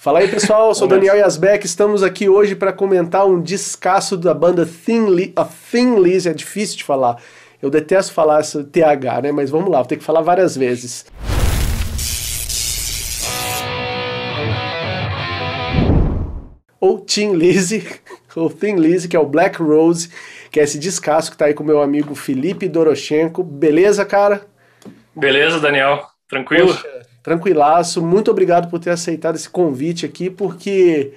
[0.00, 4.64] Fala aí pessoal, sou Daniel Yasbeck, estamos aqui hoje para comentar um descasso da banda
[4.64, 7.20] Thin, Li a Thin Lizzy, é difícil de falar.
[7.60, 9.30] Eu detesto falar essa TH, né?
[9.30, 11.04] Mas vamos lá, vou ter que falar várias vezes.
[16.80, 17.86] Ou Thin Lizzy,
[18.34, 20.08] ou Thin Lizzy, que é o Black Rose,
[20.50, 23.44] que é esse descasso que tá aí com meu amigo Felipe Doroshenko.
[23.44, 24.46] Beleza, cara?
[25.14, 26.06] Beleza, Daniel.
[26.26, 26.68] Tranquilo?
[26.68, 28.02] Poxa, tranquilaço.
[28.02, 31.14] Muito obrigado por ter aceitado esse convite aqui, porque,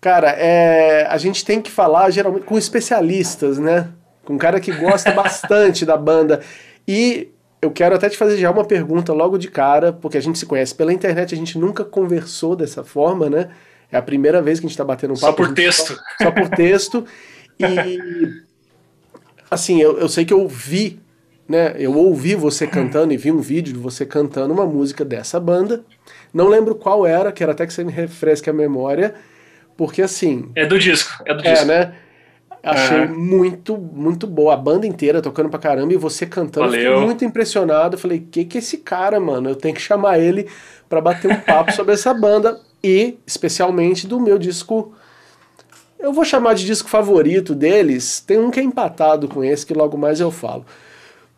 [0.00, 3.88] cara, é, a gente tem que falar geralmente com especialistas, né?
[4.24, 6.40] Com um cara que gosta bastante da banda.
[6.86, 7.28] E
[7.60, 10.46] eu quero até te fazer já uma pergunta logo de cara, porque a gente se
[10.46, 13.50] conhece pela internet, a gente nunca conversou dessa forma, né?
[13.90, 15.42] É a primeira vez que a gente está batendo um papo.
[15.42, 15.94] Só por texto.
[15.94, 17.06] Só, só, por texto.
[17.58, 18.42] E,
[19.50, 21.00] assim, eu, eu sei que eu vi
[21.48, 21.74] né?
[21.78, 25.84] Eu ouvi você cantando e vi um vídeo de você cantando uma música dessa banda.
[26.32, 29.14] Não lembro qual era, quero até que você me refresque a memória,
[29.76, 30.50] porque assim.
[30.54, 31.66] É do disco, é do é, disco.
[31.66, 31.94] né?
[32.66, 33.16] Achei uhum.
[33.16, 34.54] muito, muito boa.
[34.54, 36.66] A banda inteira tocando pra caramba e você cantando.
[36.66, 36.90] Valeu.
[36.90, 37.96] Fiquei muito impressionado.
[37.96, 39.48] Falei, que que é esse cara, mano?
[39.48, 40.48] Eu tenho que chamar ele
[40.88, 44.92] para bater um papo sobre essa banda e, especialmente, do meu disco.
[45.96, 48.18] Eu vou chamar de disco favorito deles.
[48.18, 50.66] Tem um que é empatado com esse, que logo mais eu falo.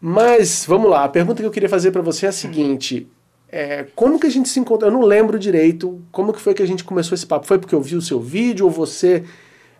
[0.00, 3.08] Mas, vamos lá, a pergunta que eu queria fazer para você é a seguinte.
[3.50, 4.90] É, como que a gente se encontrou?
[4.90, 7.46] Eu não lembro direito como que foi que a gente começou esse papo.
[7.46, 9.24] Foi porque eu vi o seu vídeo ou você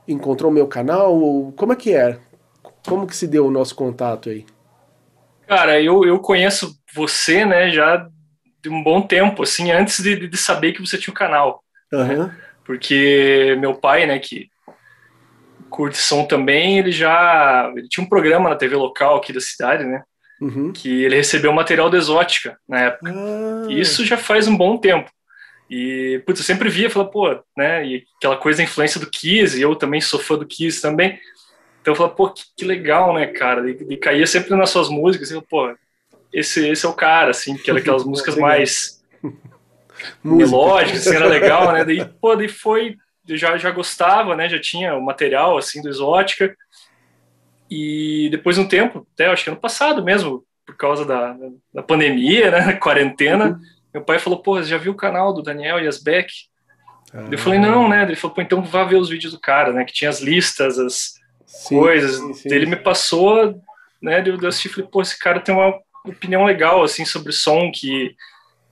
[0.07, 1.15] encontrou o meu canal?
[1.15, 2.19] Ou como é que é?
[2.87, 4.45] Como que se deu o nosso contato aí?
[5.47, 8.09] Cara, eu, eu conheço você, né, já
[8.63, 11.63] de um bom tempo, assim, antes de, de saber que você tinha o um canal.
[11.93, 12.25] Uhum.
[12.25, 12.37] Né?
[12.65, 14.51] Porque meu pai, né, que
[15.79, 19.85] curte som também, ele já ele tinha um programa na TV local aqui da cidade,
[19.85, 20.03] né?
[20.41, 20.73] Uhum.
[20.73, 23.15] Que ele recebeu material da Exótica na época.
[23.15, 23.67] Ah.
[23.71, 25.09] Isso já faz um bom tempo.
[25.71, 27.87] E, putz, eu sempre via, falava, pô, né?
[27.87, 31.17] E aquela coisa da influência do Kiss, e eu também sou fã do Kiss também.
[31.81, 33.71] Então eu falava, pô, que, que legal, né, cara?
[33.71, 35.73] E, e caía sempre nas suas músicas, e eu, pô,
[36.33, 39.01] esse, esse é o cara, assim, que era aquelas músicas mais
[40.25, 41.85] melódicas, assim, era legal, né?
[41.85, 42.97] Daí, pô, daí foi
[43.37, 44.49] já, já gostava, né?
[44.49, 46.57] Já tinha o material assim do Exótica.
[47.71, 51.37] E depois de um tempo, até acho que ano passado mesmo, por causa da,
[51.73, 52.73] da pandemia, né?
[52.81, 53.61] Quarentena, uhum.
[53.95, 56.33] meu pai falou: pô, já viu o canal do Daniel Yasbeck?
[57.13, 57.27] Ah.
[57.31, 58.03] Eu falei: não, né?
[58.03, 59.85] Ele falou: pô, então vá ver os vídeos do cara, né?
[59.85, 61.15] Que tinha as listas, as
[61.47, 62.17] sim, coisas.
[62.17, 62.49] Sim, sim.
[62.53, 63.61] Ele me passou,
[64.01, 64.23] né?
[64.27, 68.15] Eu assisti e falei: pô, esse cara tem uma opinião legal, assim, sobre som que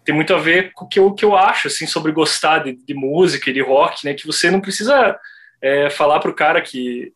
[0.06, 2.74] tem muito a ver com o que eu, que eu acho, assim, sobre gostar de,
[2.74, 4.14] de música e de rock, né?
[4.14, 5.18] Que você não precisa
[5.60, 7.12] é, falar pro cara que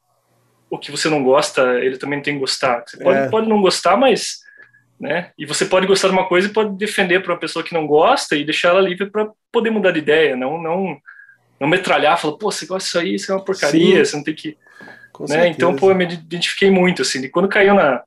[0.68, 2.82] o que você não gosta, ele também tem que gostar.
[2.84, 3.28] Você pode, é.
[3.28, 4.40] pode não gostar, mas...
[4.98, 5.30] Né?
[5.38, 7.86] E você pode gostar de uma coisa e pode defender para uma pessoa que não
[7.86, 11.00] gosta e deixar ela livre para poder mudar de ideia, não não
[11.58, 14.04] não metralhar, falar, pô, você gosta disso aí, isso é uma porcaria, Sim.
[14.04, 14.58] você não tem que,
[15.10, 15.48] Com né?
[15.48, 18.02] Então, pô, eu me identifiquei muito assim, e quando caiu na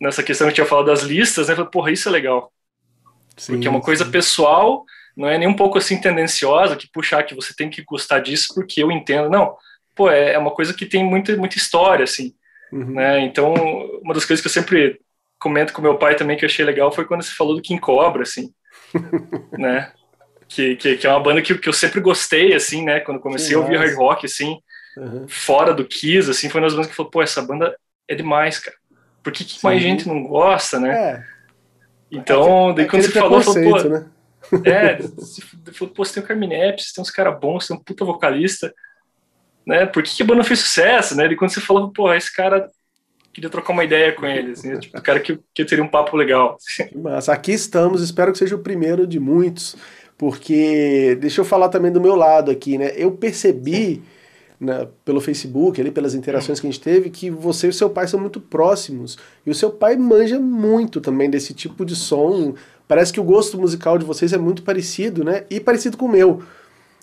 [0.00, 2.50] nessa questão que eu tinha falado das listas, né, eu falei, porra, isso é legal.
[3.36, 4.10] Sim, porque é uma coisa sim.
[4.10, 4.84] pessoal,
[5.16, 8.54] não é nem um pouco assim tendenciosa, que puxar que você tem que gostar disso
[8.54, 9.28] porque eu entendo.
[9.30, 9.56] Não,
[9.94, 12.34] pô, é, é uma coisa que tem muita, muita história, assim.
[12.72, 12.94] Uhum.
[12.94, 13.20] Né?
[13.20, 13.52] Então,
[14.02, 14.98] uma das coisas que eu sempre
[15.38, 17.80] comento com meu pai também que eu achei legal foi quando você falou do King
[17.80, 18.52] Cobra, assim,
[19.58, 19.92] né?
[20.48, 23.00] Que, que, que, é uma banda que, que eu sempre gostei, assim, né?
[23.00, 24.58] Quando comecei a ouvir hard rock, assim,
[24.96, 25.26] uhum.
[25.28, 27.76] fora do Kiss, assim, foi uma das bandas que falou, pô, essa banda
[28.06, 28.76] é demais, cara.
[29.22, 30.90] Por que, que mais gente não gosta, né?
[30.90, 31.31] É.
[32.12, 34.06] Então, daí quando você falou, falou, pô, né?
[34.64, 35.40] é, você
[35.72, 38.04] falou, pô, você tem o Carmine você tem uns caras bons, você tem um puta
[38.04, 38.72] vocalista,
[39.66, 39.86] né?
[39.86, 41.26] Por que, que a banda fez sucesso, né?
[41.26, 42.70] E quando você falou, pô, esse cara
[43.32, 46.16] queria trocar uma ideia com ele, assim, tipo, o cara que, que teria um papo
[46.16, 46.58] legal.
[46.94, 49.74] Mas aqui estamos, espero que seja o primeiro de muitos,
[50.18, 52.92] porque deixa eu falar também do meu lado aqui, né?
[52.94, 54.02] Eu percebi
[54.62, 57.90] né, pelo Facebook, ali, pelas interações que a gente teve, que você e o seu
[57.90, 59.18] pai são muito próximos.
[59.44, 62.54] E o seu pai manja muito também desse tipo de som.
[62.86, 65.44] Parece que o gosto musical de vocês é muito parecido, né?
[65.50, 66.44] E parecido com o meu.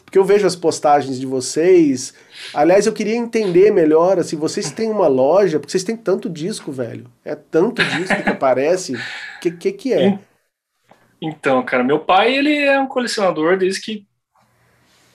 [0.06, 2.14] Porque eu vejo as postagens de vocês.
[2.54, 6.72] Aliás, eu queria entender melhor, assim, vocês têm uma loja, porque vocês têm tanto disco,
[6.72, 7.08] velho.
[7.26, 8.96] É tanto disco que aparece.
[8.96, 10.18] O que, que que é?
[11.22, 14.09] Então, cara, meu pai, ele é um colecionador desde que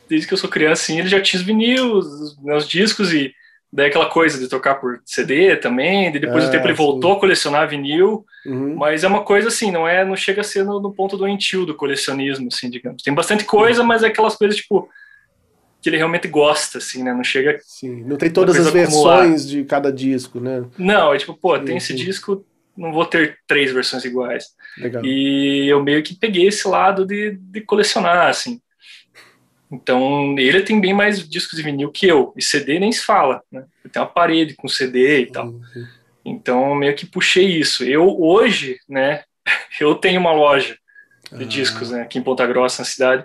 [0.08, 3.32] desde que eu sou criança, assim, ele já tinha os vinil, os meus discos e
[3.72, 7.16] daí aquela coisa de tocar por CD também, de depois do tempo ele voltou sim.
[7.16, 8.76] a colecionar vinil, uhum.
[8.76, 11.66] mas é uma coisa assim, não é, não chega a ser no, no ponto doentio
[11.66, 13.02] do colecionismo, assim, digamos.
[13.02, 13.86] Tem bastante coisa, uhum.
[13.86, 14.88] mas é aquelas coisas, tipo,
[15.82, 17.58] que ele realmente gosta, assim, né, não chega...
[17.64, 19.36] Sim, não tem todas as versões acumular.
[19.36, 20.64] de cada disco, né?
[20.78, 22.04] Não, é tipo, pô, sim, tem esse sim.
[22.04, 22.46] disco,
[22.76, 24.46] não vou ter três versões iguais.
[24.78, 25.04] Legal.
[25.04, 28.60] E eu meio que peguei esse lado de, de colecionar, assim.
[29.70, 33.42] Então, ele tem bem mais discos de vinil que eu, e CD nem se fala,
[33.50, 33.64] né?
[33.82, 35.46] Eu tenho uma parede com CD e tal.
[35.46, 35.86] Uhum.
[36.24, 37.84] Então, meio que puxei isso.
[37.84, 39.24] Eu, hoje, né,
[39.80, 40.76] eu tenho uma loja
[41.32, 41.46] de ah.
[41.46, 43.24] discos, né, aqui em Ponta Grossa, na cidade,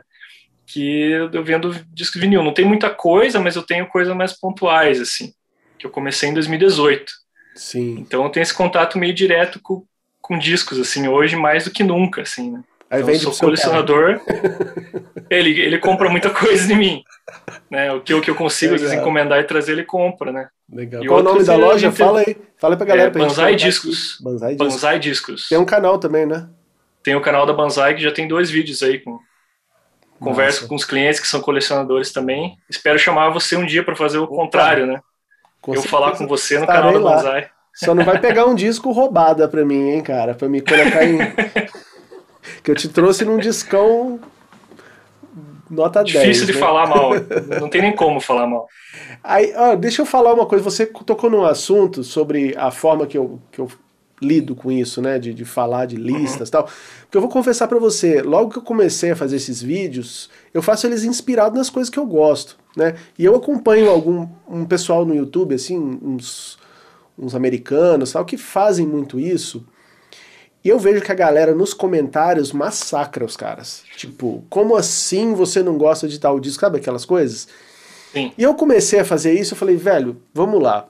[0.65, 2.43] que eu vendo discos de vinil.
[2.43, 5.33] Não tem muita coisa, mas eu tenho coisas mais pontuais, assim,
[5.77, 7.11] que eu comecei em 2018.
[7.55, 7.99] Sim.
[7.99, 9.85] Então, eu tenho esse contato meio direto com,
[10.21, 12.63] com discos, assim, hoje mais do que nunca, assim, né?
[12.89, 14.19] Aí então, eu sou colecionador.
[15.29, 17.03] ele, ele compra muita coisa de mim.
[17.69, 17.91] Né?
[17.93, 20.49] O que, o que eu consigo às vezes encomendar e trazer, ele compra, né?
[20.71, 21.03] Legal.
[21.03, 21.91] E Qual o nome da loja?
[21.91, 22.35] Fala aí.
[22.57, 23.09] Fala pra galera.
[23.09, 24.17] É, pra Banzai Discos.
[24.21, 24.73] Banzai Discos.
[24.73, 25.47] Banzai Discos.
[25.47, 26.47] Tem um canal também, né?
[27.03, 29.19] Tem o canal da Banzai que já tem dois vídeos aí com
[30.19, 32.57] converso com os clientes que são colecionadores também.
[32.69, 34.35] Espero chamar você um dia para fazer o Opa.
[34.35, 34.99] contrário, né?
[35.61, 37.49] Com eu falar com você no canal da Banzai.
[37.73, 40.33] Só não vai pegar um disco roubada pra mim, hein, cara?
[40.33, 41.19] Pra me colocar em.
[42.63, 44.19] que eu te trouxe num discão
[45.69, 46.37] nota Difícil 10.
[46.37, 46.59] Difícil de né?
[46.59, 47.11] falar mal.
[47.61, 48.67] Não tem nem como falar mal.
[49.23, 50.63] Aí, ó, deixa eu falar uma coisa.
[50.63, 53.69] Você tocou num assunto sobre a forma que eu, que eu
[54.21, 55.19] lido com isso, né?
[55.19, 56.63] De, de falar de listas e uhum.
[56.63, 56.69] tal.
[57.01, 60.61] Porque eu vou confessar para você, logo que eu comecei a fazer esses vídeos, eu
[60.61, 62.95] faço eles inspirados nas coisas que eu gosto, né?
[63.17, 66.57] E eu acompanho algum um pessoal no YouTube, assim, uns,
[67.17, 69.65] uns americanos tal, que fazem muito isso.
[70.63, 73.83] E eu vejo que a galera nos comentários massacra os caras.
[73.95, 76.61] Tipo, como assim você não gosta de tal disco?
[76.61, 77.47] Sabe aquelas coisas?
[78.11, 78.31] Sim.
[78.37, 80.87] E eu comecei a fazer isso, eu falei, velho, vamos lá.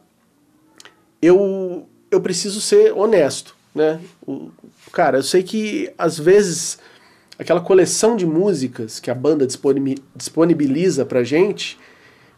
[1.21, 3.99] Eu, eu preciso ser honesto, né?
[4.25, 4.49] O,
[4.91, 6.79] cara, eu sei que às vezes
[7.37, 9.45] aquela coleção de músicas que a banda
[10.15, 11.77] disponibiliza pra gente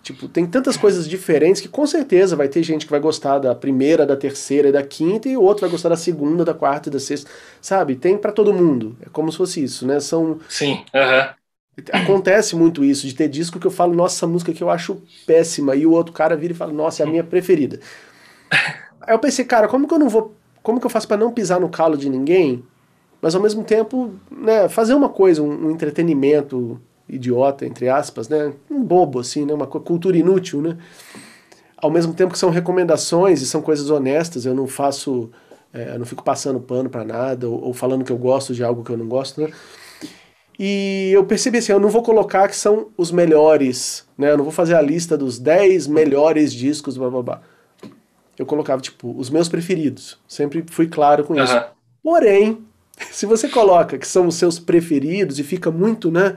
[0.04, 3.54] Tipo, tem tantas coisas diferentes que com certeza vai ter gente que vai gostar da
[3.54, 6.92] primeira, da terceira e da quinta e outro vai gostar da segunda, da quarta e
[6.92, 7.30] da sexta,
[7.62, 7.96] sabe?
[7.96, 8.98] Tem para todo mundo.
[9.02, 10.00] É como se fosse isso, né?
[10.00, 10.84] São Sim.
[11.92, 15.02] Acontece muito isso, de ter disco que eu falo, nossa, essa música que eu acho
[15.26, 17.80] péssima, e o outro cara vira e fala, nossa, é a minha preferida.
[19.02, 20.36] Aí eu pensei, cara, como que eu não vou.
[20.62, 22.64] Como que eu faço para não pisar no calo de ninguém,
[23.22, 26.80] mas ao mesmo tempo, né, fazer uma coisa, um, um entretenimento
[27.12, 28.54] idiota, entre aspas, né?
[28.70, 29.54] Um bobo, assim, né?
[29.54, 30.78] Uma cultura inútil, né?
[31.76, 35.30] Ao mesmo tempo que são recomendações e são coisas honestas, eu não faço,
[35.74, 38.64] é, eu não fico passando pano para nada ou, ou, falando que eu gosto de
[38.64, 39.50] algo que eu não gosto, né?
[40.58, 44.32] E eu percebi assim, eu não vou colocar que são os melhores, né?
[44.32, 47.42] Eu não vou fazer a lista dos 10 melhores discos, blá blá blá.
[48.38, 50.18] Eu colocava, tipo, os meus preferidos.
[50.28, 51.62] Sempre fui claro com isso.
[52.04, 52.60] Porém,
[53.12, 56.36] se você coloca que são os seus preferidos e fica muito, né?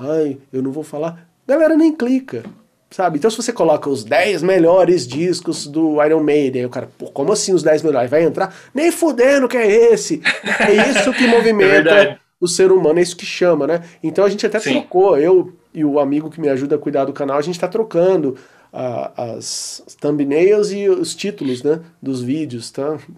[0.00, 1.28] Ai, eu não vou falar.
[1.46, 2.44] Galera nem clica,
[2.90, 3.18] sabe?
[3.18, 7.32] Então se você coloca os 10 melhores discos do Iron Maiden, o cara, pô, como
[7.32, 8.10] assim os 10 melhores?
[8.10, 8.54] Vai entrar?
[8.74, 10.22] Nem fudendo que é esse!
[10.60, 13.84] É isso que movimenta é o ser humano, é isso que chama, né?
[14.02, 14.72] Então a gente até Sim.
[14.72, 17.68] trocou, eu e o amigo que me ajuda a cuidar do canal, a gente tá
[17.68, 18.36] trocando
[18.72, 22.98] uh, as thumbnails e os títulos, né, dos vídeos, tá?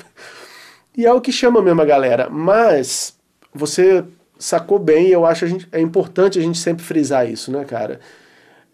[0.94, 3.16] E é o que chama mesmo a galera, mas
[3.54, 4.04] você
[4.42, 8.00] sacou bem, eu acho que é importante a gente sempre frisar isso, né, cara?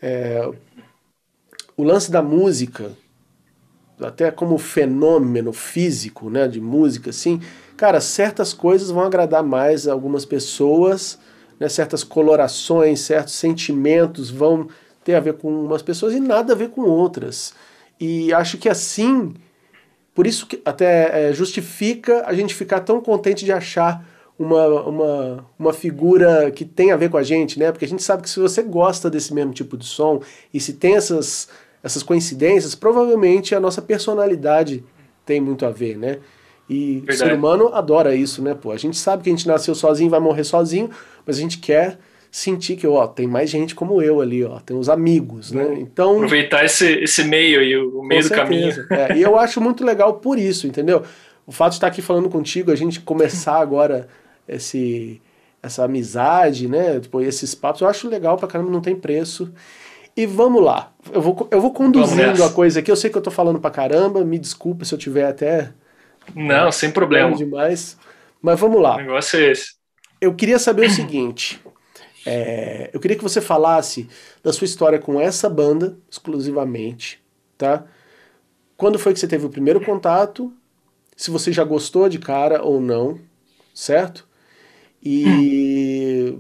[0.01, 0.49] É,
[1.77, 2.93] o lance da música,
[4.01, 7.43] até como fenômeno físico, né, de música, assim,
[7.77, 11.19] cara, certas coisas vão agradar mais algumas pessoas,
[11.61, 14.69] né, certas colorações, certos sentimentos vão
[15.05, 17.53] ter a ver com umas pessoas e nada a ver com outras.
[18.01, 19.35] E acho que assim,
[20.15, 24.03] por isso que até é, justifica a gente ficar tão contente de achar
[24.39, 27.73] uma, uma, uma figura que tem a ver com a gente, né?
[27.73, 30.21] Porque a gente sabe que se você gosta desse mesmo tipo de som
[30.55, 31.49] e se tem essas,
[31.83, 34.85] essas coincidências, provavelmente a nossa personalidade
[35.27, 36.19] tem muito a ver, né?
[36.71, 37.15] E Verdade.
[37.15, 38.55] o ser humano adora isso, né?
[38.55, 40.91] Pô, a gente sabe que a gente nasceu sozinho, vai morrer sozinho,
[41.27, 41.99] mas a gente quer
[42.31, 45.77] sentir que, ó, tem mais gente como eu ali, ó, tem os amigos, né?
[45.81, 48.71] Então aproveitar esse, esse meio aí, o meio do caminho.
[48.91, 51.03] É, e eu acho muito legal por isso, entendeu?
[51.47, 54.07] O fato de estar aqui falando contigo, a gente começar agora
[54.49, 55.21] esse,
[55.63, 56.99] essa amizade, né?
[57.01, 59.53] Tipo, esses papos, eu acho legal pra caramba, não tem preço.
[60.17, 60.93] E vamos lá.
[61.13, 62.91] Eu vou, eu vou conduzindo a coisa aqui.
[62.91, 65.73] Eu sei que eu tô falando pra caramba, me desculpa se eu tiver até.
[66.35, 67.37] Não, sem problema.
[67.37, 67.97] demais.
[68.43, 68.97] Mas vamos lá.
[68.97, 69.75] O negócio é esse.
[70.21, 71.61] Eu queria saber o seguinte.
[72.27, 74.09] É, eu queria que você falasse
[74.43, 77.23] da sua história com essa banda exclusivamente,
[77.57, 77.85] tá?
[78.77, 80.53] Quando foi que você teve o primeiro contato?
[81.17, 83.19] Se você já gostou de cara ou não,
[83.73, 84.28] certo?
[85.03, 86.37] E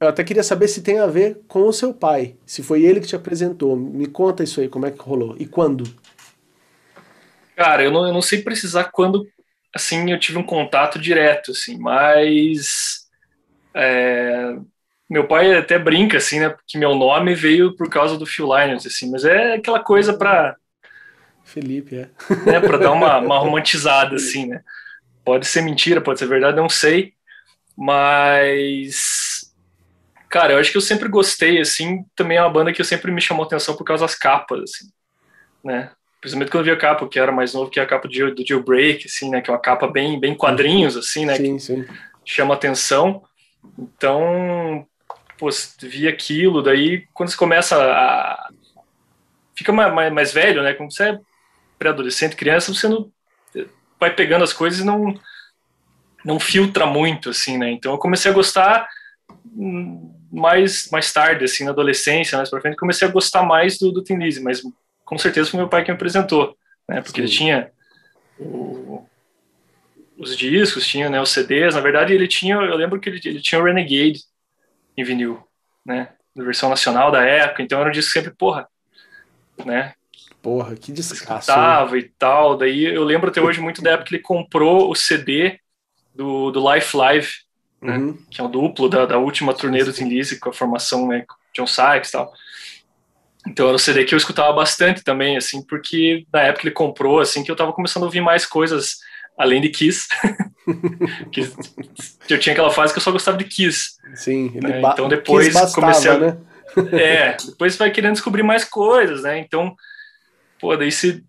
[0.00, 3.00] eu até queria saber se tem a ver com o seu pai, se foi ele
[3.00, 3.76] que te apresentou.
[3.76, 5.84] Me conta isso aí, como é que rolou e quando?
[7.56, 9.26] Cara, eu não, eu não sei precisar quando,
[9.74, 13.08] assim, eu tive um contato direto, assim, mas
[13.74, 14.56] é,
[15.08, 16.54] meu pai até brinca, assim, né?
[16.66, 20.56] Que meu nome veio por causa do Phil Lynott, assim, mas é aquela coisa para
[21.44, 22.08] Felipe, é.
[22.46, 24.62] Né, para dar uma, uma romantizada, assim, né?
[25.24, 27.12] Pode ser mentira, pode ser verdade, não sei.
[27.76, 29.52] Mas.
[30.28, 32.04] Cara, eu acho que eu sempre gostei, assim.
[32.16, 34.86] Também é uma banda que eu sempre me chamou atenção por causa das capas, assim.
[35.62, 35.90] Né?
[36.20, 38.46] Principalmente quando eu vi a capa, que era mais novo que a capa do, do
[38.46, 39.40] Jailbreak, assim, né?
[39.40, 41.36] Que é uma capa bem, bem quadrinhos, assim, né?
[41.36, 41.84] Sim, sim.
[42.24, 43.22] Chama atenção.
[43.78, 44.86] Então,
[45.36, 45.48] pô,
[45.82, 48.50] vi aquilo, daí quando você começa a.
[49.54, 50.74] Fica mais, mais velho, né?
[50.74, 51.18] Quando você é
[51.78, 53.10] pré-adolescente, criança, você não
[53.98, 55.14] vai pegando as coisas e não
[56.24, 57.70] não filtra muito assim, né?
[57.70, 58.88] Então eu comecei a gostar
[60.30, 64.02] mais mais tarde, assim, na adolescência, mais para frente, comecei a gostar mais do, do
[64.02, 64.62] Tim Lizzy, mas
[65.04, 66.56] com certeza foi meu pai que me apresentou,
[66.88, 67.00] né?
[67.00, 67.26] Porque Sim.
[67.26, 67.70] ele tinha
[68.38, 69.06] o,
[70.16, 73.40] os discos, tinha né, os CDs, na verdade ele tinha, eu lembro que ele, ele
[73.40, 74.20] tinha o Renegade
[74.96, 75.42] em vinil,
[75.84, 76.08] né?
[76.34, 78.66] Da versão nacional da época, então era um disco sempre, porra,
[79.64, 79.94] né?
[80.40, 81.50] Porra, que descasso.
[81.50, 82.56] Escutava e tal.
[82.56, 85.60] Daí eu lembro até hoje muito da época que ele comprou o CD
[86.14, 87.28] do, do Life Live,
[87.80, 87.96] né?
[87.96, 88.18] Uhum.
[88.30, 91.24] Que é o duplo da, da última turnê do Tim Lizzy com a formação, né?
[91.54, 92.32] John Sykes e tal.
[93.46, 97.18] Então era um CD que eu escutava bastante também, assim, porque na época ele comprou,
[97.18, 98.98] assim, que eu tava começando a ouvir mais coisas
[99.36, 100.06] além de Kiss.
[101.32, 101.50] que
[102.30, 103.96] eu tinha aquela fase que eu só gostava de Kiss.
[104.14, 104.80] Sim, né?
[104.80, 106.18] então depois bastava, comecei a.
[106.18, 106.38] Né?
[106.92, 109.38] é, depois vai querendo descobrir mais coisas, né?
[109.38, 109.74] Então
[110.62, 111.20] pô, daí você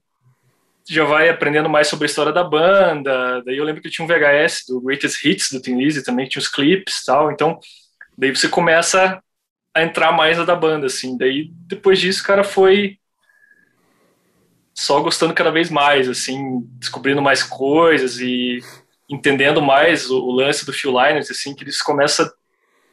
[0.87, 3.41] já vai aprendendo mais sobre a história da banda.
[3.45, 6.41] Daí eu lembro que tinha um VHS do Greatest Hits do Tim Lizzy também, tinha
[6.41, 7.31] os clipes e tal.
[7.31, 7.59] Então,
[8.17, 9.21] daí você começa
[9.73, 11.17] a entrar mais na da banda, assim.
[11.17, 12.97] Daí, depois disso, cara foi
[14.73, 18.59] só gostando cada vez mais, assim, descobrindo mais coisas e
[19.09, 22.29] entendendo mais o, o lance do Phil Lynott, assim, que eles começam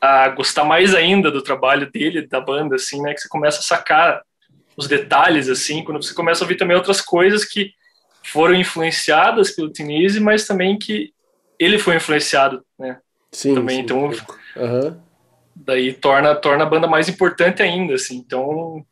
[0.00, 3.62] a gostar mais ainda do trabalho dele, da banda, assim, né, que você começa a
[3.62, 4.22] sacar
[4.76, 7.72] os detalhes, assim, quando você começa a ouvir também outras coisas que
[8.22, 11.12] foram influenciadas pelo Tinise, mas também que
[11.58, 12.98] ele foi influenciado, né?
[13.32, 13.54] Sim.
[13.54, 13.82] Também, sim.
[13.82, 14.10] então,
[14.56, 14.96] uhum.
[15.54, 18.16] daí torna, torna a banda mais importante ainda, assim.
[18.16, 18.84] Então,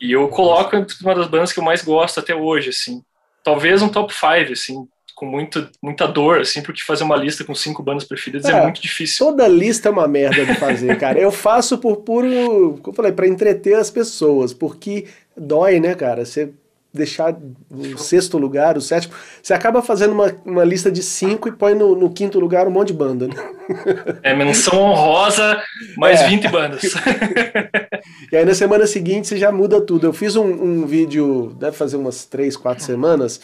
[0.00, 3.02] e eu coloco uma das bandas que eu mais gosto até hoje, assim.
[3.42, 7.54] Talvez um top 5, assim, com muito, muita dor, assim, porque fazer uma lista com
[7.54, 9.26] cinco bandas preferidas é, é muito difícil.
[9.26, 11.18] Toda lista é uma merda de fazer, cara.
[11.18, 15.06] Eu faço por puro, como eu falei, para entreter as pessoas, porque
[15.36, 16.24] dói, né, cara?
[16.24, 16.52] Você
[16.92, 17.38] deixar
[17.70, 21.74] o sexto lugar, o sétimo, você acaba fazendo uma, uma lista de cinco e põe
[21.74, 23.34] no, no quinto lugar um monte de banda, né?
[24.22, 25.62] É menção honrosa,
[25.96, 26.28] mais é.
[26.28, 26.82] 20 bandas.
[28.32, 30.08] e aí na semana seguinte você já muda tudo.
[30.08, 33.40] Eu fiz um, um vídeo, deve fazer umas três, quatro semanas,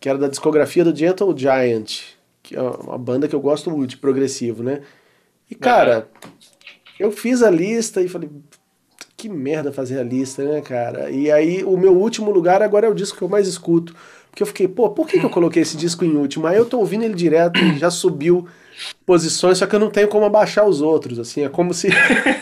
[0.00, 2.00] que era da discografia do Gentle Giant,
[2.42, 4.80] que é uma banda que eu gosto muito, de progressivo, né?
[5.50, 6.08] E, cara,
[6.98, 8.30] eu fiz a lista e falei,
[9.18, 11.10] que merda fazer a lista, né, cara?
[11.10, 13.94] E aí, o meu último lugar agora é o disco que eu mais escuto.
[14.30, 16.46] Porque eu fiquei, pô, por que, que eu coloquei esse disco em último?
[16.46, 18.46] Aí eu tô ouvindo ele direto e já subiu
[19.04, 21.88] posições, só que eu não tenho como abaixar os outros, assim, é como se...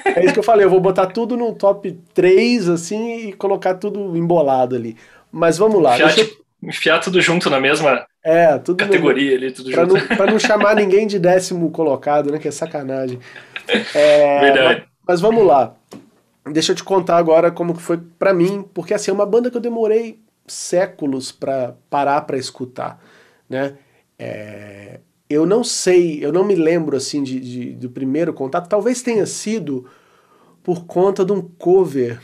[0.05, 3.77] é isso que eu falei, eu vou botar tudo no top 3, assim, e colocar
[3.77, 4.99] tudo embolado ali.
[5.33, 5.97] Mas vamos lá.
[5.97, 9.95] Fiat, eu enfiar tudo junto na mesma é, tudo categoria no, ali, tudo pra junto.
[9.95, 12.39] Não, pra não chamar ninguém de décimo colocado, né?
[12.41, 13.19] Que é sacanagem.
[13.97, 14.81] É, Verdade.
[14.81, 15.75] Mas, mas, vamos lá.
[16.53, 19.57] Deixa eu te contar agora como foi para mim, porque assim, é uma banda que
[19.57, 23.03] eu demorei séculos para parar para escutar,
[23.49, 23.77] né?
[24.19, 29.03] É, eu não sei, eu não me lembro assim de, de, do primeiro contato, talvez
[29.03, 29.87] tenha sido
[30.63, 32.21] por conta de um cover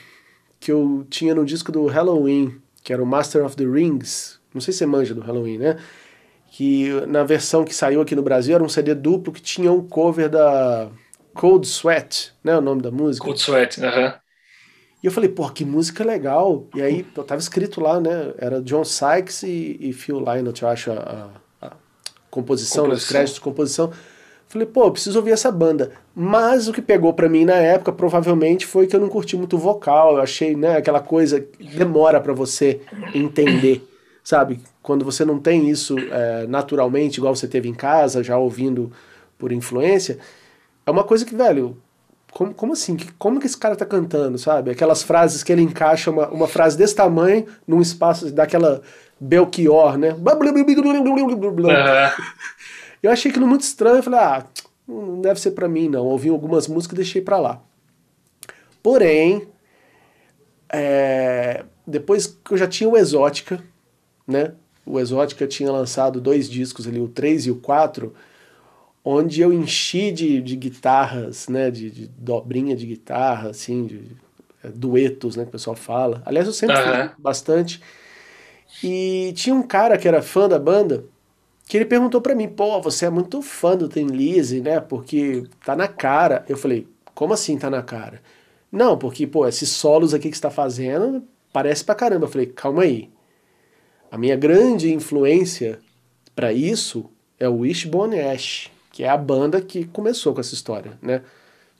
[0.61, 4.41] que eu tinha no disco do Halloween, que era o Master of the Rings.
[4.55, 5.79] Não sei se você manja do Halloween, né?
[6.52, 9.87] Que na versão que saiu aqui no Brasil era um CD duplo que tinha um
[9.87, 10.91] cover da
[11.35, 12.57] Cold Sweat, né?
[12.57, 13.25] O nome da música.
[13.25, 14.07] Cold Sweat, aham.
[14.07, 14.23] Uh -huh.
[15.03, 16.69] E eu falei, pô, que música legal.
[16.77, 18.33] E aí, eu tava escrito lá, né?
[18.39, 21.29] Era John Sykes e, e Phil Lynott, eu acho, a,
[21.61, 21.73] a, a
[22.31, 22.95] composição, né?
[22.95, 23.93] os créditos de composição.
[24.47, 25.93] Falei, pô, preciso ouvir essa banda.
[26.15, 29.57] Mas o que pegou para mim na época, provavelmente, foi que eu não curti muito
[29.57, 30.17] o vocal.
[30.17, 32.81] Eu achei, né, aquela coisa que demora para você
[33.12, 33.85] entender,
[34.23, 34.61] sabe?
[34.83, 38.93] Quando você não tem isso é, naturalmente, igual você teve em casa, já ouvindo
[39.37, 40.19] por influência,
[40.87, 41.77] é uma coisa que, velho,
[42.33, 42.97] como, como assim?
[43.19, 44.71] Como que esse cara tá cantando, sabe?
[44.71, 48.83] Aquelas frases que ele encaixa uma, uma frase desse tamanho num espaço daquela
[49.21, 50.17] Belchior, né?
[53.03, 54.47] Eu achei aquilo muito estranho, eu falei, ah,
[54.87, 56.07] não deve ser para mim não.
[56.07, 57.61] Ouvi algumas músicas e deixei para lá.
[58.83, 59.49] Porém,
[60.73, 63.62] é, depois que eu já tinha o Exótica,
[64.27, 64.53] né?
[64.85, 68.12] O Exótica tinha lançado dois discos ali, o 3 e o 4.
[69.04, 74.02] Onde eu enchi de, de guitarras, né, de, de dobrinha de guitarra, assim, de,
[74.62, 76.23] é, duetos, né, que o pessoal fala.
[76.25, 77.11] Aliás, eu sempre uhum.
[77.18, 77.80] bastante.
[78.82, 81.04] E tinha um cara que era fã da banda,
[81.66, 85.44] que ele perguntou para mim, pô, você é muito fã do Tem Lizzy, né, porque
[85.64, 86.44] tá na cara.
[86.49, 88.23] Eu falei, como assim tá na cara?
[88.71, 92.25] Não, porque, pô, esses solos aqui que você tá fazendo parece pra caramba.
[92.25, 93.11] Eu falei, calma aí.
[94.11, 95.78] A minha grande influência
[96.35, 100.92] para isso é o Wishbone Ash que é a banda que começou com essa história,
[101.00, 101.22] né?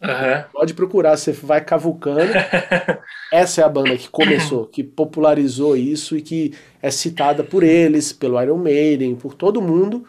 [0.03, 0.45] Uhum.
[0.53, 2.33] Pode procurar, você vai cavucando.
[3.31, 8.13] essa é a banda que começou, que popularizou isso e que é citada por eles,
[8.13, 10.05] pelo Iron Maiden, por todo mundo,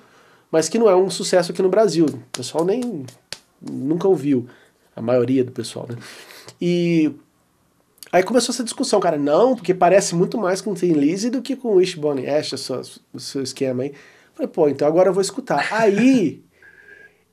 [0.49, 2.05] mas que não é um sucesso aqui no Brasil.
[2.05, 3.05] O pessoal nem
[3.61, 4.47] nunca ouviu,
[4.95, 5.97] a maioria do pessoal, né?
[6.59, 7.11] E
[8.11, 11.55] aí começou essa discussão, cara, não, porque parece muito mais com Tim Lizzy do que
[11.55, 12.53] com Wishbone Ash,
[13.13, 13.93] o seu esquema aí.
[14.33, 15.67] Falei, pô, então agora eu vou escutar.
[15.71, 16.43] Aí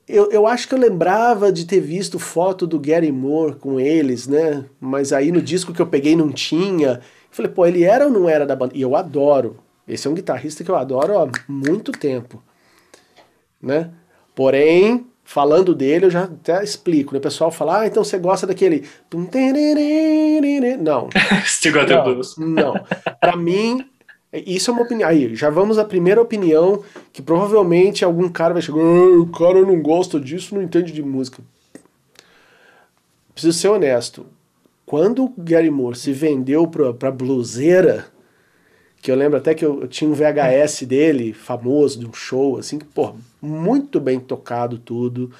[0.07, 4.27] eu, eu acho que eu lembrava de ter visto foto do Gary Moore com eles,
[4.27, 4.65] né?
[4.79, 6.93] Mas aí no disco que eu peguei não tinha.
[6.93, 8.73] Eu falei, pô, ele era ou não era da banda?
[8.75, 9.57] E eu adoro.
[9.87, 12.41] Esse é um guitarrista que eu adoro há muito tempo.
[13.61, 13.91] Né?
[14.35, 17.13] Porém, falando dele, eu já até explico.
[17.13, 17.19] Né?
[17.19, 18.87] O pessoal fala, ah, então você gosta daquele.
[20.77, 21.09] Não.
[21.45, 22.35] Still got blues.
[22.37, 22.73] Não.
[23.19, 23.85] Pra mim,
[24.33, 25.09] isso é uma opinião.
[25.09, 29.81] Aí, já vamos à primeira opinião, que provavelmente algum cara vai chegar, o cara não
[29.81, 31.43] gosta disso, não entende de música.
[33.33, 34.25] Preciso ser honesto.
[34.85, 38.05] Quando o Gary Moore se vendeu pra, pra bluseira,
[39.01, 42.57] que eu lembro até que eu, eu, tinha um VHS dele, famoso, de um show,
[42.57, 45.31] assim, que, pô, muito bem tocado tudo.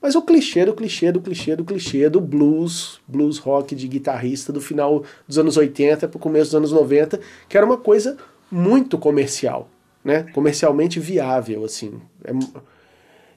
[0.00, 4.52] Mas o clichê do clichê do clichê do clichê do blues, blues rock de guitarrista
[4.52, 8.16] do final dos anos 80 para o começo dos anos 90, que era uma coisa
[8.50, 9.68] muito comercial,
[10.04, 10.26] né?
[10.32, 12.00] Comercialmente viável, assim.
[12.24, 12.32] É...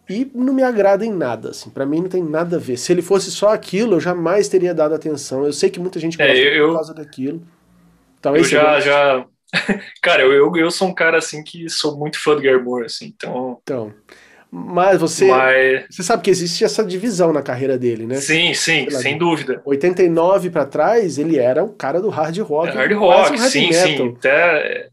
[0.10, 1.70] E não me agrada em nada, assim.
[1.70, 2.78] Para mim não tem nada a ver.
[2.78, 5.46] Se ele fosse só aquilo, eu jamais teria dado atenção.
[5.46, 7.42] Eu sei que muita gente é, gosta é, eu, por causa daquilo.
[8.22, 9.26] Talvez eu já, já...
[10.02, 13.60] cara, eu, eu sou um cara, assim, que sou muito fã do Gary assim, então...
[13.64, 13.94] Então...
[14.56, 15.88] Mas você, Mas...
[15.90, 18.18] você sabe que existe essa divisão na carreira dele, né?
[18.18, 19.60] Sim, sim, lá, sem dúvida.
[19.66, 22.70] 89 para trás, ele era o cara do hard rock.
[22.70, 23.88] É hard rock, sim, metal.
[23.88, 24.16] sim.
[24.16, 24.90] Até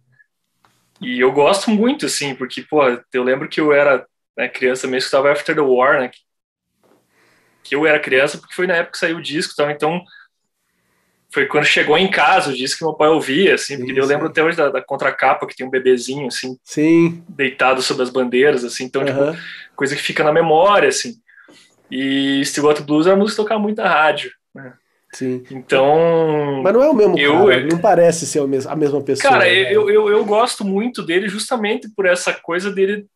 [1.01, 2.83] e eu gosto muito, assim, porque, pô,
[3.13, 6.11] eu lembro que eu era né, criança mesmo, estava After the War, né?
[7.63, 10.05] Que eu era criança porque foi na época que saiu o disco, então, então
[11.33, 14.07] foi quando chegou em casa o disco que meu pai ouvia, assim, porque sim, eu
[14.07, 17.25] lembro até hoje da, da contracapa, que tem um bebezinho, assim, sim.
[17.29, 19.19] deitado sobre as bandeiras, assim, então, tipo,
[19.77, 21.15] coisa que fica na memória, assim.
[21.91, 24.75] E Still Got Blues era música tocar muito na rádio, né?
[25.13, 25.43] Sim.
[25.51, 26.63] Então.
[26.63, 29.33] Mas não é o mesmo eu, cara, não parece ser a mesma pessoa.
[29.33, 29.75] Cara, né?
[29.75, 33.07] eu, eu, eu gosto muito dele justamente por essa coisa dele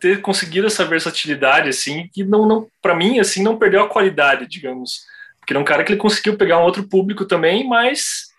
[0.00, 4.48] ter conseguido essa versatilidade, assim, que não, não para mim, assim, não perdeu a qualidade,
[4.48, 5.04] digamos.
[5.38, 8.32] Porque é um cara que ele conseguiu pegar um outro público também, mas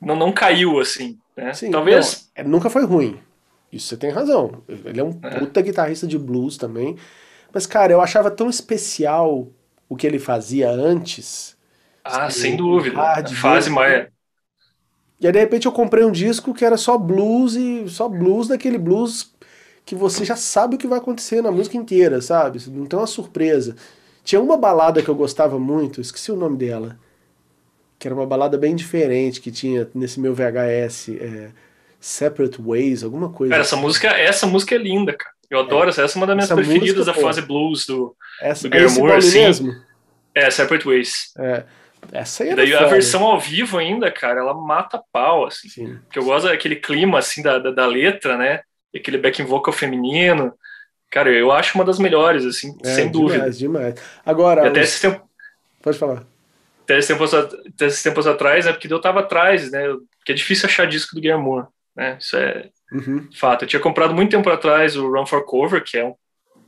[0.00, 1.54] não, não caiu, assim, né?
[1.54, 2.30] Sim, Talvez...
[2.36, 3.18] Não, é, nunca foi ruim.
[3.72, 4.62] Isso você tem razão.
[4.68, 5.38] Ele é um é.
[5.38, 6.96] puta guitarrista de blues também.
[7.52, 9.48] Mas, cara, eu achava tão especial
[9.88, 11.56] o que ele fazia antes.
[12.04, 13.00] Ah, sem dúvida.
[13.00, 14.08] A fase mais.
[15.20, 18.48] E aí, de repente, eu comprei um disco que era só blues e só blues
[18.48, 19.34] daquele blues
[19.84, 22.60] que você já sabe o que vai acontecer na música inteira, sabe?
[22.68, 23.74] Não tem uma surpresa.
[24.22, 26.98] Tinha uma balada que eu gostava muito, esqueci o nome dela,
[27.98, 31.50] que era uma balada bem diferente que tinha nesse meu VHS, é,
[31.98, 33.50] Separate Ways, alguma coisa.
[33.50, 35.34] Cara, essa música, essa música é linda, cara.
[35.50, 35.88] Eu adoro é.
[35.88, 38.70] essa, essa é uma das minhas essa preferidas música, da fase blues do, essa, do
[38.70, 39.40] Gary Moore, assim.
[39.40, 39.74] Mesmo?
[40.34, 41.32] É, Separate Ways.
[41.38, 41.64] É.
[42.12, 45.68] Essa aí e daí a versão ao vivo ainda, cara, ela mata pau, assim.
[45.68, 45.98] Sim.
[46.04, 48.60] Porque eu gosto daquele clima, assim, da, da, da letra, né?
[48.94, 50.54] E aquele backing vocal feminino.
[51.10, 53.50] Cara, eu acho uma das melhores, assim, é, sem demais, dúvida.
[53.50, 53.94] demais.
[54.24, 54.64] Agora...
[54.64, 54.88] E até os...
[54.88, 55.28] esse tempo...
[55.82, 56.24] Pode falar.
[56.84, 58.72] Até esses tempos, até esses tempos atrás, né?
[58.72, 59.82] Porque eu tava atrás, né?
[60.18, 62.16] Porque é difícil achar disco do Gary Moore, né?
[62.18, 63.28] Isso é uhum.
[63.34, 63.64] fato.
[63.64, 66.14] Eu tinha comprado muito tempo atrás o Run for Cover, que é um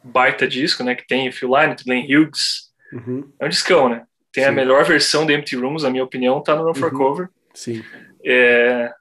[0.03, 0.95] baita disco, né?
[0.95, 2.71] Que tem Phil Lynott, Glenn Hughes.
[2.93, 3.31] Uhum.
[3.39, 4.05] É um discão, né?
[4.33, 4.51] Tem Sim.
[4.51, 6.99] a melhor versão do Empty Rooms, na minha opinião, tá no Run for uhum.
[6.99, 7.29] Cover.
[7.55, 7.85] Sim.
[8.25, 8.93] É...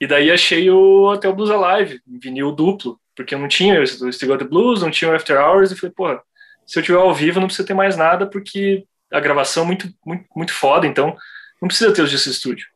[0.00, 4.28] E daí achei o Hotel Blues Alive, vinil duplo, porque eu não tinha o Still
[4.28, 6.20] Got the Blues, não tinha o After Hours, e falei, pô,
[6.64, 9.92] se eu tiver ao vivo não precisa ter mais nada, porque a gravação é muito,
[10.06, 11.16] muito, muito foda, então
[11.60, 12.66] não precisa ter os discos de estúdio.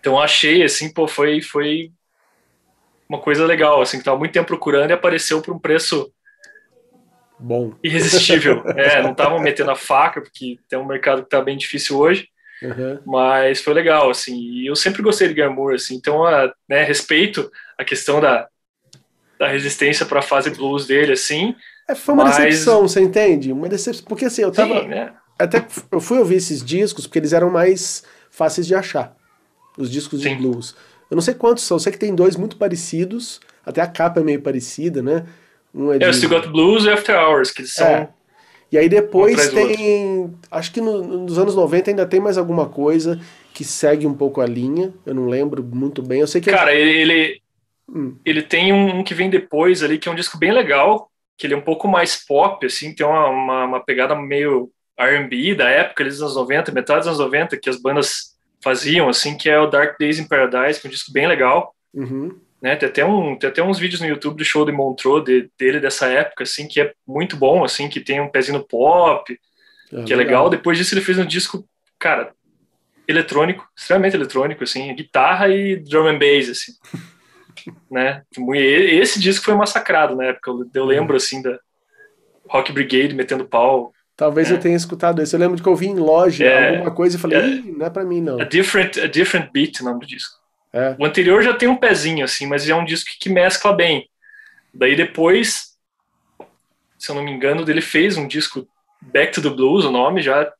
[0.00, 1.92] Então achei, assim, pô, foi, foi
[3.08, 6.12] uma coisa legal, assim, que tava muito tempo procurando e apareceu por um preço
[7.38, 7.72] bom.
[7.82, 8.62] Irresistível.
[8.76, 12.28] é, não estavam metendo a faca, porque tem um mercado que tá bem difícil hoje.
[12.62, 12.98] Uhum.
[13.04, 17.50] Mas foi legal, assim, e eu sempre gostei de Moore, assim, então, a, né, respeito
[17.78, 18.48] a questão da,
[19.38, 21.54] da resistência para a fase blues dele, assim.
[21.86, 22.36] É, foi uma mas...
[22.36, 23.52] decepção, você entende?
[23.52, 24.80] Uma decepção, porque assim, eu tava...
[24.80, 25.12] Sim, né?
[25.38, 29.14] Até eu fui ouvir esses discos porque eles eram mais fáceis de achar,
[29.76, 30.36] os discos de Sim.
[30.36, 30.74] blues.
[31.10, 34.20] Eu não sei quantos são, eu sei que tem dois muito parecidos, até a capa
[34.20, 35.26] é meio parecida, né?
[35.76, 36.04] Um é, de...
[36.04, 37.86] é o Still Got Blues e After Hours, que são...
[37.86, 38.08] É.
[38.72, 40.34] E aí depois um tem...
[40.50, 43.20] Acho que no, nos anos 90 ainda tem mais alguma coisa
[43.52, 46.50] que segue um pouco a linha, eu não lembro muito bem, eu sei que...
[46.50, 46.80] É Cara, é...
[46.80, 47.40] ele,
[47.88, 48.16] hum.
[48.24, 51.54] ele tem um que vem depois ali, que é um disco bem legal, que ele
[51.54, 56.04] é um pouco mais pop, assim, tem uma, uma, uma pegada meio R&B da época,
[56.04, 59.66] dos anos 90, metade dos anos 90, que as bandas faziam, assim, que é o
[59.66, 61.74] Dark Days in Paradise, que é um disco bem legal.
[61.94, 62.36] Uhum.
[62.60, 65.50] Né, tem, até um, tem até uns vídeos no YouTube do show de Montreux de,
[65.58, 69.38] dele dessa época, assim, que é muito bom, assim, que tem um pezinho no pop,
[69.92, 70.48] é, que é legal.
[70.48, 72.32] Depois disso ele fez um disco, cara,
[73.06, 76.72] eletrônico, extremamente eletrônico, assim, guitarra e drum and bass, assim.
[77.90, 78.22] né?
[78.54, 81.58] Esse disco foi massacrado na época, eu lembro, assim, da
[82.48, 84.54] Rock Brigade metendo pau Talvez é.
[84.54, 85.36] eu tenha escutado esse.
[85.36, 87.86] Eu lembro de que eu vi em loja é, alguma coisa e falei, é, não
[87.86, 88.40] é pra mim, não.
[88.40, 90.34] A Different, a different Beat, o nome do disco.
[90.76, 90.94] É.
[90.98, 94.10] O anterior já tem um pezinho, assim, mas é um disco que mescla bem.
[94.74, 95.74] Daí depois,
[96.98, 98.68] se eu não me engano, ele fez um disco
[99.00, 100.52] Back to the Blues, o nome já,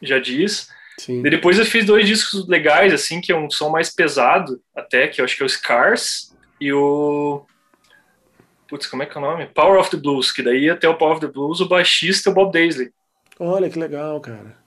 [0.00, 0.70] já diz.
[0.96, 1.22] Sim.
[1.22, 5.20] depois eu fiz dois discos legais, assim, que é um som mais pesado, até, que
[5.20, 7.44] eu acho que é o Scars e o
[8.68, 9.46] Putz, como é que é o nome?
[9.46, 12.32] Power of the Blues, que daí até o Power of the Blues, o baixista é
[12.32, 12.92] o Bob Daisley.
[13.40, 14.61] Olha que legal, cara.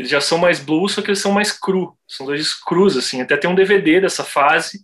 [0.00, 1.94] Eles já são mais blues, só que eles são mais cru.
[2.08, 3.20] São dois crus, assim.
[3.20, 4.80] Até tem um DVD dessa fase,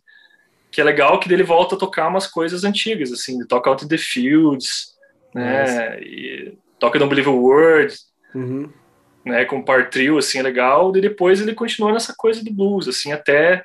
[0.71, 3.37] que é legal, que dele volta a tocar umas coisas antigas, assim.
[3.37, 4.95] Ele toca Out in the Fields,
[5.35, 5.99] né?
[6.03, 7.95] E toca Don't Believe a Word,
[8.35, 8.71] uhum.
[9.25, 9.47] né?
[9.47, 10.95] Com par trio, assim, é legal.
[10.95, 13.65] E depois ele continua nessa coisa do blues, assim, até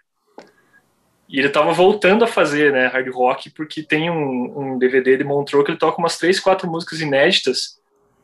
[1.27, 5.23] e ele tava voltando a fazer, né, hard rock, porque tem um, um DVD de
[5.23, 7.80] Montreux que ele toca umas três, quatro músicas inéditas,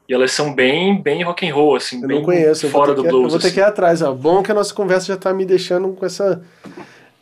[0.08, 3.04] e elas são bem, bem rock and roll, assim, eu bem não conheço, fora do
[3.04, 3.26] que, blues.
[3.26, 3.72] Eu vou ter que ir assim.
[3.72, 4.14] atrás, ó.
[4.14, 6.42] Bom que a nossa conversa já tá me deixando com essa,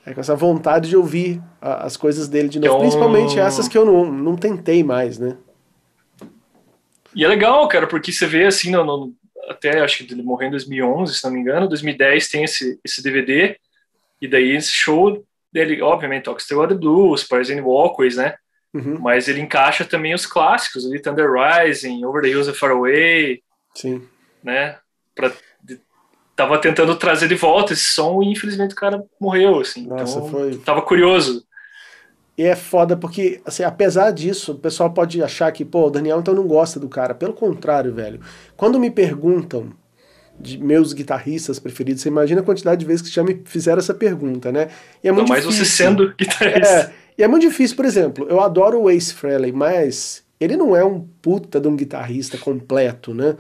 [0.05, 2.79] é, com essa vontade de ouvir a, as coisas dele de novo, então...
[2.81, 5.35] principalmente essas que eu não, não tentei mais, né.
[7.15, 9.13] E é legal, cara, porque você vê, assim, no, no
[9.49, 13.01] até acho que ele morreu em 2011, se não me engano, 2010 tem esse, esse
[13.01, 13.57] DVD,
[14.21, 18.35] e daí esse show ele, obviamente, Still the Blues, Parisian Walkways, né?
[18.75, 18.99] Uhum.
[18.99, 23.41] Mas ele encaixa também os clássicos, ali, Thunder Rising, Over the Hills and Far Away.
[23.73, 24.01] Sim.
[24.43, 24.77] Né?
[25.15, 25.31] Pra,
[26.35, 29.87] tava tentando trazer de volta esse som e infelizmente o cara morreu, assim.
[29.87, 30.57] Nossa, então, foi...
[30.57, 31.45] tava curioso.
[32.37, 36.19] E é foda porque, assim, apesar disso, o pessoal pode achar que, pô, o Daniel
[36.19, 37.15] então não gosta do cara.
[37.15, 38.19] Pelo contrário, velho.
[38.57, 39.71] Quando me perguntam
[40.39, 42.01] de meus guitarristas preferidos.
[42.01, 44.67] Você imagina a quantidade de vezes que já me fizeram essa pergunta, né?
[45.03, 45.65] E é muito Não, difícil.
[45.65, 46.67] você sendo guitarrista.
[46.67, 50.75] É, e é muito difícil, por exemplo, eu adoro o Ace Frehley, mas ele não
[50.75, 53.35] é um puta de um guitarrista completo, né?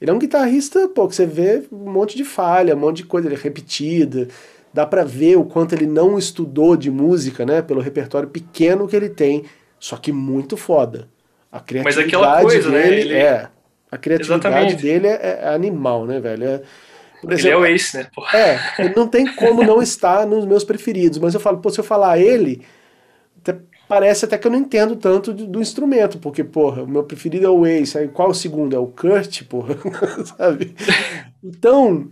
[0.00, 3.04] Ele é um guitarrista, pô, que você vê um monte de falha, um monte de
[3.04, 4.26] coisa ele é repetida.
[4.74, 7.62] Dá para ver o quanto ele não estudou de música, né?
[7.62, 9.44] Pelo repertório pequeno que ele tem,
[9.78, 11.08] só que muito foda.
[11.52, 13.00] A criatividade Mas aquela coisa, né, dele né?
[13.02, 13.14] Ele...
[13.14, 13.48] é
[13.92, 14.82] a criatividade Exatamente.
[14.82, 16.44] dele é, é, animal, né, velho?
[16.44, 16.62] É,
[17.24, 18.06] exemplo, ele é o ace, né?
[18.14, 18.38] Porra.
[18.38, 18.58] É,
[18.96, 21.18] não tem como não estar nos meus preferidos.
[21.18, 22.62] Mas eu falo, pô, se eu falar ele,
[23.92, 27.44] parece até que eu não entendo tanto do, do, instrumento, porque, porra, o meu preferido
[27.44, 27.98] é o ace.
[27.98, 28.74] Aí qual o segundo?
[28.74, 29.76] É o Kurt, porra,
[30.24, 30.74] sabe?
[31.44, 32.10] Então,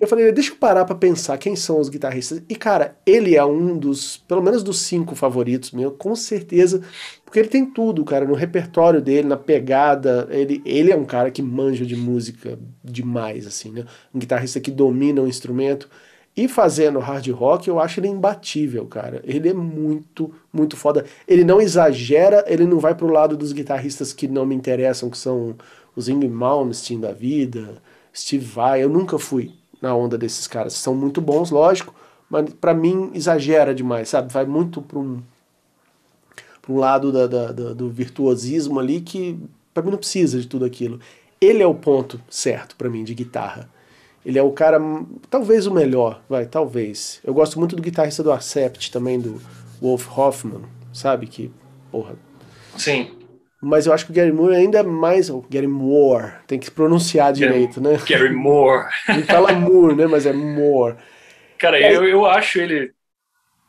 [0.00, 2.42] eu falei, deixa eu parar para pensar quem são os guitarristas.
[2.48, 6.82] E, cara, ele é um dos, pelo menos dos cinco favoritos meu, com certeza.
[7.24, 10.26] Porque ele tem tudo, cara, no repertório dele, na pegada.
[10.28, 13.84] Ele, ele é um cara que manja de música demais, assim, né?
[14.12, 15.88] Um guitarrista que domina o instrumento.
[16.36, 19.22] E fazendo hard rock, eu acho ele imbatível, cara.
[19.24, 21.06] Ele é muito, muito foda.
[21.26, 25.16] Ele não exagera, ele não vai pro lado dos guitarristas que não me interessam, que
[25.16, 25.56] são
[25.94, 27.80] os Ingrid Malmsteen da vida,
[28.14, 28.84] Steve Vai.
[28.84, 30.74] Eu nunca fui na onda desses caras.
[30.74, 31.94] São muito bons, lógico,
[32.28, 34.30] mas para mim exagera demais, sabe?
[34.30, 35.22] Vai muito um,
[36.60, 39.38] pra um lado da, da, da, do virtuosismo ali que
[39.72, 41.00] para mim não precisa de tudo aquilo.
[41.40, 43.68] Ele é o ponto certo para mim de guitarra.
[44.26, 44.80] Ele é o cara,
[45.30, 47.20] talvez o melhor, vai, talvez.
[47.22, 49.40] Eu gosto muito do guitarrista do Accept também, do
[49.80, 50.62] Wolf Hoffman,
[50.92, 51.28] sabe?
[51.28, 51.48] Que,
[51.92, 52.16] porra.
[52.76, 53.16] Sim.
[53.62, 55.30] Mas eu acho que o Gary Moore ainda é mais.
[55.30, 58.02] O Gary Moore, tem que pronunciar direito, Gary, né?
[58.04, 58.88] Gary Moore.
[59.08, 60.08] Ele fala Moore, né?
[60.08, 60.96] Mas é Moore.
[61.56, 61.94] Cara, é.
[61.94, 62.90] eu, eu acho ele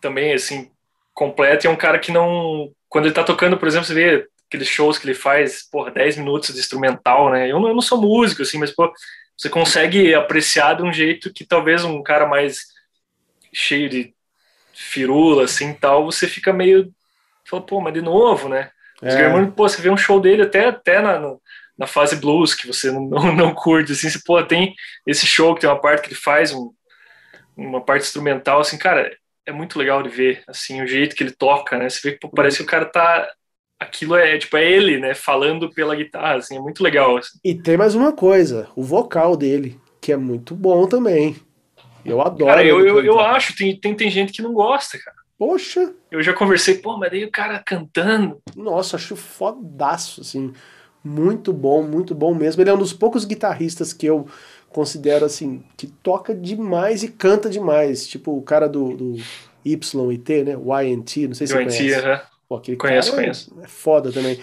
[0.01, 0.71] também, assim,
[1.13, 1.65] completo.
[1.65, 2.71] E é um cara que não.
[2.89, 6.17] Quando ele tá tocando, por exemplo, você vê aqueles shows que ele faz, porra, 10
[6.17, 7.51] minutos de instrumental, né?
[7.51, 8.91] Eu não, eu não sou músico, assim, mas, pô,
[9.37, 12.65] você consegue apreciar de um jeito que talvez um cara mais
[13.53, 14.13] cheio de
[14.73, 16.91] firula, assim, tal, você fica meio
[17.47, 18.69] Falou, pô, mas de novo, né?
[19.01, 19.29] É.
[19.29, 21.41] Moore, pô, você vê um show dele até, até na, no,
[21.77, 25.55] na fase blues, que você não, não, não curte, assim, você, pô, tem esse show
[25.55, 26.73] que tem uma parte que ele faz, um,
[27.55, 29.09] uma parte instrumental, assim, cara,
[29.45, 31.89] é muito legal de ver, assim, o jeito que ele toca, né?
[31.89, 33.29] Você vê que pô, parece que o cara tá
[33.79, 37.17] aquilo é tipo é ele, né, falando pela guitarra, assim, é muito legal.
[37.17, 37.37] Assim.
[37.43, 41.35] E tem mais uma coisa, o vocal dele, que é muito bom também.
[42.03, 42.45] Eu adoro.
[42.45, 45.17] Cara, eu, eu, eu, acho, tem, tem, tem gente que não gosta, cara.
[45.37, 45.93] Poxa!
[46.09, 48.41] Eu já conversei, pô, mas daí o cara cantando.
[48.55, 50.53] Nossa, acho fodaço, assim.
[51.03, 52.61] Muito bom, muito bom mesmo.
[52.61, 54.27] Ele é um dos poucos guitarristas que eu
[54.69, 58.07] considero, assim, que toca demais e canta demais.
[58.07, 59.15] Tipo o cara do, do
[59.63, 60.53] Y e T, né?
[60.53, 61.91] YNT, não sei se você conhece.
[61.91, 62.21] Uh -huh.
[62.47, 63.53] Pô, aquele conheço, cara conheço.
[63.59, 64.39] É, é foda também.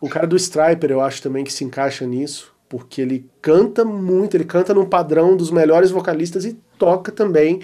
[0.00, 4.36] O cara do Striper, eu acho também que se encaixa nisso, porque ele canta muito,
[4.36, 7.60] ele canta num padrão dos melhores vocalistas e toca também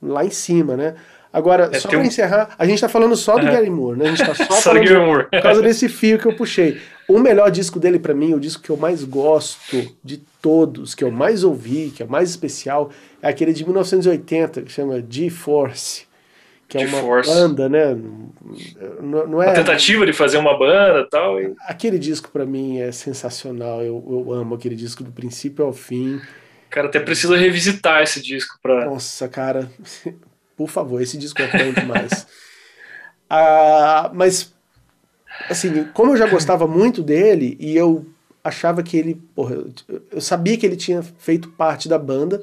[0.00, 0.94] lá em cima, né?
[1.32, 2.02] Agora, é, só pra um...
[2.02, 3.52] encerrar, a gente tá falando só do uhum.
[3.52, 4.06] Gary Moore, né?
[4.06, 6.78] A gente tá só falando de, por causa desse fio que eu puxei.
[7.08, 11.02] O melhor disco dele para mim, o disco que eu mais gosto de todos, que
[11.02, 12.90] eu mais ouvi, que é mais especial,
[13.22, 16.04] é aquele de 1980, que chama G-Force
[16.78, 17.94] que é uma banda, né?
[19.00, 21.56] Não, não é a tentativa de fazer uma banda tal, e tal.
[21.66, 23.82] Aquele disco para mim é sensacional.
[23.82, 26.20] Eu, eu amo aquele disco do princípio ao fim.
[26.70, 28.86] Cara, até precisa revisitar esse disco para.
[28.86, 29.70] Nossa, cara,
[30.56, 32.26] por favor, esse disco é bom demais.
[33.28, 34.54] ah, mas,
[35.50, 38.06] assim, como eu já gostava muito dele e eu
[38.42, 39.56] achava que ele, porra,
[40.10, 42.42] eu sabia que ele tinha feito parte da banda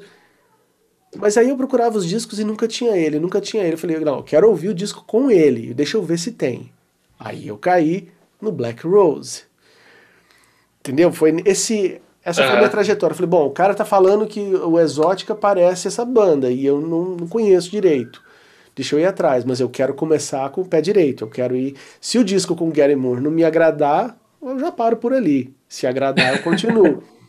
[1.16, 3.74] mas aí eu procurava os discos e nunca tinha ele, nunca tinha ele.
[3.74, 6.70] Eu falei, não, eu quero ouvir o disco com ele, deixa eu ver se tem.
[7.18, 8.08] Aí eu caí
[8.40, 9.42] no Black Rose.
[10.80, 11.12] Entendeu?
[11.12, 13.12] Foi esse essa foi a minha trajetória.
[13.12, 16.80] Eu falei, bom, o cara tá falando que o Exótica parece essa banda e eu
[16.80, 18.22] não, não conheço direito.
[18.76, 21.24] Deixa eu ir atrás, mas eu quero começar com o pé direito.
[21.24, 21.74] Eu quero ir.
[22.00, 25.54] Se o disco com Gary Moore não me agradar, eu já paro por ali.
[25.68, 27.02] Se agradar, eu continuo.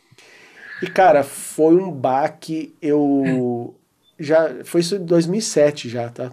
[0.82, 2.74] E, cara, foi um baque.
[2.82, 3.76] Eu.
[4.20, 6.32] já Foi isso em 2007 já, tá?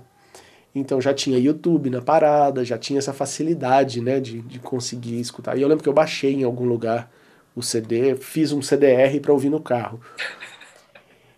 [0.75, 5.57] Então já tinha YouTube na parada, já tinha essa facilidade, né, de, de conseguir escutar.
[5.57, 7.11] E eu lembro que eu baixei em algum lugar
[7.55, 10.01] o CD, fiz um CDR para ouvir no carro.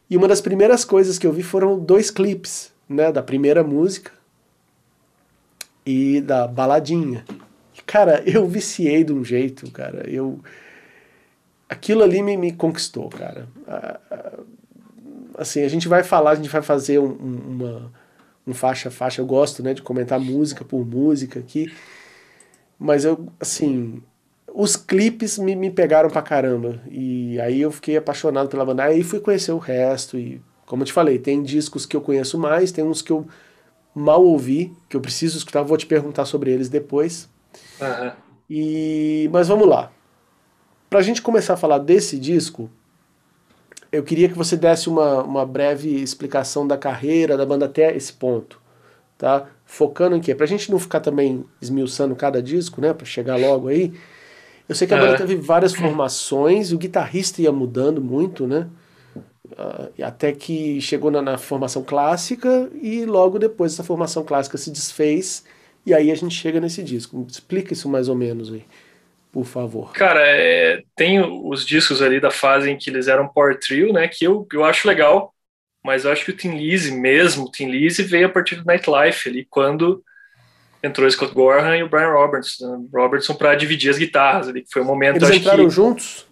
[0.08, 4.10] E uma das primeiras coisas que eu vi foram dois clipes, né, da primeira música
[5.86, 7.24] e da baladinha.
[7.86, 10.08] Cara, eu viciei de um jeito, cara.
[10.10, 10.40] Eu
[11.70, 13.48] aquilo ali me, me conquistou, cara.
[15.38, 17.92] Assim, a gente vai falar, a gente vai fazer um, uma
[18.46, 19.20] um faixa a faixa.
[19.20, 21.72] Eu gosto, né, de comentar música por música aqui.
[22.78, 24.02] Mas eu, assim,
[24.52, 26.80] os clipes me, me pegaram pra caramba.
[26.90, 28.84] E aí eu fiquei apaixonado pela banda.
[28.84, 30.18] Aí fui conhecer o resto.
[30.18, 33.26] E, como eu te falei, tem discos que eu conheço mais, tem uns que eu
[33.94, 35.62] mal ouvi, que eu preciso escutar.
[35.62, 37.28] Vou te perguntar sobre eles depois.
[38.48, 39.92] E, mas vamos lá.
[40.90, 42.68] Para a gente começar a falar desse disco,
[43.92, 48.12] eu queria que você desse uma, uma breve explicação da carreira da banda até esse
[48.12, 48.60] ponto,
[49.16, 49.46] tá?
[49.64, 50.34] Focando em quê?
[50.34, 52.92] Pra gente não ficar também esmiuçando cada disco, né?
[52.92, 53.92] Pra chegar logo aí.
[54.68, 58.66] Eu sei que a banda teve várias formações, o guitarrista ia mudando muito, né?
[59.52, 64.70] Uh, até que chegou na, na, formação clássica e logo depois essa formação clássica se
[64.70, 65.44] desfez
[65.84, 67.24] e aí a gente chega nesse disco.
[67.28, 68.64] Explica isso mais ou menos aí
[69.32, 69.92] por favor.
[69.92, 74.08] Cara, é, tem os discos ali da fase em que eles eram Power Trio, né,
[74.08, 75.32] que eu, eu acho legal,
[75.84, 78.64] mas eu acho que o Tim Lizzy mesmo, o Tim Lizzy veio a partir do
[78.64, 80.02] Nightlife ali, quando
[80.82, 84.62] entrou o Scott Gorham e o Brian Robertson, né, Robertson para dividir as guitarras ali,
[84.62, 85.16] que foi o um momento...
[85.16, 86.26] Eles entraram juntos?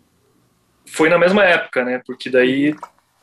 [0.86, 2.74] Foi na mesma época, né, porque daí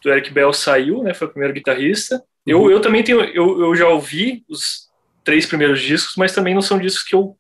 [0.06, 2.16] o Eric Bell saiu, né, foi o primeiro guitarrista.
[2.16, 2.22] Uhum.
[2.46, 4.86] Eu, eu também tenho, eu, eu já ouvi os
[5.24, 7.36] três primeiros discos, mas também não são discos que eu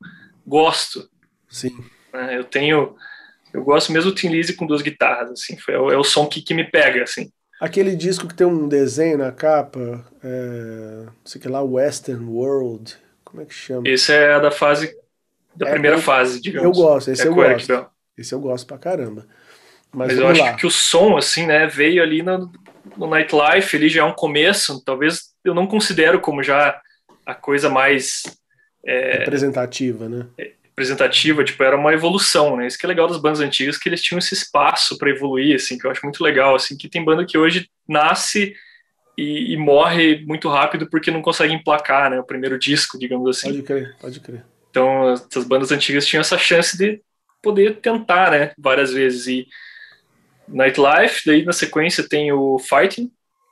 [0.46, 1.08] gosto.
[1.48, 1.78] Sim.
[2.16, 2.38] Né?
[2.38, 2.96] Eu tenho,
[3.54, 6.04] eu gosto mesmo do Tim Lizzy com duas guitarras, assim, foi, é, o, é o
[6.04, 7.32] som que, que me pega, assim.
[7.60, 12.98] Aquele disco que tem um desenho na capa, é, não sei que lá, Western World,
[13.24, 13.88] como é que chama?
[13.88, 14.94] Esse é da fase,
[15.56, 16.78] da é, primeira fase, digamos.
[16.78, 17.68] Eu gosto, esse é eu gosto.
[17.68, 17.88] Bell.
[18.18, 19.26] Esse eu gosto pra caramba.
[19.92, 20.54] Mas, Mas eu acho lá.
[20.54, 22.52] que o som, assim, né, veio ali no,
[22.98, 26.80] no Nightlife, ele já é um começo, talvez eu não considero como já
[27.26, 28.24] a coisa mais...
[28.86, 30.28] É, representativa, né?
[30.78, 32.68] É, representativa, tipo, era uma evolução, né?
[32.68, 35.78] Isso que é legal das bandas antigas, que eles tinham esse espaço para evoluir, assim,
[35.78, 38.54] que eu acho muito legal, assim, que tem banda que hoje nasce
[39.18, 42.20] e, e, morre muito rápido porque não consegue emplacar, né?
[42.20, 43.50] O primeiro disco, digamos assim.
[43.50, 44.46] Pode crer, pode crer.
[44.70, 47.02] Então, essas bandas antigas tinham essa chance de
[47.42, 48.52] poder tentar, né?
[48.58, 49.28] Várias vezes.
[49.28, 49.48] E
[50.48, 53.10] Nightlife, daí na sequência tem o Fighting,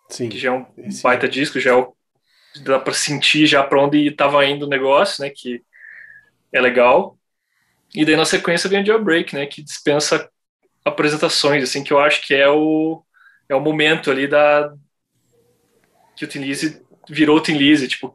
[0.09, 0.65] Sim, que já é um
[1.01, 1.95] baita disco, já é o,
[2.61, 5.31] dá para sentir já para onde estava indo o negócio, né?
[5.33, 5.61] Que
[6.53, 7.17] é legal.
[7.93, 10.29] E daí na sequência vem o Jailbreak, né, que dispensa
[10.85, 13.03] apresentações, assim, que eu acho que é o,
[13.47, 14.73] é o momento ali da
[16.15, 18.13] que o Tin Lizzy virou o Tin Lizzy, tipo,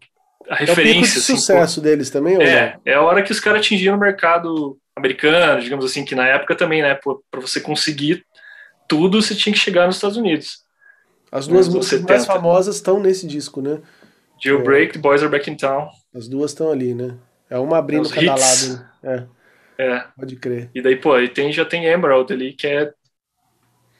[0.49, 1.17] a referência.
[1.17, 3.61] É o assim, sucesso pô, deles também, ou É, é a hora que os caras
[3.61, 8.25] atingiram o mercado americano, digamos assim, que na época também, né, para você conseguir
[8.89, 10.65] tudo, você tinha que chegar nos Estados Unidos.
[11.31, 13.81] As duas músicas mais famosas estão nesse disco, né?
[14.43, 15.01] Jailbreak, é.
[15.01, 15.89] Boys Are Back in Town.
[16.15, 17.15] As duas estão ali, né?
[17.51, 18.69] É uma abrindo Os cada hits.
[18.69, 18.91] lado.
[19.03, 19.29] Né?
[19.79, 19.85] É.
[19.85, 20.05] é.
[20.17, 20.71] Pode crer.
[20.75, 22.93] E daí, pô, aí tem, já tem Emerald ali, que é.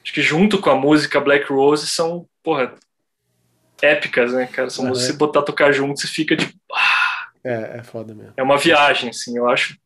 [0.03, 2.73] Acho que junto com a música Black Rose são, porra,
[3.81, 4.69] épicas, né, cara?
[4.69, 4.89] São uhum.
[4.89, 6.53] músicas, se botar tocar junto, você fica de.
[6.73, 7.29] Ah!
[7.43, 8.33] É, é foda mesmo.
[8.35, 9.77] É uma viagem, assim, eu acho.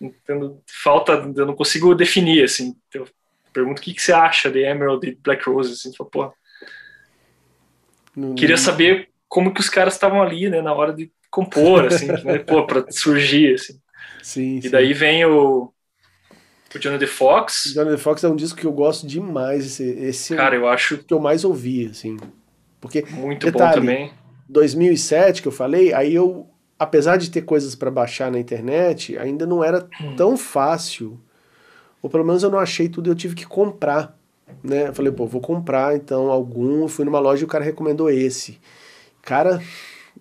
[0.00, 2.76] Entendo, falta, eu não consigo definir, assim.
[2.92, 3.08] Eu
[3.52, 6.32] pergunto o que, que você acha de Emerald e Black Rose, assim, fala, pô.
[8.36, 12.38] Queria saber como que os caras estavam ali, né, na hora de compor, assim, né,
[12.38, 13.78] pô, pra surgir, assim.
[14.22, 14.70] Sim, e sim.
[14.70, 15.72] daí vem o,
[16.74, 17.72] o Johnny the Fox.
[17.74, 20.98] Johnny the Fox é um disco que eu gosto demais, esse, esse cara, eu acho
[20.98, 22.16] que eu mais ouvi, assim.
[22.80, 24.12] Porque, muito detalhe, bom também.
[24.48, 29.46] 2007 que eu falei, aí eu, apesar de ter coisas para baixar na internet, ainda
[29.46, 30.16] não era hum.
[30.16, 31.20] tão fácil,
[32.00, 34.16] ou pelo menos eu não achei tudo, eu tive que comprar,
[34.62, 34.88] né?
[34.88, 38.58] Eu falei, pô, vou comprar então algum, fui numa loja e o cara recomendou esse.
[39.20, 39.60] Cara,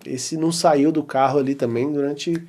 [0.05, 2.41] esse não saiu do carro ali também durante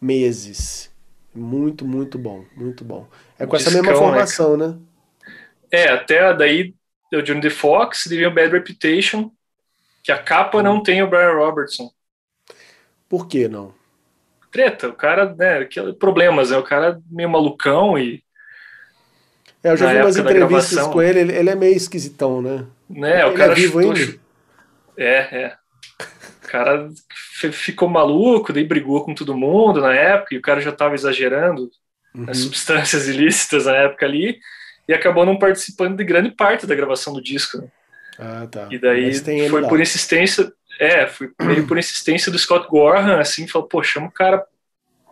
[0.00, 0.90] meses.
[1.34, 3.06] Muito, muito bom, muito bom.
[3.38, 4.68] É com Discão, essa mesma né, formação, né?
[4.68, 4.76] né?
[5.70, 6.74] É, até daí
[7.12, 9.30] o Johnny the Fox, o Bad Reputation,
[10.02, 11.90] que a capa não tem o Brian Robertson.
[13.08, 13.74] Por que não?
[14.50, 15.66] Treta, o cara, né,
[15.98, 18.22] problemas, né, o cara meio malucão e...
[19.62, 22.64] É, eu já vi umas entrevistas com ele, ele, ele, é meio esquisitão, né?
[22.88, 24.18] Né, ele o cara é vivo ainda?
[24.96, 25.56] É, é.
[26.48, 26.88] O cara
[27.52, 31.70] ficou maluco, daí brigou com todo mundo na época, e o cara já estava exagerando
[32.14, 32.24] uhum.
[32.26, 34.40] as substâncias ilícitas na época ali,
[34.88, 37.58] e acabou não participando de grande parte da gravação do disco.
[37.58, 37.68] Né?
[38.18, 38.66] Ah, tá.
[38.70, 39.12] E daí
[39.50, 44.06] foi por insistência, é, foi meio por insistência do Scott Gorham, assim, falou, pô, chama
[44.06, 44.42] o cara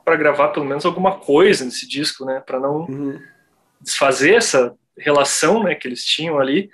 [0.02, 3.20] para gravar pelo menos alguma coisa nesse disco, né, para não uhum.
[3.78, 6.70] desfazer essa relação, né, que eles tinham ali.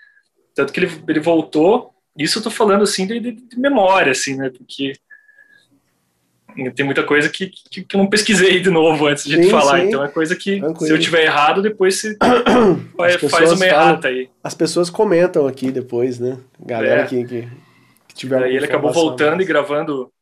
[0.54, 4.36] Tanto que ele, ele voltou, isso eu tô falando, assim, de, de, de memória, assim,
[4.36, 4.92] né, porque
[6.74, 9.80] tem muita coisa que, que, que, eu não pesquisei de novo antes de sim, falar.
[9.80, 9.86] Sim.
[9.88, 10.86] Então é coisa que, Tranquilo.
[10.86, 12.16] se eu tiver errado, depois você
[13.30, 14.28] faz, uma errata aí.
[14.42, 16.38] As pessoas comentam aqui depois, né?
[16.60, 17.06] Galera é.
[17.06, 17.48] que, que,
[18.08, 18.42] que tiver.
[18.42, 20.12] Aí ele acabou voltando e gravando.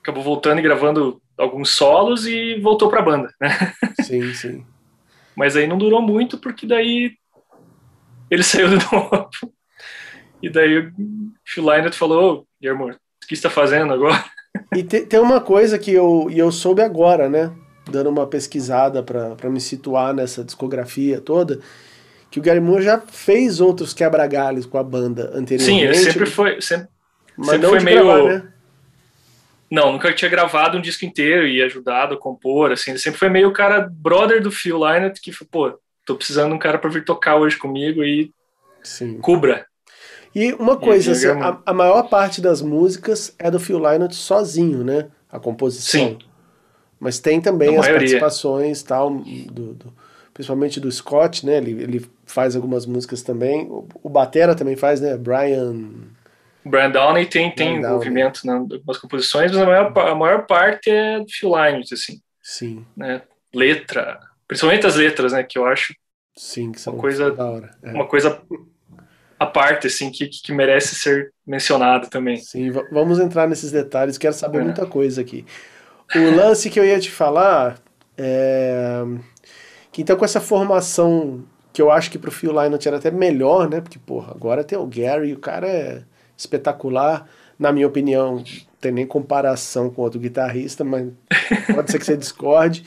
[0.00, 3.72] Acabou voltando e gravando alguns solos e voltou pra banda, né?
[4.02, 4.66] Sim, sim.
[5.36, 7.12] Mas aí não durou muito, porque daí
[8.28, 9.28] ele saiu de novo.
[10.42, 10.92] E daí o
[11.44, 14.24] Phil Lynott falou: Ô, Guilherme, o que você tá fazendo agora?
[14.74, 17.52] E te, tem uma coisa que eu, eu soube agora, né?
[17.90, 21.60] Dando uma pesquisada para me situar nessa discografia toda,
[22.30, 25.64] que o Gary Moore já fez outros quebra-galhos com a banda anteriormente.
[25.64, 26.88] Sim, ele sempre foi, sempre,
[27.36, 28.04] mas sempre foi meio...
[28.04, 28.52] Gravar, né?
[29.70, 33.30] Não, nunca tinha gravado um disco inteiro e ajudado a compor, assim, ele sempre foi
[33.30, 36.90] meio o cara brother do Phil Lynott, que, pô, tô precisando de um cara para
[36.90, 38.30] vir tocar hoje comigo e
[38.82, 39.18] Sim.
[39.18, 39.66] cubra.
[40.34, 44.82] E uma coisa, assim, a, a, maior parte das músicas é do Phil Lynott sozinho,
[44.82, 45.08] né?
[45.30, 46.00] A composição.
[46.00, 46.18] Sim.
[46.98, 49.94] Mas tem também as participações tal, do, do,
[50.32, 51.58] principalmente do Scott, né?
[51.58, 53.66] Ele, ele faz algumas músicas também.
[53.66, 55.16] O, o Batera também faz, né?
[55.16, 55.90] Brian.
[56.64, 58.82] Brian Downey tem, tem Brian envolvimento Downey.
[58.86, 62.20] nas composições, mas a maior, a maior parte é do Phil Lynott, assim.
[62.40, 62.86] Sim.
[62.96, 63.20] Né?
[63.52, 64.18] Letra,
[64.48, 65.42] principalmente as letras, né?
[65.42, 65.94] Que eu acho
[66.34, 67.76] Sim, que são uma coisa, da hora.
[67.82, 67.90] É.
[67.92, 68.40] uma coisa
[69.42, 72.36] a parte, assim, que, que merece ser mencionado também.
[72.36, 74.64] Sim, vamos entrar nesses detalhes, quero saber é.
[74.64, 75.44] muita coisa aqui.
[76.14, 77.78] O lance que eu ia te falar
[78.16, 79.02] é
[79.90, 83.68] que então com essa formação que eu acho que pro Phil Lynott era até melhor,
[83.68, 83.80] né?
[83.80, 86.02] Porque, porra, agora tem o Gary, o cara é
[86.36, 87.26] espetacular.
[87.58, 88.44] Na minha opinião, não
[88.80, 91.08] tem nem comparação com outro guitarrista, mas
[91.74, 92.84] pode ser que você discorde.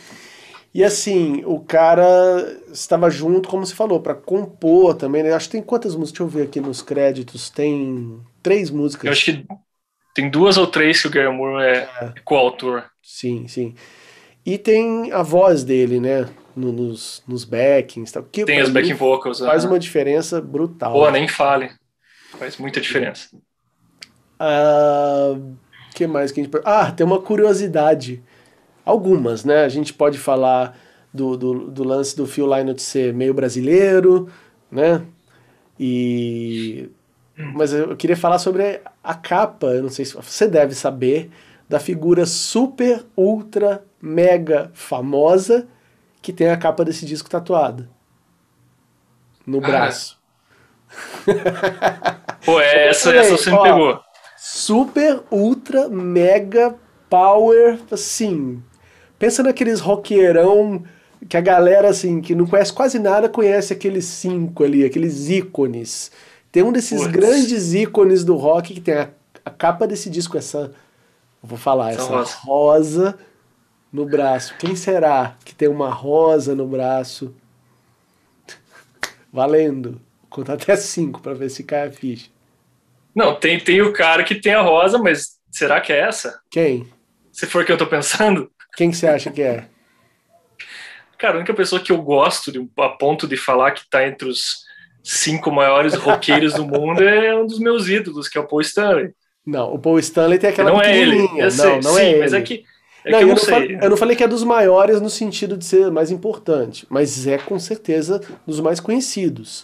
[0.75, 5.23] E assim, o cara estava junto, como você falou, para compor também.
[5.23, 5.31] Né?
[5.31, 6.19] Acho que tem quantas músicas?
[6.19, 7.49] Deixa eu ver aqui nos créditos.
[7.49, 9.05] Tem três músicas.
[9.05, 9.47] Eu acho que
[10.13, 12.13] tem duas ou três que o Gary Moore é, é.
[12.25, 12.83] coautor.
[13.01, 13.73] Sim, sim.
[14.45, 16.27] E tem a voz dele, né?
[16.53, 18.11] No, nos, nos backings.
[18.11, 19.39] Tal, que tem as backing vocals.
[19.39, 20.91] Faz uma diferença brutal.
[20.91, 21.69] Pô, nem fale.
[22.37, 23.29] Faz muita diferença.
[24.37, 25.37] Ah,
[25.95, 26.53] que mais que a gente...
[26.65, 28.21] Ah, tem uma curiosidade
[28.85, 29.63] algumas, né?
[29.63, 30.77] A gente pode falar
[31.13, 34.29] do, do, do lance do Phil Lynott ser meio brasileiro,
[34.71, 35.01] né?
[35.79, 36.89] E
[37.37, 41.29] mas eu queria falar sobre a capa, eu não sei se você deve saber,
[41.67, 45.67] da figura super ultra mega famosa
[46.21, 47.89] que tem a capa desse disco tatuada
[49.45, 49.61] no ah.
[49.61, 50.19] braço.
[52.45, 53.99] Pô, é, essa, essa você me pegou.
[54.37, 56.75] Super, ultra, mega,
[57.09, 58.61] power, assim.
[59.17, 60.83] Pensa naqueles roqueirão
[61.27, 66.11] que a galera, assim, que não conhece quase nada, conhece aqueles cinco ali, aqueles ícones.
[66.51, 67.11] Tem um desses Puts.
[67.11, 69.09] grandes ícones do rock que tem a,
[69.43, 70.73] a capa desse disco, essa.
[71.41, 72.37] vou falar, essa, essa rosa.
[72.43, 73.19] rosa
[73.91, 74.55] no braço.
[74.59, 77.33] Quem será que tem uma rosa no braço?
[79.31, 80.01] Valendo.
[80.21, 82.29] Vou contar até cinco para ver se cai a ficha.
[83.15, 86.41] Não, tem, tem o cara que tem a rosa, mas será que é essa?
[86.51, 86.85] Quem?
[87.31, 88.51] Se for que eu tô pensando.
[88.75, 89.65] Quem que você acha que é?
[91.17, 94.27] Cara, a única pessoa que eu gosto de, a ponto de falar que tá entre
[94.27, 94.65] os
[95.03, 99.13] cinco maiores roqueiros do mundo é um dos meus ídolos, que é o Paul Stanley.
[99.45, 101.29] Não, o Paul Stanley tem aquela Não é ele.
[101.37, 102.19] Eu sei, não, não é sim, é ele.
[102.19, 102.65] mas é que
[103.05, 105.63] é não, eu, não falei, eu, não falei, que é dos maiores no sentido de
[105.63, 109.63] ser mais importante, mas é com certeza dos mais conhecidos.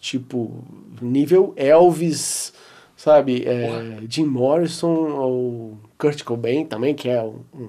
[0.00, 0.64] Tipo,
[1.02, 2.54] nível Elvis,
[2.96, 3.44] sabe?
[3.46, 7.68] É, Jim Morrison ou Kurt Cobain também, que é um, um,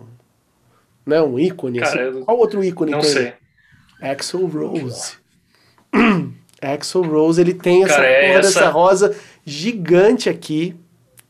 [1.05, 1.79] né, um ícone.
[1.79, 2.23] Cara, assim.
[2.23, 3.09] Qual outro ícone não tem?
[3.09, 3.33] sei.
[4.01, 5.13] Axel Rose.
[6.61, 8.59] Axel Rose, ele tem essa Cara, é porra essa...
[8.59, 10.75] dessa rosa gigante aqui.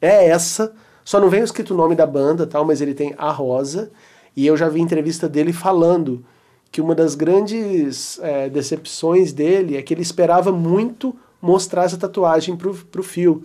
[0.01, 3.31] É essa só não vem escrito o nome da banda, tal, mas ele tem a
[3.31, 3.91] Rosa.
[4.35, 6.23] E eu já vi entrevista dele falando
[6.71, 12.55] que uma das grandes é, decepções dele é que ele esperava muito mostrar essa tatuagem
[12.55, 13.43] pro, pro Phil.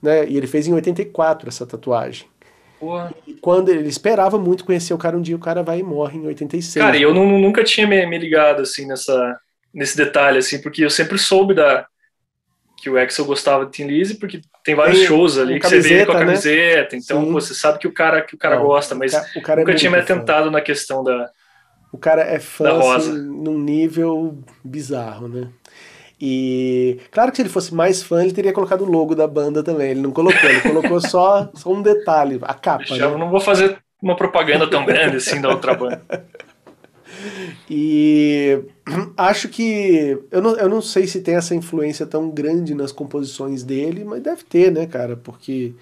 [0.00, 0.26] Né?
[0.28, 2.26] E ele fez em 84 essa tatuagem.
[2.78, 3.14] Porra.
[3.26, 6.18] E quando ele esperava muito conhecer o cara um dia, o cara vai e morre
[6.18, 6.84] em 86.
[6.84, 9.38] Cara, eu não, nunca tinha me, me ligado assim nessa,
[9.72, 11.86] nesse detalhe, assim, porque eu sempre soube da,
[12.76, 15.80] que o Axel gostava de Tim Lizzy, porque tem vários tem shows ali que você
[15.80, 16.26] vê com a né?
[16.26, 17.02] camiseta, né?
[17.02, 19.64] então você sabe que o cara que o cara Não, gosta, mas o cara, é
[19.64, 20.50] nunca é tinha me atentado fã.
[20.50, 21.30] na questão da
[21.90, 25.48] O cara é fã assim, num nível bizarro, né?
[26.20, 29.62] E claro que se ele fosse mais fã, ele teria colocado o logo da banda
[29.62, 29.90] também.
[29.90, 32.84] Ele não colocou, ele colocou só, só um detalhe, a capa.
[32.84, 33.18] Já né?
[33.18, 36.02] não vou fazer uma propaganda tão grande assim da outra banda.
[37.68, 38.62] E
[39.16, 40.18] acho que.
[40.30, 44.22] Eu não, eu não sei se tem essa influência tão grande nas composições dele, mas
[44.22, 45.16] deve ter, né, cara?
[45.16, 45.74] Porque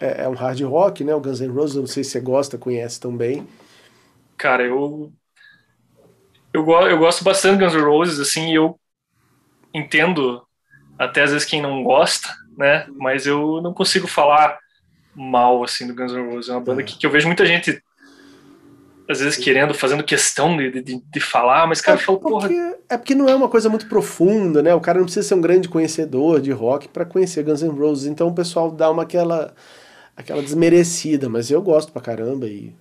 [0.00, 1.14] é, é um hard rock, né?
[1.14, 3.46] O Guns N' Roses, não sei se você gosta, conhece também.
[4.36, 5.12] Cara, eu.
[6.52, 8.78] Eu, eu gosto bastante de Guns N' Roses, assim, eu
[9.72, 10.42] entendo
[10.98, 12.86] até às vezes quem não gosta, né?
[12.96, 14.58] Mas eu não consigo falar
[15.14, 16.50] mal, assim, do Guns N' Roses.
[16.50, 16.84] É uma banda é.
[16.84, 17.82] que, que eu vejo muita gente
[19.08, 22.48] às vezes querendo, fazendo questão de, de, de falar, mas cara é fala, porra.
[22.88, 24.72] É porque não é uma coisa muito profunda, né?
[24.74, 28.06] O cara não precisa ser um grande conhecedor de rock para conhecer Guns N' Roses,
[28.06, 29.52] então o pessoal dá uma aquela,
[30.16, 32.72] aquela desmerecida, mas eu gosto pra caramba e.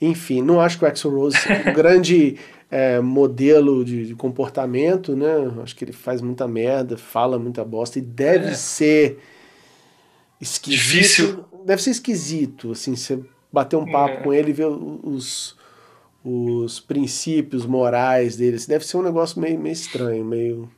[0.00, 2.38] Enfim, não acho que o Axel Rose é um grande
[2.70, 5.52] é, modelo de, de, comportamento, né?
[5.62, 8.54] Acho que ele faz muita merda, fala muita bosta e deve é.
[8.54, 9.18] ser
[10.40, 10.82] esquisito.
[10.82, 11.44] Difícil.
[11.64, 13.20] Deve ser esquisito, assim, você
[13.52, 14.22] bater um papo é.
[14.22, 15.56] com ele e ver os,
[16.24, 18.66] os princípios morais deles.
[18.66, 20.70] Deve ser um negócio meio, meio estranho, meio,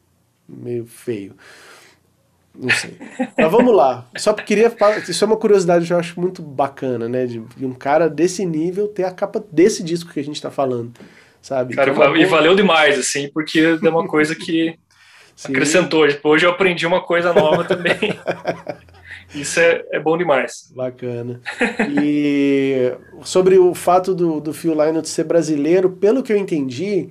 [0.48, 1.34] meio feio.
[2.54, 2.96] Não sei.
[3.38, 4.08] Mas vamos lá.
[4.16, 7.26] Só queria falar, isso é uma curiosidade que eu acho muito bacana, né?
[7.26, 10.50] De, de um cara desse nível ter a capa desse disco que a gente está
[10.50, 10.92] falando,
[11.42, 11.74] sabe?
[11.74, 14.74] Cara, é e valeu demais, assim, porque é uma coisa que
[15.44, 16.06] acrescentou.
[16.24, 17.96] Hoje eu aprendi uma coisa nova também.
[19.34, 20.72] Isso é, é bom demais.
[20.74, 21.40] Bacana.
[22.02, 27.10] E sobre o fato do, do Phil Lynott ser brasileiro, pelo que eu entendi,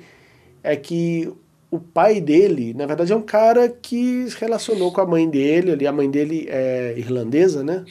[0.61, 1.31] é que
[1.71, 5.71] o pai dele, na verdade, é um cara que se relacionou com a mãe dele,
[5.71, 7.85] ali a mãe dele é irlandesa, né?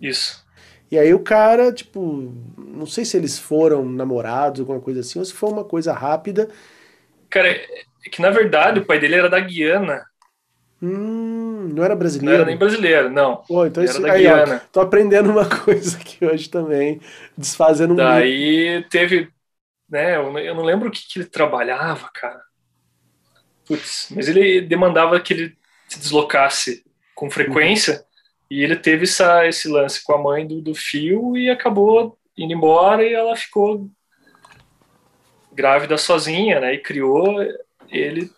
[0.00, 0.45] Isso.
[0.90, 5.24] E aí o cara, tipo, não sei se eles foram namorados, alguma coisa assim, ou
[5.24, 6.48] se foi uma coisa rápida.
[7.30, 7.48] Cara,
[8.04, 10.04] é que na verdade o pai dele era da Guiana.
[10.80, 12.24] Hum, não era brasileiro?
[12.24, 13.42] Não era nem brasileiro, não.
[13.46, 14.62] Pô, então era isso, da aí, Guiana.
[14.66, 17.00] Ó, tô aprendendo uma coisa aqui hoje também,
[17.36, 18.88] desfazendo um Daí mito.
[18.90, 19.32] teve,
[19.88, 22.42] né, eu não lembro o que, que ele trabalhava, cara.
[23.64, 25.58] Putz, mas ele demandava que ele
[25.88, 26.84] se deslocasse
[27.14, 28.05] com frequência.
[28.50, 32.52] E ele teve essa, esse lance com a mãe do, do fio e acabou indo
[32.52, 33.88] embora e ela ficou
[35.52, 37.36] grávida sozinha, né, e criou
[37.88, 38.30] ele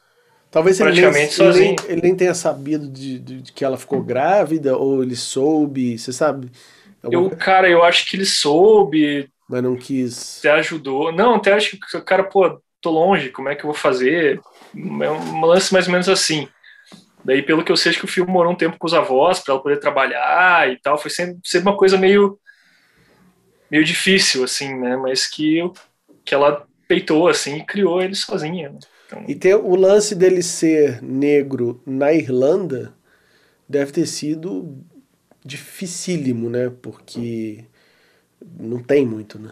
[0.50, 4.02] Talvez ele nem, ele, nem, ele nem tenha sabido de, de, de, que ela ficou
[4.02, 6.50] grávida, ou ele soube, você sabe?
[7.02, 9.28] Eu, cara, eu acho que ele soube.
[9.48, 10.38] Mas não quis.
[10.38, 11.12] Até ajudou.
[11.12, 14.40] Não, até acho que o cara, pô, tô longe, como é que eu vou fazer?
[14.74, 16.48] É um lance mais ou menos assim.
[17.28, 19.38] Daí, pelo que eu sei, acho que o filme morou um tempo com os avós
[19.38, 20.96] para ela poder trabalhar e tal.
[20.96, 22.40] Foi sempre, sempre uma coisa meio.
[23.70, 24.96] meio difícil, assim, né?
[24.96, 25.62] Mas que,
[26.24, 28.70] que ela peitou, assim, e criou ele sozinha.
[28.70, 28.78] Né?
[29.04, 29.24] Então...
[29.28, 32.94] E tem o lance dele ser negro na Irlanda
[33.68, 34.82] deve ter sido
[35.44, 36.72] dificílimo, né?
[36.80, 37.62] Porque
[38.58, 39.50] não tem muito, né?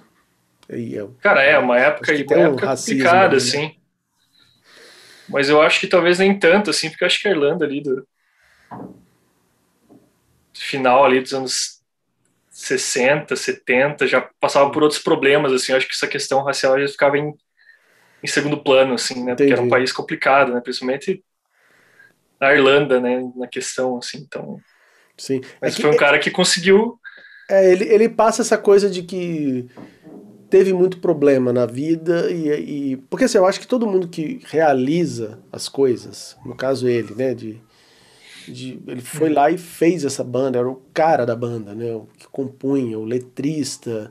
[0.66, 3.36] É, Cara, é uma época, uma época um racismo, complicada, né?
[3.36, 3.75] assim.
[5.28, 7.80] Mas eu acho que talvez nem tanto, assim, porque eu acho que a Irlanda ali
[7.80, 8.06] do
[10.54, 11.76] final ali dos anos
[12.50, 16.88] 60, 70, já passava por outros problemas, assim, eu acho que essa questão racial já
[16.88, 17.34] ficava em,
[18.22, 19.36] em segundo plano, assim, né, Entendi.
[19.36, 21.22] porque era um país complicado, né, principalmente
[22.40, 24.58] na Irlanda, né, na questão, assim, então...
[25.18, 25.42] Sim.
[25.60, 26.98] Mas é que, foi um cara que conseguiu...
[27.48, 29.68] É, ele, ele passa essa coisa de que
[30.48, 34.40] teve muito problema na vida e, e, porque assim, eu acho que todo mundo que
[34.44, 37.60] realiza as coisas, no caso ele, né, de,
[38.46, 42.06] de ele foi lá e fez essa banda, era o cara da banda, né, o
[42.16, 44.10] que compunha, o letrista,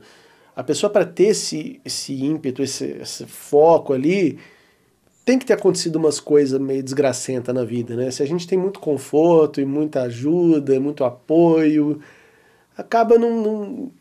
[0.54, 4.38] a pessoa para ter esse, esse ímpeto, esse, esse foco ali,
[5.24, 8.12] tem que ter acontecido umas coisas meio desgracenta na vida, né?
[8.12, 12.00] Se a gente tem muito conforto e muita ajuda, muito apoio,
[12.76, 13.92] acaba não, não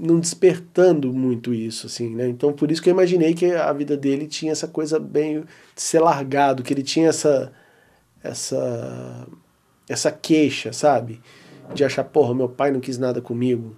[0.00, 2.26] não despertando muito isso, assim, né?
[2.26, 5.82] Então por isso que eu imaginei que a vida dele tinha essa coisa bem de
[5.82, 7.52] ser largado, que ele tinha essa
[8.22, 9.26] essa
[9.88, 11.20] essa queixa, sabe?
[11.74, 13.76] De achar, porra, meu pai não quis nada comigo.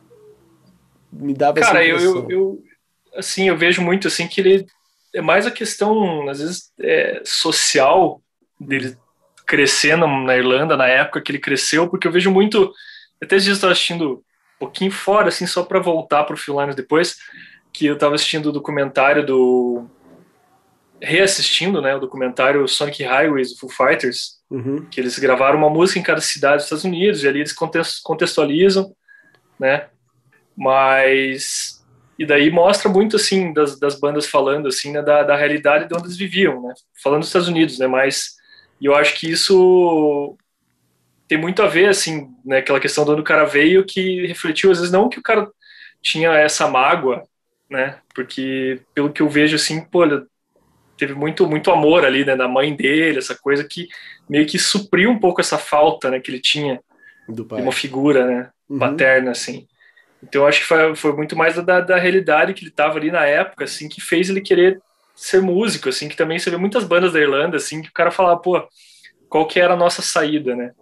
[1.12, 2.64] Me dava Cara, essa eu, eu, eu,
[3.16, 4.66] assim, eu vejo muito assim que ele
[5.14, 8.22] é mais a questão, às vezes, é, social
[8.58, 8.96] dele
[9.46, 12.72] crescendo na Irlanda na época que ele cresceu, porque eu vejo muito.
[13.22, 14.24] Até esses dias eu estava assistindo
[14.62, 17.16] pouquinho fora, assim, só para voltar para o Phil Lynott depois,
[17.72, 19.84] que eu estava assistindo o documentário do...
[21.00, 24.86] reassistindo, né, o documentário Sonic Highways, do Foo Fighters, uhum.
[24.88, 27.54] que eles gravaram uma música em cada cidade dos Estados Unidos, e ali eles
[28.02, 28.94] contextualizam,
[29.58, 29.86] né,
[30.56, 31.82] mas...
[32.18, 35.94] E daí mostra muito, assim, das, das bandas falando, assim, né, da, da realidade de
[35.94, 38.40] onde eles viviam, né, falando dos Estados Unidos, né, mas...
[38.80, 40.36] E eu acho que isso
[41.33, 44.70] tem muito a ver, assim, né, aquela questão do onde o cara veio que refletiu,
[44.70, 45.49] às vezes, não que o cara
[46.03, 47.22] tinha essa mágoa,
[47.70, 50.03] né, porque pelo que eu vejo, assim, pô,
[50.95, 53.89] teve muito, muito amor ali, né, da mãe dele, essa coisa que
[54.28, 56.83] meio que supriu um pouco essa falta, né, que ele tinha
[57.26, 58.78] de uma figura, né, uhum.
[58.78, 59.66] paterna, assim.
[60.22, 63.11] Então, eu acho que foi, foi muito mais da, da realidade que ele tava ali
[63.11, 64.83] na época, assim, que fez ele querer
[65.16, 68.11] ser músico, assim, que também você vê muitas bandas da Irlanda, assim, que o cara
[68.11, 68.62] falava, pô,
[69.33, 70.72] qual que era a nossa saída, né?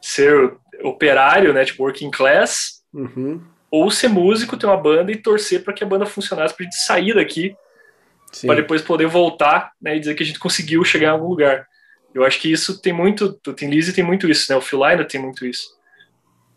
[0.00, 3.40] Ser operário, né, tipo working class, uhum.
[3.70, 6.68] ou ser músico, ter uma banda e torcer para que a banda funcionasse, para a
[6.68, 7.56] gente sair daqui,
[8.44, 11.64] para depois poder voltar, né, e dizer que a gente conseguiu chegar em algum lugar.
[12.12, 14.56] Eu acho que isso tem muito, o Tim Lizzy tem muito isso, né?
[14.56, 15.78] O Phil Lynott tem muito isso,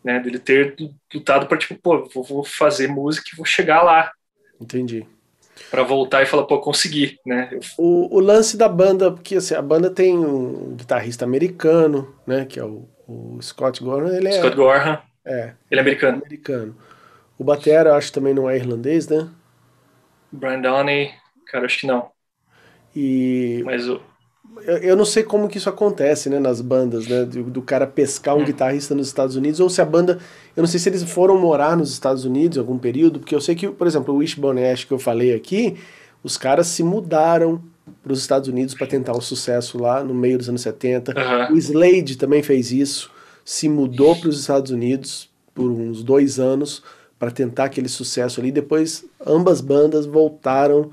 [0.04, 0.20] né?
[0.20, 0.76] Dele ter
[1.14, 4.12] lutado para tipo, pô, vou fazer música e vou chegar lá.
[4.60, 5.06] Entendi
[5.70, 7.50] para voltar e falar, pô, consegui, né?
[7.78, 12.60] O, o, lance da banda, porque assim, a banda tem um guitarrista americano, né, que
[12.60, 14.40] é o, o Scott Gorham, ele é...
[14.40, 15.00] Scott Gorham.
[15.26, 15.54] É.
[15.70, 16.18] Ele é americano.
[16.18, 16.76] americano.
[17.38, 19.30] O batera, acho também não é irlandês, né?
[20.32, 21.12] Brandoni,
[21.48, 22.10] cara, acho que não.
[22.96, 23.62] E...
[23.66, 24.02] Mas o
[24.66, 28.36] eu não sei como que isso acontece, né, nas bandas, né, do, do cara pescar
[28.36, 28.46] um hum.
[28.46, 30.20] guitarrista nos Estados Unidos, ou se a banda,
[30.56, 33.42] eu não sei se eles foram morar nos Estados Unidos em algum período, porque eu
[33.42, 35.78] sei que, por exemplo, o Wishbone Ash que eu falei aqui,
[36.24, 37.62] os caras se mudaram
[38.04, 41.12] para os Estados Unidos para tentar um sucesso lá no meio dos anos 70.
[41.12, 41.56] Uhum.
[41.56, 43.12] O Slade também fez isso,
[43.46, 46.84] se mudou para os Estados Unidos por uns dois anos
[47.18, 48.52] para tentar aquele sucesso ali.
[48.52, 50.92] Depois, ambas bandas voltaram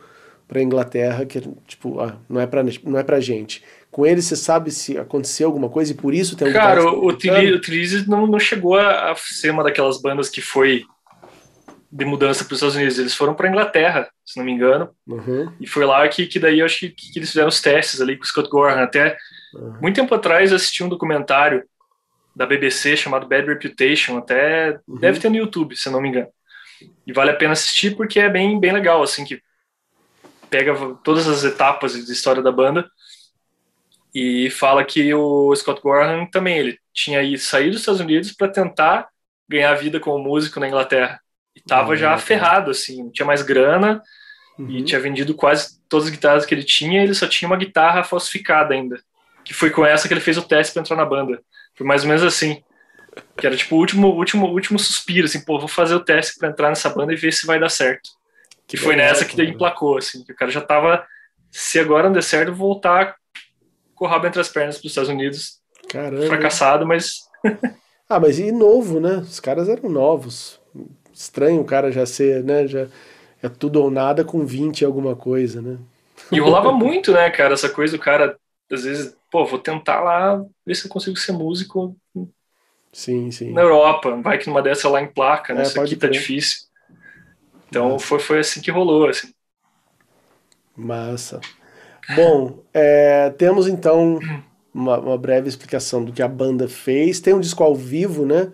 [0.54, 3.62] para Inglaterra, que tipo, ah, não é para não é pra gente.
[3.90, 7.08] Com ele você sabe se aconteceu alguma coisa e por isso tem um Cara, o,
[7.08, 7.18] o
[8.06, 10.84] não, não chegou a, ser uma daquelas bandas que foi
[11.90, 12.98] de mudança para os Estados Unidos.
[12.98, 14.90] Eles foram para Inglaterra, se não me engano.
[15.06, 15.52] Uhum.
[15.60, 18.16] E foi lá que, que daí eu acho que, que eles fizeram os testes ali
[18.16, 18.82] com o Scott Gorham.
[18.82, 19.16] Até
[19.54, 19.78] uhum.
[19.80, 21.62] muito tempo atrás eu assisti um documentário
[22.34, 24.98] da BBC chamado Bad Reputation, até uhum.
[24.98, 26.28] deve ter no YouTube, se não me engano.
[27.06, 29.40] E vale a pena assistir porque é bem, bem legal, assim, que
[30.54, 32.88] pega todas as etapas de história da banda
[34.14, 38.46] e fala que o Scott Gorham também ele tinha aí saído dos Estados Unidos para
[38.46, 39.08] tentar
[39.48, 41.18] ganhar vida como músico na Inglaterra
[41.56, 44.00] e tava já ferrado assim, não tinha mais grana
[44.56, 44.70] uhum.
[44.70, 48.04] e tinha vendido quase todas as guitarras que ele tinha, ele só tinha uma guitarra
[48.04, 49.02] falsificada ainda,
[49.44, 51.42] que foi com essa que ele fez o teste para entrar na banda.
[51.74, 52.62] Foi mais ou menos assim.
[53.36, 56.48] Que era tipo o último, último, último suspiro, assim, pô, vou fazer o teste para
[56.48, 58.10] entrar nessa banda e ver se vai dar certo.
[58.66, 61.06] Que foi nessa que daí emplacou, assim, que o cara já tava,
[61.50, 63.16] se agora não der certo, voltar
[63.94, 65.60] com o rabo entre as pernas para os Estados Unidos.
[65.88, 66.26] Caramba.
[66.26, 67.20] Fracassado, mas.
[68.08, 69.18] ah, mas e novo, né?
[69.18, 70.60] Os caras eram novos.
[71.12, 72.66] estranho o cara já ser, né?
[72.66, 72.88] Já
[73.42, 75.78] é tudo ou nada com 20 alguma coisa, né?
[76.32, 78.38] E rolava muito, né, cara, essa coisa do cara,
[78.72, 81.94] às vezes, pô, vou tentar lá ver se eu consigo ser músico
[82.92, 83.52] sim, sim.
[83.52, 84.18] na Europa.
[84.22, 85.60] Vai que numa dessa lá em placa, né?
[85.60, 86.60] É, Isso aqui tá difícil.
[87.76, 89.28] Então foi, foi assim que rolou, assim.
[90.76, 91.40] Massa.
[92.14, 94.18] Bom, é, temos então
[94.74, 97.20] uma, uma breve explicação do que a banda fez.
[97.20, 98.52] Tem um disco ao vivo, né?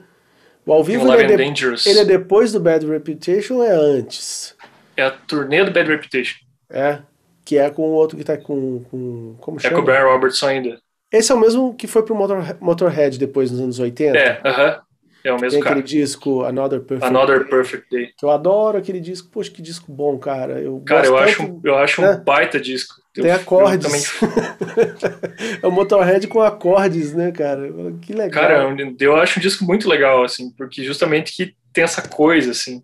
[0.66, 4.54] O ao vivo ele é, de- ele é depois do Bad Reputation ou é antes?
[4.96, 6.38] É a turnê do Bad Reputation.
[6.68, 7.00] É.
[7.44, 8.84] Que é com o outro que tá com.
[8.90, 9.76] com como É chama?
[9.76, 10.80] com o Barry Robertson ainda.
[11.10, 14.16] Esse é o mesmo que foi pro Motor, Motorhead depois nos anos 80.
[14.18, 14.80] É, aham.
[15.22, 15.82] É o Tem mesmo aquele cara.
[15.86, 18.06] disco Another Perfect Another Day, Perfect Day.
[18.16, 19.28] que eu adoro aquele disco.
[19.30, 20.60] Poxa, que disco bom, cara.
[20.60, 22.12] Eu Cara, eu acho, um- eu acho né?
[22.12, 22.94] um baita disco.
[23.16, 23.86] Eu- Tem eu acordes.
[23.86, 24.00] também-
[25.62, 27.70] é o Motorhead com acordes, né, cara?
[28.00, 28.30] Que legal.
[28.42, 32.52] Cara, eu- eu acho um disco muito legal, assim, porque justamente que tem essa coisa,
[32.52, 32.82] assim.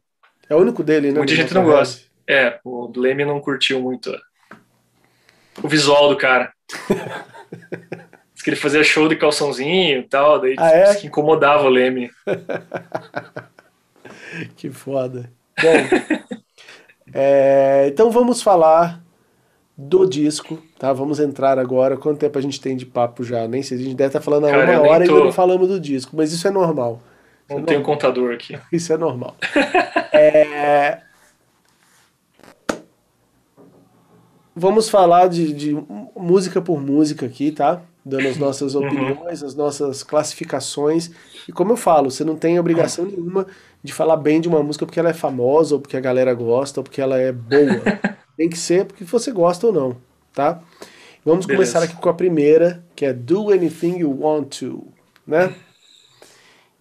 [0.48, 1.18] É o único dele, né?
[1.18, 2.02] Muita gente não gosta.
[2.28, 4.14] É, o Leme não curtiu muito
[5.62, 6.52] o visual do cara.
[8.46, 10.94] Que ele fazia show de calçãozinho e tal, daí Ah, é?
[10.94, 12.08] que incomodava o Leme.
[14.56, 15.32] Que foda.
[15.60, 16.36] Bom,
[17.12, 19.02] é, então vamos falar
[19.76, 20.92] do disco, tá?
[20.92, 21.96] Vamos entrar agora.
[21.96, 23.48] Quanto tempo a gente tem de papo já?
[23.48, 25.32] Nem sei, a gente deve estar falando há Cara, uma hora e tô- ainda não
[25.32, 27.02] falamos do disco, mas isso é normal.
[27.50, 28.56] Não tem um contador aqui.
[28.72, 29.34] Isso é normal.
[30.12, 31.00] É,
[34.54, 35.76] Vamos falar de, de
[36.16, 37.82] música por música aqui, tá?
[38.06, 38.82] Dando as nossas Uhum.
[38.82, 41.10] opiniões, as nossas classificações.
[41.48, 43.46] E como eu falo, você não tem obrigação nenhuma
[43.82, 46.80] de falar bem de uma música porque ela é famosa, ou porque a galera gosta,
[46.80, 47.94] ou porque ela é boa.
[48.36, 49.96] tem que ser porque você gosta ou não,
[50.34, 50.62] tá?
[51.24, 51.78] Vamos Beleza.
[51.78, 54.86] começar aqui com a primeira, que é Do Anything You Want To,
[55.26, 55.54] né?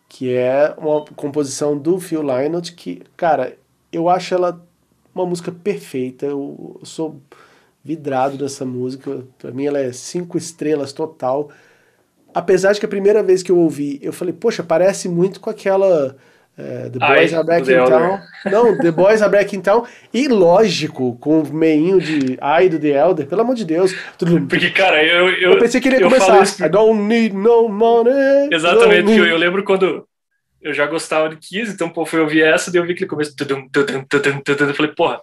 [0.07, 3.57] que é uma composição do Phil Lynott, que, cara,
[3.91, 4.65] eu acho ela
[5.13, 6.26] uma música perfeita.
[6.26, 7.21] Eu sou
[7.86, 9.20] vidrado nessa música.
[9.38, 11.52] Pra mim ela é cinco estrelas total.
[12.34, 15.50] Apesar de que a primeira vez que eu ouvi, eu falei, poxa, parece muito com
[15.50, 16.16] aquela
[16.58, 17.76] é, The Ai, Boys Are Back in.
[17.86, 18.20] Town.
[18.52, 19.86] Não, The Boys Are Back in Town.
[20.14, 23.96] E lógico, com o meinho de Ai do The Elder, pelo amor de Deus.
[24.18, 25.30] Tudo- Porque, cara, eu.
[25.30, 26.42] Eu, Eu pensei que ele ia começar.
[26.44, 28.50] isso I don't need no money.
[28.52, 30.06] Exatamente, porque eu, need- eu lembro quando
[30.62, 33.36] eu já gostava de Kiss, então, pô, fui ouvir essa, daí eu vi aquele começo.
[33.36, 35.22] tudum, tudum, tudum, tudum, Eu falei, porra,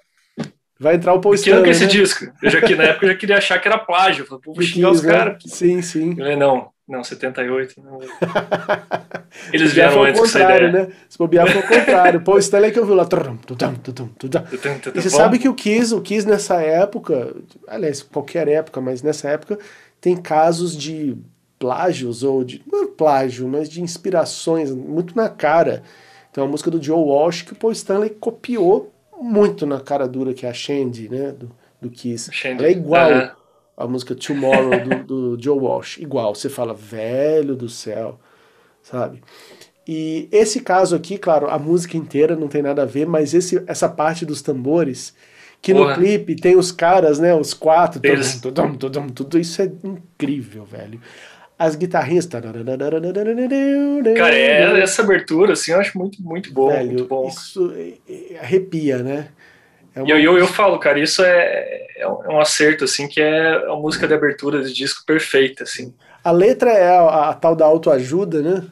[0.82, 2.04] Vai entrar o Paul que ano que é esse Stanley, né?
[2.04, 2.32] disco?
[2.42, 4.26] Eu já, que na época eu já queria achar que era plágio.
[4.26, 5.40] Falei, pô, vou xingar os caras.
[5.46, 6.10] Sim, sim.
[6.10, 7.80] Eu falei, não, não, 78.
[7.80, 8.00] Não.
[9.52, 10.72] Eles Se vieram antes com essa ideia.
[10.72, 10.88] né?
[11.08, 12.22] Se bobear foi o contrário.
[12.26, 13.04] O Stanley que eu vi lá.
[13.04, 14.40] tudum, tudum, tudum, tudum.
[14.42, 17.32] Tudum, tudum, E você sabe que o Kiss, o Kiss nessa época,
[17.68, 19.60] aliás, qualquer época, mas nessa época,
[20.00, 21.16] tem casos de
[21.60, 22.60] plágios, ou de.
[22.70, 25.84] Não é plágio, mas de inspirações muito na cara.
[26.32, 28.92] Tem uma música do Joe Walsh que o Paul Stanley copiou
[29.22, 31.32] muito na cara dura, que é a Shandy, né?
[31.32, 31.50] Do,
[31.80, 32.30] do Kiss.
[32.32, 32.58] Shandy.
[32.58, 33.30] Ela é igual Aham.
[33.76, 35.98] a música Tomorrow do, do Joe Walsh.
[35.98, 36.34] Igual.
[36.34, 38.18] Você fala, velho do céu,
[38.82, 39.22] sabe?
[39.86, 43.62] E esse caso aqui, claro, a música inteira não tem nada a ver, mas esse,
[43.66, 45.12] essa parte dos tambores,
[45.60, 45.94] que no Porra.
[45.96, 47.34] clipe tem os caras, né?
[47.34, 51.00] Os quatro, Eles- tudum, tudum, tudum, tudo isso é incrível, velho.
[51.58, 52.26] As guitarrinhas.
[52.26, 52.52] Cara,
[54.34, 57.28] é, essa abertura, assim, eu acho muito, muito bom, velho, muito bom.
[57.28, 59.28] isso é- é- arrepia, né?
[59.94, 63.06] É E eu, eu, eu falo, cara, isso é, é um é um acerto, assim,
[63.06, 65.94] que é a música de abertura de disco perfeita, assim.
[66.24, 68.64] A letra é a, a tal da autoajuda, né?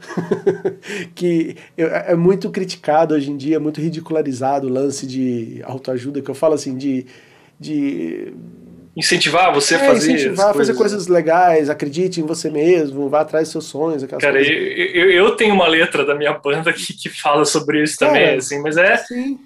[1.14, 6.22] que eu- é muito criticado hoje em dia, é muito ridicularizado o lance de autoajuda,
[6.22, 7.06] que eu falo assim, de,
[7.58, 8.32] de
[8.96, 13.08] Incentivar você a é, fazer incentivar as a fazer coisas legais, acredite em você mesmo,
[13.08, 14.52] vá atrás dos seus sonhos, aquelas Cara, coisas.
[14.52, 18.38] eu, eu, tenho uma letra da minha banda que, que fala sobre isso também, Cara,
[18.38, 19.00] assim, mas é,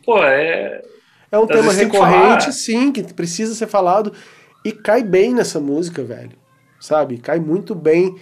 [0.05, 0.83] pô, é.
[1.31, 2.53] É um tema que recorrente, falar.
[2.53, 4.13] sim, que precisa ser falado
[4.65, 6.33] e cai bem nessa música, velho.
[6.81, 7.19] Sabe?
[7.19, 8.17] Cai muito bem.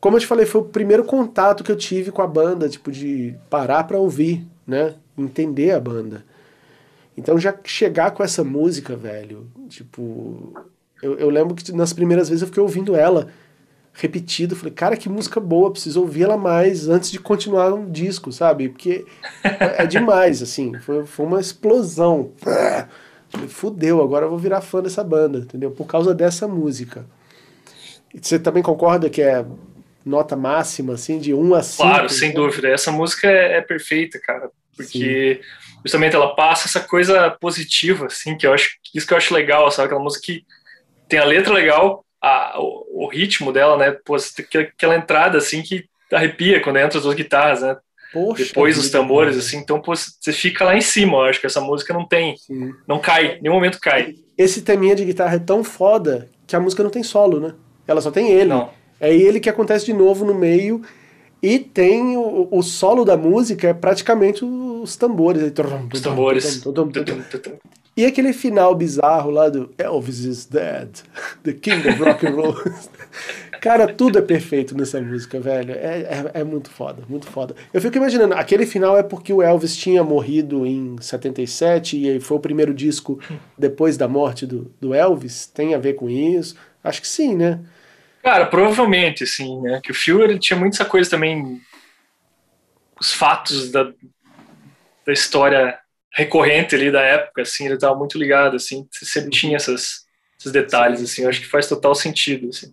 [0.00, 2.90] Como eu te falei, foi o primeiro contato que eu tive com a banda, tipo,
[2.92, 4.94] de parar pra ouvir, né?
[5.18, 6.24] Entender a banda.
[7.16, 10.52] Então já chegar com essa música, velho, tipo.
[11.02, 13.28] Eu, eu lembro que nas primeiras vezes eu fiquei ouvindo ela
[13.94, 14.56] repetido.
[14.56, 18.68] Falei, cara, que música boa, preciso ouvir ela mais antes de continuar um disco, sabe?
[18.68, 19.06] Porque
[19.42, 20.76] é demais, assim.
[20.80, 22.32] Foi, foi uma explosão.
[23.28, 25.70] Falei, fudeu, agora eu vou virar fã dessa banda, entendeu?
[25.70, 27.06] Por causa dessa música.
[28.12, 29.44] E Você também concorda que é
[30.04, 31.82] nota máxima, assim, de 1 a 5?
[31.82, 32.68] Claro, sem dúvida.
[32.68, 34.50] Essa música é, é perfeita, cara.
[34.76, 35.40] Porque
[35.84, 38.70] justamente ela passa essa coisa positiva, assim, que eu acho.
[38.94, 39.86] Isso que eu acho legal, sabe?
[39.86, 40.44] Aquela música que
[41.08, 43.96] tem a letra legal, a, o, o ritmo dela, né?
[44.04, 47.76] Pô, aquela- aquela entrada assim que arrepia quando entra as duas guitarras, né?
[48.12, 51.46] Poxa depois vida, tambores, assim, então pô, você fica lá em cima, eu acho que
[51.46, 52.72] essa música não tem, Sim.
[52.86, 54.14] não cai, em nenhum momento cai.
[54.38, 57.54] Esse teminha de guitarra é tão foda que a música não tem solo, né?
[57.88, 58.50] Ela só tem ele.
[58.50, 58.70] Não.
[59.00, 60.82] É ele que acontece de novo no meio.
[61.44, 65.42] E tem o, o solo da música, é praticamente os tambores.
[65.42, 65.52] aí.
[65.92, 66.62] Os tambores.
[67.94, 70.88] E aquele final bizarro lá do Elvis is dead,
[71.42, 72.56] the king of rock and roll.
[73.60, 75.72] Cara, tudo é perfeito nessa música, velho.
[75.72, 77.54] É, é, é muito foda, muito foda.
[77.74, 82.38] Eu fico imaginando, aquele final é porque o Elvis tinha morrido em 77 e foi
[82.38, 83.18] o primeiro disco
[83.56, 85.46] depois da morte do, do Elvis?
[85.46, 86.56] Tem a ver com isso?
[86.82, 87.60] Acho que sim, né?
[88.24, 89.80] Cara, provavelmente, assim, né?
[89.84, 91.60] Que o Phil ele tinha muito essa coisa também,
[92.98, 93.84] os fatos da,
[95.06, 95.78] da história
[96.10, 100.06] recorrente ali da época, assim, ele estava muito ligado, assim, sempre tinha essas,
[100.40, 102.72] esses detalhes, assim, eu acho que faz total sentido, assim.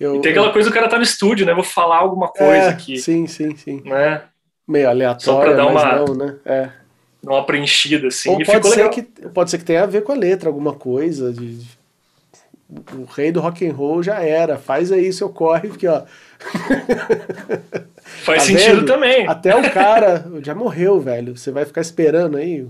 [0.00, 1.54] Eu, E tem aquela coisa do cara tá no estúdio, né?
[1.54, 3.82] Vou falar alguma coisa é, aqui, Sim, sim, sim.
[3.84, 4.24] né?
[4.66, 6.36] Meio aleatório, dar mas uma- não, né?
[6.44, 6.70] É.
[7.22, 8.90] Dar uma preenchida, assim, Ou pode ser, legal.
[8.90, 11.32] que, pode ser que tenha a ver com a letra, alguma coisa.
[11.32, 11.78] De-
[12.92, 14.58] o rei do rock and roll já era.
[14.58, 16.02] Faz aí seu corre, porque ó.
[18.24, 18.86] Faz tá sentido vendo?
[18.86, 19.26] também.
[19.26, 21.36] Até o cara já morreu, velho.
[21.36, 22.66] Você vai ficar esperando aí?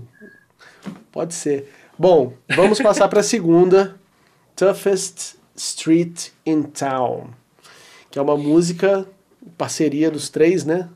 [1.11, 1.71] Pode ser.
[1.97, 3.95] Bom, vamos passar para a segunda.
[4.55, 7.29] Toughest Street in Town.
[8.09, 9.07] Que é uma música,
[9.57, 10.89] parceria dos três, né?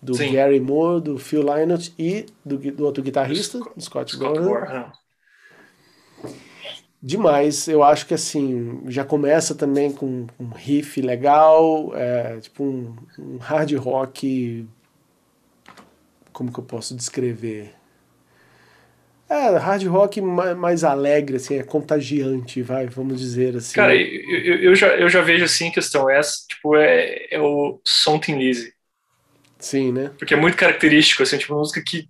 [0.00, 0.32] Do Sim.
[0.32, 4.92] Gary Moore, do Phil Lynott e do, do outro guitarrista, Scott, Scott Gorham.
[7.02, 12.96] Demais, eu acho que assim, já começa também com um riff legal, é, tipo um,
[13.18, 14.66] um hard rock.
[16.32, 17.74] Como que eu posso descrever?
[19.28, 23.74] É, hard rock ma- mais alegre, assim, é contagiante, vai, vamos dizer assim.
[23.74, 27.80] Cara, eu, eu, já, eu já vejo assim a questão essa, tipo, é, é o
[27.84, 28.72] som Tin Lizzy.
[29.58, 30.10] Sim, né?
[30.18, 32.08] Porque é muito característico, assim, tipo, uma música que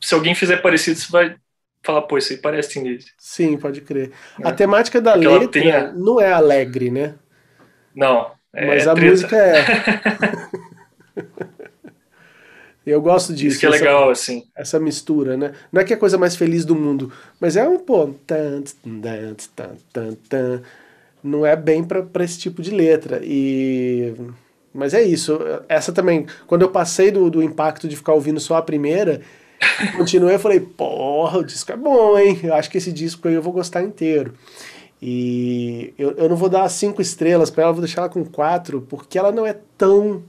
[0.00, 1.36] se alguém fizer parecido, você vai
[1.82, 3.12] falar, pô, isso aí parece Lizzy.
[3.18, 4.12] Sim, pode crer.
[4.38, 4.44] É.
[4.48, 7.18] A temática da Porque ela letra não é alegre, né?
[7.94, 8.96] Não, é Mas a treta.
[8.96, 9.74] música é.
[12.86, 13.56] eu gosto disso.
[13.56, 14.42] Isso que é essa- legal, assim.
[14.56, 15.54] essa mistura, né?
[15.72, 18.62] Não é que é a coisa mais feliz do mundo, mas é um pô, tan,
[18.62, 20.62] tan, tan, tan, tan.
[21.22, 23.20] não é bem pra pra esse tipo de letra.
[23.24, 24.14] E
[24.74, 25.38] mas é isso.
[25.68, 29.22] Essa também, quando eu passei do, do impacto de ficar ouvindo só a primeira,
[29.96, 32.38] continuei, eu falei, porra, o disco é bom, hein?
[32.42, 34.34] Eu acho que esse disco aí eu vou gostar inteiro.
[35.00, 38.82] E eu, eu não vou dar cinco estrelas pra ela, vou deixar ela com quatro,
[38.88, 40.22] porque ela não é tão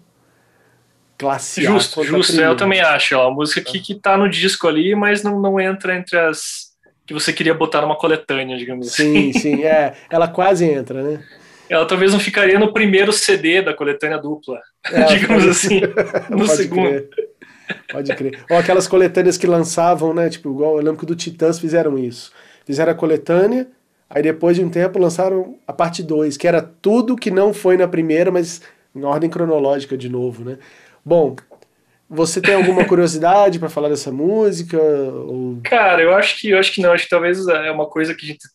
[1.18, 2.42] classe A Justo, a justo.
[2.42, 3.16] Eu também acho.
[3.16, 6.74] Ó, uma música que, que tá no disco ali, mas não, não entra entre as
[7.06, 9.34] que você queria botar numa coletânea, digamos assim.
[9.34, 9.94] Sim, sim, é.
[10.10, 11.24] Ela quase entra, né?
[11.70, 14.60] Ela talvez não ficaria no primeiro CD da coletânea dupla,
[14.92, 15.82] É, digamos assim,
[16.30, 16.88] no segundo.
[16.88, 17.10] crer.
[17.92, 18.44] Pode crer.
[18.50, 20.30] Ou aquelas coletâneas que lançavam, né?
[20.30, 22.32] Tipo, igual eu lembro que do Titãs fizeram isso.
[22.66, 23.68] Fizeram a coletânea,
[24.10, 27.78] aí depois de um tempo lançaram a parte 2, que era tudo que não foi
[27.78, 28.62] na primeira, mas
[28.96, 30.58] em ordem cronológica de novo, né?
[31.04, 31.36] Bom,
[32.10, 34.78] você tem alguma curiosidade pra falar dessa música?
[34.78, 35.60] Ou...
[35.64, 38.26] Cara, eu acho que eu acho que não, acho que talvez é uma coisa que
[38.26, 38.48] a gente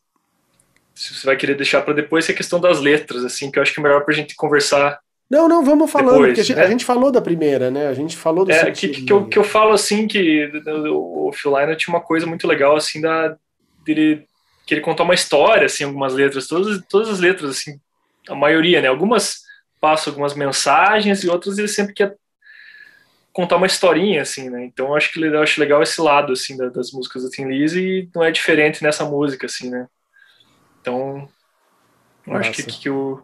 [0.98, 3.62] se você vai querer deixar para depois é a questão das letras, assim, que eu
[3.62, 4.98] acho que é melhor pra gente conversar.
[5.30, 6.64] Não, não, vamos falando, Depois, porque a gente, né?
[6.64, 7.86] a gente falou da primeira, né?
[7.88, 10.50] A gente falou do É, que, que, eu, que eu falo assim que
[10.90, 13.36] o Phil tinha uma coisa muito legal assim da
[13.84, 14.26] dele
[14.66, 17.78] que ele contar uma história assim, algumas letras, todas todas as letras assim,
[18.28, 18.88] a maioria, né?
[18.88, 19.42] Algumas
[19.80, 22.16] passam algumas mensagens e outras ele sempre quer
[23.32, 24.64] contar uma historinha assim, né?
[24.64, 27.44] Então eu acho que eu acho legal esse lado assim da- das músicas do Tim
[27.44, 29.86] Lizzy e não é diferente nessa música assim, né?
[30.80, 31.28] Então
[32.26, 32.80] eu acho que, Massa.
[32.80, 33.22] que, o,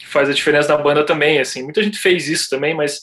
[0.00, 1.62] que faz a diferença na banda também, assim.
[1.62, 3.02] Muita gente fez isso também, mas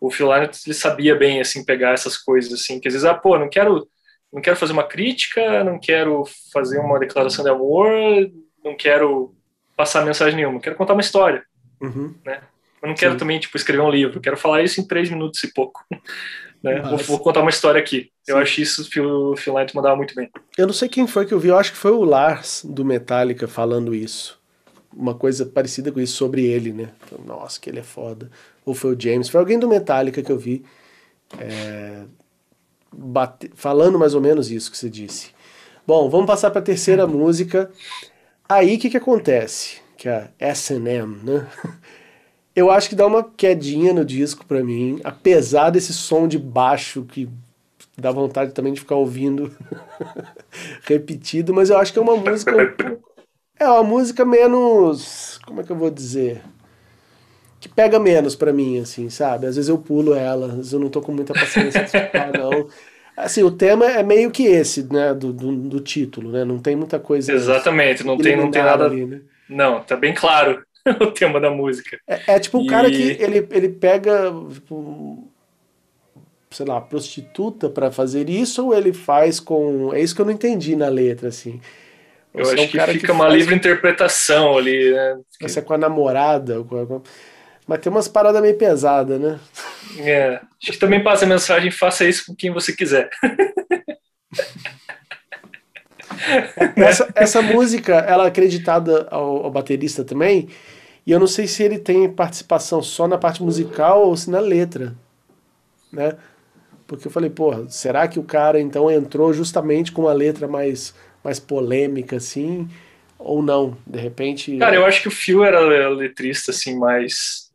[0.00, 3.14] o Phil Lynott ele sabia bem assim pegar essas coisas assim, que às vezes ah,
[3.14, 3.88] pô, não quero
[4.32, 7.90] não quero fazer uma crítica, não quero fazer uma declaração de amor,
[8.62, 9.34] não quero
[9.76, 11.42] passar mensagem nenhuma, quero contar uma história.
[11.80, 12.14] Uhum.
[12.82, 13.18] Eu não quero Sim.
[13.18, 15.84] também tipo escrever um livro, quero falar isso em três minutos e pouco.
[16.62, 16.80] Né?
[16.80, 18.10] Vou, vou contar uma história aqui.
[18.26, 18.42] Eu Sim.
[18.42, 20.28] acho isso o Phil, Phil Lynott mandava muito bem.
[20.56, 22.84] Eu não sei quem foi que eu vi, eu acho que foi o Lars do
[22.84, 24.40] Metallica falando isso.
[24.96, 26.88] Uma coisa parecida com isso sobre ele, né?
[27.26, 28.30] Nossa, que ele é foda.
[28.64, 30.64] Ou foi o James, foi alguém do Metallica que eu vi
[31.38, 32.04] é,
[32.92, 35.30] bate- falando mais ou menos isso que você disse.
[35.86, 37.70] Bom, vamos passar para a terceira música.
[38.48, 39.78] Aí o que, que acontece?
[39.96, 41.46] Que é a SM, né?
[42.54, 47.04] Eu acho que dá uma quedinha no disco pra mim, apesar desse som de baixo
[47.04, 47.28] que
[47.98, 49.54] dá vontade também de ficar ouvindo
[50.84, 53.15] repetido, mas eu acho que é uma música um pouco-
[53.58, 56.42] é uma música menos, como é que eu vou dizer?
[57.66, 59.46] que pega menos para mim, assim, sabe?
[59.46, 62.32] Às vezes eu pulo ela, às vezes eu não tô com muita paciência de escutar,
[62.38, 62.68] não.
[63.16, 66.44] Assim, o tema é meio que esse, né, do, do, do título, né?
[66.44, 67.32] Não tem muita coisa.
[67.32, 68.84] Exatamente, não tem, não tem nada.
[68.84, 69.20] Ali, né?
[69.48, 70.62] Não, tá bem claro
[71.00, 71.98] o tema da música.
[72.06, 75.26] É, é tipo o um cara que ele, ele pega, tipo,
[76.50, 79.92] sei lá, prostituta para fazer isso ou ele faz com.
[79.94, 81.58] É isso que eu não entendi na letra, assim.
[82.36, 85.16] Eu acho é um que fica que uma livre interpretação ali, né?
[85.40, 87.00] Você é com a namorada, com a...
[87.66, 89.40] mas tem umas paradas meio pesadas, né?
[89.98, 93.08] É, acho que também passa a mensagem: faça isso com quem você quiser.
[96.76, 100.48] essa, essa música, ela é acreditada ao, ao, baterista também,
[101.06, 104.40] e eu não sei se ele tem participação só na parte musical ou se na
[104.40, 104.94] letra,
[105.92, 106.16] né?
[106.86, 110.94] Porque eu falei, porra, será que o cara então entrou justamente com uma letra mais,
[111.26, 112.68] mais polêmica, assim,
[113.18, 113.76] ou não?
[113.84, 114.56] De repente.
[114.58, 117.50] Cara, eu acho que o Phil era letrista, assim, mais.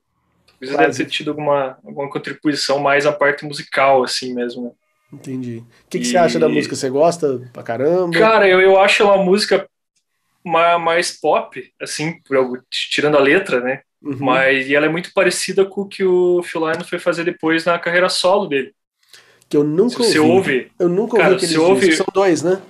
[0.59, 4.71] Talvez deve ter tido alguma, alguma contribuição mais na parte musical, assim mesmo, né?
[5.13, 5.63] Entendi.
[5.85, 6.09] O que, que e...
[6.09, 6.75] você acha da música?
[6.75, 8.17] Você gosta pra caramba?
[8.17, 9.67] Cara, eu, eu acho uma música
[10.43, 12.19] mais pop, assim,
[12.69, 13.81] tirando a letra, né?
[14.01, 14.17] Uhum.
[14.19, 17.65] Mas e ela é muito parecida com o que o Phil Lynott foi fazer depois
[17.65, 18.73] na carreira solo dele.
[19.47, 20.31] Que eu nunca se ouvi.
[20.31, 20.71] ouve.
[20.79, 22.61] Eu nunca cara, ouvi ouve, São dois, né?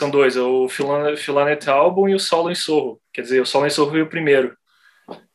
[0.00, 2.98] São dois, o Phil Lynott Album e o Solo em Sorro.
[3.12, 4.56] Quer dizer, o Solo em Sorro veio o primeiro.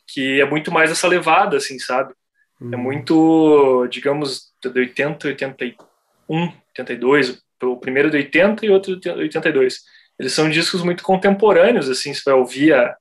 [0.07, 2.15] Que é muito mais essa levada, assim, sabe?
[2.59, 2.73] É.
[2.73, 5.75] É muito, digamos, de 80, 81
[6.27, 9.81] 1, 82, o primeiro de 80 e outro de 82.
[10.17, 12.97] Eles são discos muito contemporâneos, assim, você vai ouvir a,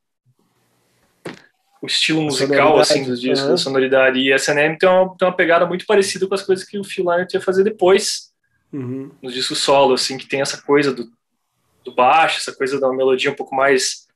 [1.80, 3.54] o estilo musical assim dos discos, uhum.
[3.54, 4.18] a sonoridade.
[4.18, 6.84] E a SNM tem uma, tem uma pegada muito parecida com as coisas que o
[6.84, 8.32] Phil Lynott ia fazer depois,
[8.70, 9.10] uhum.
[9.22, 11.08] nos discos solo, assim, que tem essa coisa do,
[11.84, 14.06] do baixo, essa coisa da melodia um pouco mais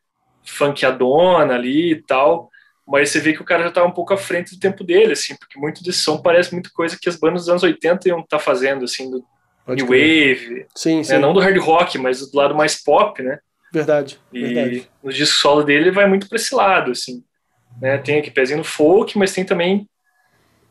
[0.44, 2.50] funkeadona ali e tal
[2.88, 4.82] mas você vê que o cara já estava tá um pouco à frente do tempo
[4.82, 8.08] dele, assim, porque muito desse som parece muito coisa que as bandas dos anos 80
[8.08, 9.22] iam estar tá fazendo, assim, do
[9.66, 11.04] Pode New Wave, sim, né?
[11.04, 11.18] sim.
[11.18, 13.38] não do hard rock, mas do lado mais pop, né?
[13.70, 14.88] Verdade, e verdade.
[15.02, 17.22] no disco solo dele vai muito para esse lado, assim,
[17.78, 17.98] né?
[17.98, 19.86] Tem aqui pezinho no folk, mas tem também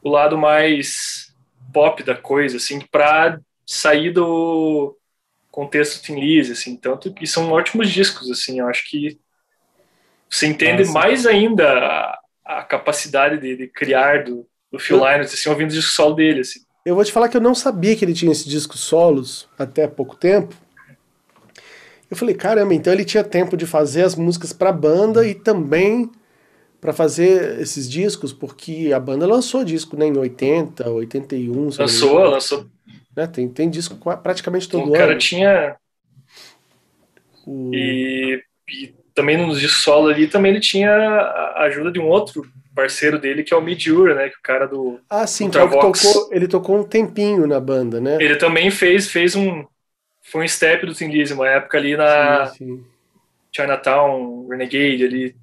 [0.02, 1.32] o lado mais
[1.72, 4.97] pop da coisa, assim, para sair do
[5.58, 9.18] contexto Tim Lizzy, assim, tanto que são ótimos discos, assim, eu acho que
[10.30, 10.94] você entende Nossa.
[10.94, 15.74] mais ainda a, a capacidade de, de, criar do, do Phil Lynott, assim, ouvindo o
[15.74, 16.60] disco solo dele, assim.
[16.86, 19.88] Eu vou te falar que eu não sabia que ele tinha esse disco solos até
[19.88, 20.54] pouco tempo.
[22.08, 26.12] Eu falei, caramba, então ele tinha tempo de fazer as músicas para banda e também
[26.80, 31.70] para fazer esses discos, porque a banda lançou disco né, em 80, 81.
[31.80, 32.68] Lançou, lançou.
[33.18, 34.94] Né, tem, tem disco praticamente todo o ano.
[34.94, 35.76] O cara tinha.
[37.48, 37.72] O...
[37.74, 42.48] E, e também nos de solo ali, também ele tinha a ajuda de um outro
[42.76, 44.30] parceiro dele, que é o Midura, né?
[44.30, 45.00] Que é o cara do.
[45.10, 48.20] Ah, sim, que é tocou, ele tocou um tempinho na banda, né?
[48.22, 49.66] Ele também fez, fez um.
[50.22, 52.86] Foi um step do Tim Lizzy, uma época ali na sim, sim.
[53.52, 55.36] Chinatown, Renegade ali.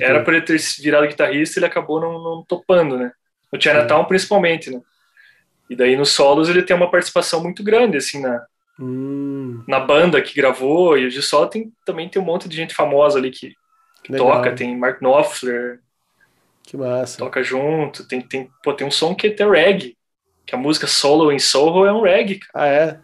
[0.00, 3.10] Era para ele ter virado guitarrista, ele acabou não, não topando, né?
[3.52, 4.08] No Chinatown, sim.
[4.08, 4.80] principalmente, né?
[5.68, 8.46] E daí nos solos ele tem uma participação muito grande, assim, na,
[8.78, 9.62] Hum.
[9.66, 12.74] Na banda que gravou, e o de solo tem, também tem um monte de gente
[12.74, 13.54] famosa ali que,
[14.02, 15.80] que toca, tem Mark Knopfler.
[16.62, 17.18] Que massa.
[17.18, 19.96] Toca junto, tem, tem, pô, tem um som que é até reggae,
[20.44, 22.40] que a música Solo em Soho é um reggae.
[22.52, 23.00] Ah, é?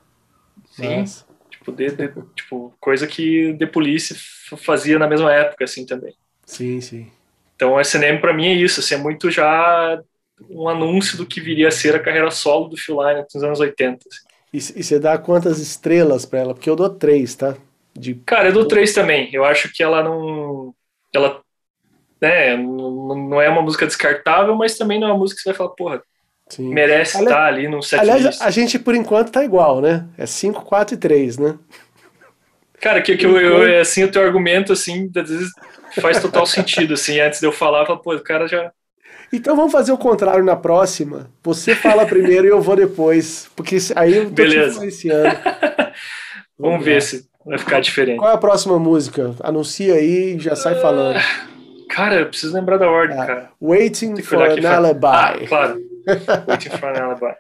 [0.73, 1.05] Sim.
[1.51, 4.15] Tipo, de, de, tipo, coisa que The Police
[4.59, 6.15] fazia na mesma época, assim, também.
[6.45, 7.11] Sim, sim.
[7.55, 10.03] Então, o SNM para mim é isso, assim, é muito já
[10.51, 13.61] um anúncio do que viria a ser a carreira solo do Phil Lynott nos anos
[13.61, 14.07] 80.
[14.09, 14.33] Assim.
[14.53, 16.55] E, e você dá quantas estrelas para ela?
[16.55, 17.57] Porque eu dou três, tá?
[17.95, 18.15] De...
[18.27, 19.31] Cara, eu dou três também.
[19.33, 20.75] Eu acho que ela não.
[21.13, 21.41] Ela.
[22.21, 25.57] Né, não é uma música descartável, mas também não é uma música que você vai
[25.57, 26.03] falar, porra,
[26.49, 26.73] Sim.
[26.73, 27.27] merece Ali...
[27.27, 28.41] estar ali no set Aliás, list.
[28.41, 30.07] a gente por enquanto tá igual, né?
[30.17, 31.59] É 5, 4 e 3, né?
[32.81, 35.51] Cara, que, que eu, eu, assim, o teu argumento, assim, às vezes
[36.01, 38.73] faz total sentido, assim, antes de eu falar, eu falo, pô, o cara já
[39.33, 41.31] então vamos fazer o contrário na próxima.
[41.43, 43.51] Você fala primeiro e eu vou depois.
[43.57, 44.65] Porque aí eu tô Beleza.
[44.65, 45.37] te influenciando.
[46.59, 48.19] vamos, vamos ver se vai ficar diferente.
[48.19, 49.35] Qual é a próxima música?
[49.41, 51.19] Anuncia aí e já sai falando.
[51.89, 53.51] Cara, eu preciso lembrar da ordem, ah, cara.
[53.61, 55.07] Waiting for an Alibi.
[55.07, 55.81] Ah, claro.
[56.49, 57.35] Waiting for an Alibi.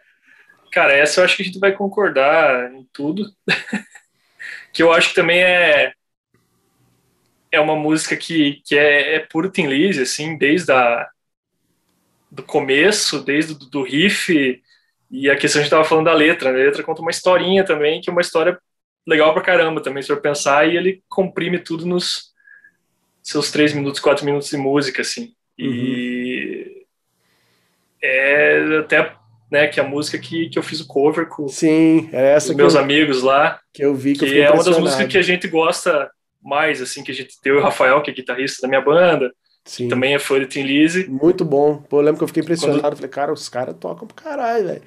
[0.72, 3.24] Cara, essa eu acho que a gente vai concordar em tudo.
[4.72, 5.92] que eu acho que também é
[7.52, 11.06] é uma música que, que é, é puro Tim Lizzy, assim, desde a
[12.32, 14.62] do começo, desde do, do riff
[15.10, 16.50] e a questão a gente estava falando da letra.
[16.50, 16.62] Né?
[16.62, 18.58] A letra conta uma historinha também, que é uma história
[19.06, 22.32] legal pra caramba também, se for pensar, e ele comprime tudo nos
[23.22, 25.34] seus três minutos, quatro minutos de música, assim.
[25.58, 26.86] E,
[28.02, 29.14] é até
[29.50, 32.54] né, que é a música que, que eu fiz o cover com Sim, é essa
[32.54, 33.60] meus eu, amigos lá.
[33.74, 36.10] Que eu vi que, que eu é uma das músicas que a gente gosta
[36.40, 39.30] mais, assim, que a gente tem o Rafael, que é guitarrista da minha banda,
[39.64, 39.88] Sim.
[39.88, 41.08] também é fã de Tim Lizzy.
[41.08, 41.76] Muito bom.
[41.88, 42.80] Pô, eu lembro que eu fiquei impressionado.
[42.82, 42.96] Quando...
[42.96, 44.82] Falei, cara, os caras tocam pro caralho, velho.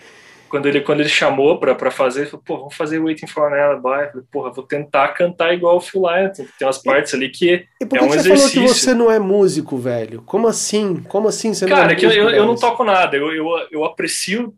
[0.49, 3.51] Quando ele, quando ele chamou pra, pra fazer, ele falou, pô, vamos fazer Waiting for
[3.51, 3.87] an Alibi.
[3.87, 6.37] Eu falei, porra, vou tentar cantar igual o Phil Lynott.
[6.57, 8.61] Tem umas partes ali que e por é que um você exercício.
[8.61, 10.21] falou que você não é músico, velho?
[10.21, 10.97] Como assim?
[11.07, 12.45] Como assim você Cara, não é, é que músico, eu, eu, velho?
[12.45, 13.17] não toco nada.
[13.17, 14.53] Eu, eu, eu aprecio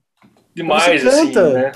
[0.53, 1.49] demais, Você assim, canta.
[1.53, 1.71] né?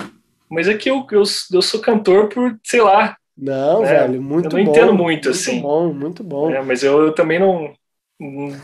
[0.50, 1.24] Mas é que eu, eu,
[1.54, 4.72] eu sou cantor por, sei lá, Não, É, velho, muito eu não bom.
[4.72, 5.54] entendo muito, assim.
[5.54, 6.50] Muito bom, muito bom.
[6.50, 6.62] né?
[6.62, 7.74] mas eu, eu também não.
[8.22, 8.56] Não-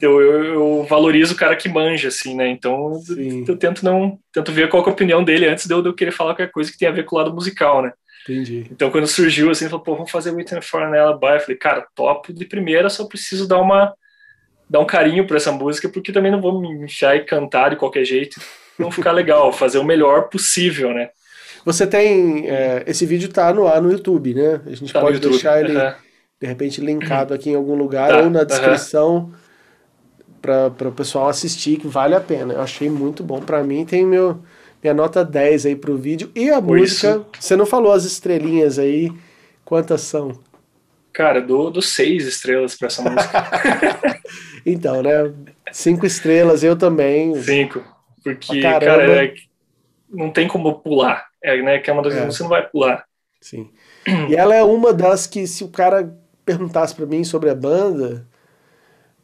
[0.00, 2.48] eu, eu, eu valorizo o cara que manja, assim, né?
[2.48, 3.44] Então Sim.
[3.48, 4.18] eu tento não.
[4.32, 6.50] Tento ver qual é a opinião dele antes de eu, de eu querer falar qualquer
[6.52, 7.92] coisa que tenha a ver com o lado musical, né?
[8.24, 8.66] Entendi.
[8.70, 11.26] Então quando surgiu assim, ele falou, pô, vamos fazer Waiting for an Alibi.
[11.34, 13.94] Eu falei, cara, top de primeira, só preciso dar uma.
[14.68, 17.76] dar um carinho pra essa música, porque também não vou me enfiar e cantar de
[17.76, 18.40] qualquer jeito.
[18.78, 21.08] Não ficar legal, fazer o melhor possível, né?
[21.64, 22.48] Você tem.
[22.48, 24.60] é, esse vídeo tá no ar no YouTube, né?
[24.66, 25.94] A gente Tá pode deixar ele, Aham.
[26.40, 29.30] De repente, linkado aqui em algum lugar Tá, ou na descrição
[30.40, 32.54] para o pessoal assistir, que vale a pena.
[32.54, 33.40] Eu achei muito bom.
[33.40, 34.38] Pra mim, tem meu,
[34.82, 36.30] minha nota 10 aí pro vídeo.
[36.34, 39.12] E a Por música, isso- você não falou as estrelinhas aí.
[39.64, 40.32] Quantas são?
[41.12, 43.50] Cara, dou, dou seis estrelas pra essa música.
[44.64, 45.32] Então, né?
[45.72, 47.34] Cinco estrelas, eu também.
[47.42, 47.82] Cinco.
[48.22, 49.34] Porque, cara, é-
[50.08, 51.26] não tem como pular.
[51.42, 52.20] É, né, que é uma das É.
[52.20, 53.04] que você não vai pular.
[53.40, 53.70] Sim.
[54.28, 56.14] E ela é uma das que, se o cara
[56.50, 58.26] perguntasse pra mim sobre a banda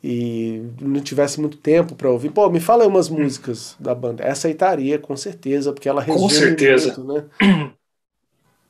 [0.03, 4.23] e não tivesse muito tempo pra ouvir, pô, me fala aí umas músicas da banda.
[4.25, 6.95] Essa aí estaria, com certeza, porque ela resume certeza.
[6.99, 7.71] muito, né?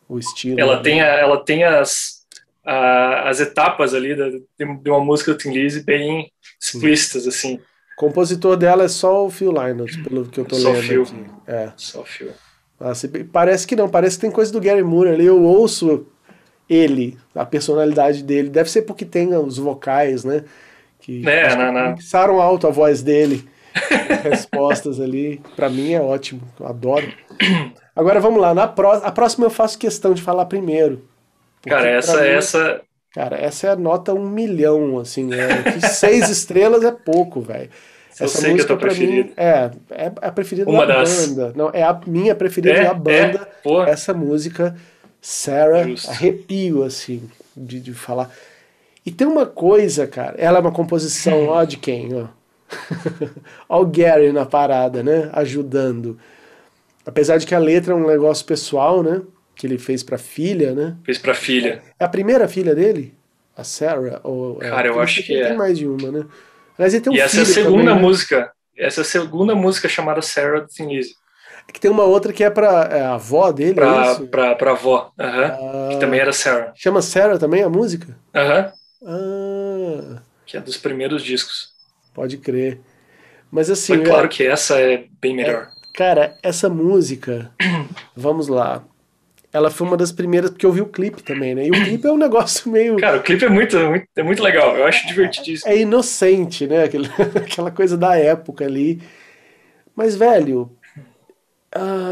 [0.08, 0.60] O estilo.
[0.60, 0.82] Ela né?
[0.82, 2.24] tem, a- ela tem as,
[2.64, 6.30] a- as etapas ali da- de, uma música do Tim Lizzy bem
[6.62, 7.56] explícitas, assim.
[7.56, 7.60] O
[7.96, 11.02] compositor dela é só o Phil Lynott, pelo que eu tô Só o lendo Phil.
[11.02, 11.24] aqui.
[11.48, 11.72] É.
[11.76, 12.30] Só fio.
[12.78, 15.24] Ah, se- Parece que não, parece que tem coisa do Gary Moore ali.
[15.26, 16.06] Eu ouço
[16.68, 18.48] ele, a personalidade dele.
[18.48, 20.44] Deve ser porque tem os vocais, né?
[21.00, 21.48] Que É,
[21.94, 22.02] que
[22.40, 23.46] alto a voz dele.
[24.22, 25.40] Respostas ali.
[25.54, 27.06] Pra mim é ótimo, eu adoro.
[27.94, 31.02] Agora vamos lá, na pró a próxima eu faço questão de falar primeiro.
[31.66, 32.80] Cara, essa, mim- essa.
[33.14, 35.30] Cara, essa é a nota um milhão, assim.
[35.32, 37.70] É, que seis estrelas é pouco, velho.
[38.18, 39.32] Eu sei que é a tua pra mim preferida.
[39.36, 41.28] é, é a preferida Uma da das.
[41.28, 41.52] banda.
[41.54, 43.46] Não, é a minha preferida É, da banda.
[43.86, 43.90] é.
[43.90, 44.74] Essa música,
[45.28, 46.08] Sarah, Justo.
[46.08, 48.30] arrepio, assim, de, de falar.
[49.04, 52.28] E tem uma coisa, cara, ela é uma composição, ó, de quem, ó.
[53.68, 56.16] ó o Gary na parada, né, ajudando.
[57.04, 59.20] Apesar de que a letra é um negócio pessoal, né,
[59.56, 60.96] que ele fez pra filha, né.
[61.04, 61.82] Fez pra filha.
[61.98, 63.12] É a primeira filha dele?
[63.56, 64.20] A Sarah?
[64.22, 65.48] Ou, é, Cara, eu porque acho que é.
[65.48, 66.24] Tem mais de uma, né.
[66.78, 68.00] Aliás, ele tem um e essa é a segunda também, né?
[68.00, 68.52] música.
[68.78, 71.16] Essa é a segunda música chamada Sarah do Lizzy.
[73.74, 74.26] Pra, isso?
[74.28, 75.12] pra, pra avó.
[75.18, 75.44] Aham.
[75.44, 76.72] Ah, Que também era Sarah.
[76.74, 78.16] Chama Sarah também a música?
[78.34, 78.72] Aham.
[79.06, 81.74] Ah, Que é dos primeiros discos.
[82.14, 82.78] pode crer.
[83.50, 85.70] Mas assim, Mas claro é, que essa é bem melhor.
[85.94, 87.50] cara, essa música,
[88.16, 88.82] vamos lá.
[89.52, 91.66] Ela foi uma das primeiras, porque eu vi o clipe também, né?
[91.66, 92.96] E o clipe é um negócio meio.
[92.96, 94.76] Cara, o clipe é muito, muito, é muito legal.
[94.76, 95.70] Eu acho divertidíssimo.
[95.72, 96.84] É inocente, né?
[97.36, 99.00] Aquela coisa da época ali.
[99.94, 100.70] Mas, velho,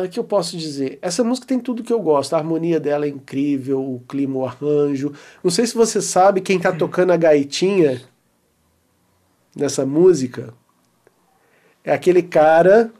[0.05, 0.99] o que eu posso dizer?
[1.03, 2.35] Essa música tem tudo que eu gosto.
[2.35, 5.13] A harmonia dela é incrível, o clima, o arranjo.
[5.43, 8.03] Não sei se você sabe quem tá tocando a gaitinha
[9.57, 10.53] nessa música.
[11.85, 12.91] É aquele cara,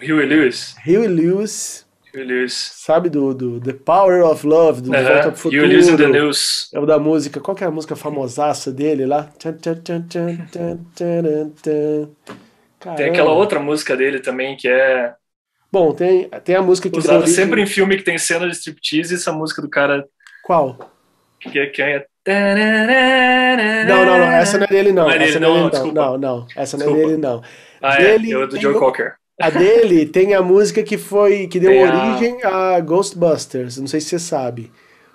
[0.00, 0.74] Huey Lewis.
[0.86, 2.52] Huey Lewis, Huey Lewis.
[2.54, 5.30] sabe do, do The Power of Love, do De Volta Aham.
[5.30, 5.62] pro Futuro.
[5.62, 6.70] Huey Lewis the News.
[6.72, 7.40] É o da música.
[7.40, 9.30] Qual que é a música famosaça dele lá?
[9.38, 9.64] Tchan.
[11.64, 12.08] Tem
[12.78, 13.04] Caramba.
[13.06, 15.14] aquela outra música dele também que é
[15.72, 19.14] Bom, tem, tem a música que usada sempre em filme que tem cena de striptease
[19.14, 20.04] essa música do cara
[20.44, 20.90] Qual?
[21.40, 21.66] que é.
[21.66, 22.06] Que é...
[23.86, 24.30] Não, não, não.
[24.32, 25.04] Essa não é dele, não.
[25.04, 25.92] Não é dele, essa não, não, é dele, não.
[26.12, 26.46] Não, não.
[26.56, 27.08] Essa não é Desculpa.
[27.10, 27.42] dele, não.
[27.82, 29.14] Ah, Dele é do Joe o- Cocker.
[29.40, 33.76] A dele tem a música que foi que deu Tem a- origem a Ghostbusters.
[33.76, 34.72] Não sei se você sabe.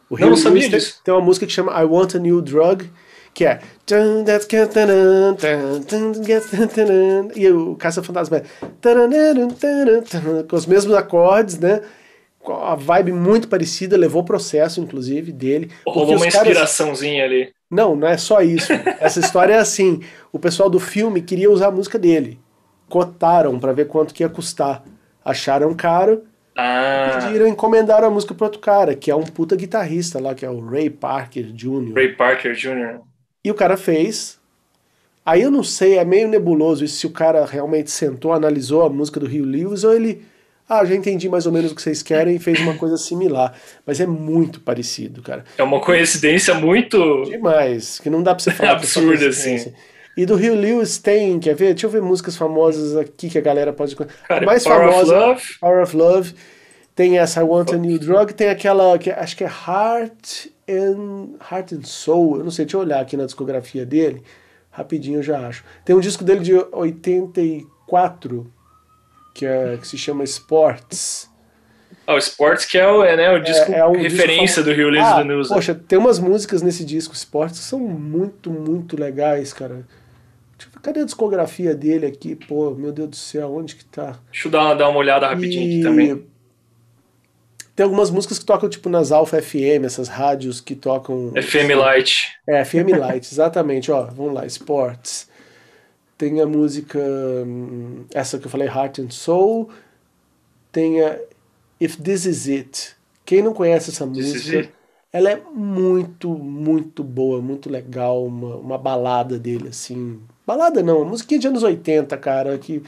[0.09, 1.01] O Não, não Huey sabia disso.
[1.03, 2.87] Tem uma música que chama I Want a New Drug,
[3.33, 3.59] que é.
[7.35, 8.43] E o Caça-Fantasma é.
[10.47, 11.81] Com os mesmos acordes, né?
[12.39, 15.69] Com a vibe muito parecida, levou processo, inclusive, dele.
[15.85, 17.51] Rolou uma caras- inspiraçãozinha ali.
[17.69, 18.71] Não, não é só isso.
[18.99, 20.01] Essa história é assim:
[20.31, 22.39] o pessoal do filme queria usar a música dele.
[22.89, 24.83] Cotaram pra ver quanto que ia custar.
[25.23, 26.23] Acharam caro,
[26.57, 30.43] Ah, pediram, encomendaram a música pro outro cara, que é um puta guitarrista lá, que
[30.43, 31.93] é o Ray Parker Jr.
[31.93, 32.99] Ray Parker Jr.
[33.43, 34.39] E o cara fez.
[35.25, 38.89] Aí eu não sei, é meio nebuloso isso, se o cara realmente sentou, analisou a
[38.89, 40.23] música do Rio Lewis ou ele.
[40.67, 43.53] Ah, já entendi mais ou menos o que vocês querem e fez uma coisa similar.
[43.85, 45.43] Mas é muito parecido, cara.
[45.57, 47.23] É uma coincidência muito.
[47.25, 48.69] Demais, que não dá pra você falar.
[48.69, 49.73] É absurda, assim.
[50.15, 51.73] E do Rio Lewis tem, quer ver?
[51.73, 53.95] Deixa eu ver músicas famosas aqui que a galera pode.
[53.95, 55.17] Cara, mais Power famosa.
[55.17, 55.43] Of Love.
[55.59, 56.33] Power of Love.
[56.95, 61.37] Tem essa I Want a New Drug, tem aquela que acho que é Heart and,
[61.51, 62.37] Heart and Soul.
[62.37, 64.23] Eu não sei, deixa eu olhar aqui na discografia dele.
[64.69, 65.63] Rapidinho eu já acho.
[65.83, 68.51] Tem um disco dele de 84
[69.33, 71.29] que, é, que se chama Sports.
[72.07, 74.63] Ah, o Sports que é o, é, né, o disco é, é um referência disco
[74.63, 75.47] do Rio Lewis ah, do News.
[75.49, 79.85] Poxa, tem umas músicas nesse disco Sports que são muito, muito legais, cara.
[80.81, 82.35] Cadê a discografia dele aqui?
[82.35, 84.19] Pô, meu Deus do céu, onde que tá?
[84.31, 85.73] Deixa eu dar uma, dar uma olhada rapidinho e...
[85.73, 86.30] aqui também.
[87.75, 91.31] Tem algumas músicas que tocam tipo nas Alpha FM, essas rádios que tocam.
[91.35, 92.33] FM Light.
[92.47, 93.91] É, FM Light, exatamente.
[93.91, 95.29] Ó, vamos lá, Sports.
[96.17, 96.99] Tem a música.
[96.99, 99.69] Hum, essa que eu falei, Heart and Soul.
[100.71, 101.17] Tem a
[101.79, 102.95] If This Is It.
[103.25, 104.69] Quem não conhece essa música,
[105.11, 108.25] ela é muito, muito boa, muito legal.
[108.25, 110.19] Uma, uma balada dele, assim.
[110.45, 112.83] Balada não, uma musiquinha de anos 80, cara, que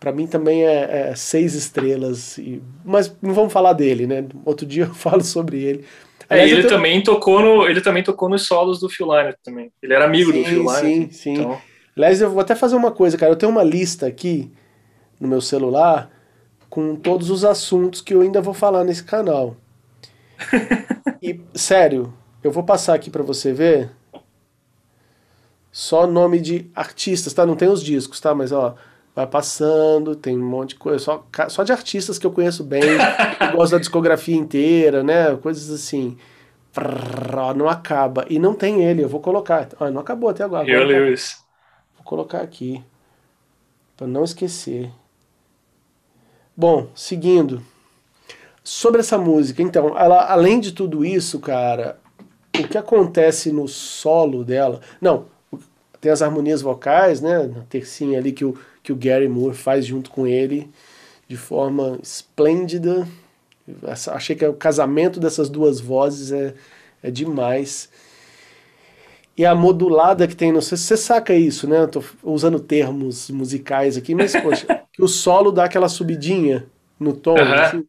[0.00, 2.38] para mim também é, é, seis estrelas.
[2.38, 4.24] E, mas não vamos falar dele, né?
[4.46, 5.84] Outro dia eu falo sobre ele.
[6.28, 6.74] É, Aliás, é, ele tenho...
[6.74, 9.70] também tocou no, ele também tocou nos solos do Phil Lynott também.
[9.82, 10.80] Ele era amigo sim, do Phil Lynott.
[10.80, 11.32] Sim, sim.
[11.34, 11.60] Então...
[11.96, 13.30] Aliás, eu vou até fazer uma coisa, cara.
[13.30, 14.50] Eu tenho uma lista aqui
[15.20, 16.10] no meu celular
[16.70, 19.56] com todos os assuntos que eu ainda vou falar nesse canal.
[21.20, 23.90] e sério, eu vou passar aqui para você ver.
[25.72, 27.44] Só nome de artistas, tá?
[27.44, 28.34] Não tem os discos, tá?
[28.34, 28.76] Mas ó,
[29.20, 32.82] vai passando, tem um monte de coisa, só, só de artistas que eu conheço bem,
[32.82, 35.36] eu gosto da discografia inteira, né?
[35.36, 36.16] Coisas assim.
[37.56, 38.24] Não acaba.
[38.28, 39.68] E não tem ele, eu vou colocar.
[39.78, 40.68] Ah, não acabou até agora.
[40.68, 41.44] Eu, Lewis.
[41.96, 42.82] Vou colocar aqui.
[43.96, 44.90] para não esquecer.
[46.56, 47.62] Bom, seguindo.
[48.62, 51.98] Sobre essa música, então, ela, além de tudo isso, cara,
[52.56, 54.80] o que acontece no solo dela.
[55.00, 55.26] Não,
[56.00, 57.46] tem as harmonias vocais, né?
[57.46, 60.68] Na tercinha ali que o que o Gary Moore faz junto com ele
[61.28, 63.06] de forma esplêndida.
[64.08, 66.54] Achei que o casamento dessas duas vozes é,
[67.02, 67.88] é demais.
[69.36, 71.82] E a modulada que tem, não sei se você saca isso, né?
[71.82, 76.66] Eu tô usando termos musicais aqui, mas, poxa, que o solo dá aquela subidinha
[76.98, 77.36] no tom.
[77.38, 77.54] Uhum.
[77.54, 77.86] Assim.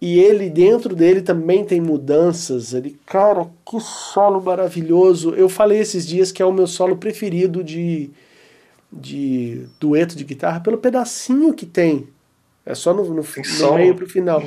[0.00, 2.74] E ele, dentro dele, também tem mudanças.
[2.74, 5.34] Ele, cara, que solo maravilhoso.
[5.34, 8.10] Eu falei esses dias que é o meu solo preferido de,
[8.92, 12.08] de dueto de guitarra pelo pedacinho que tem.
[12.64, 14.42] É só no, no, no meio pro final.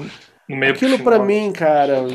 [0.47, 2.07] Meio Aquilo para mim, cara,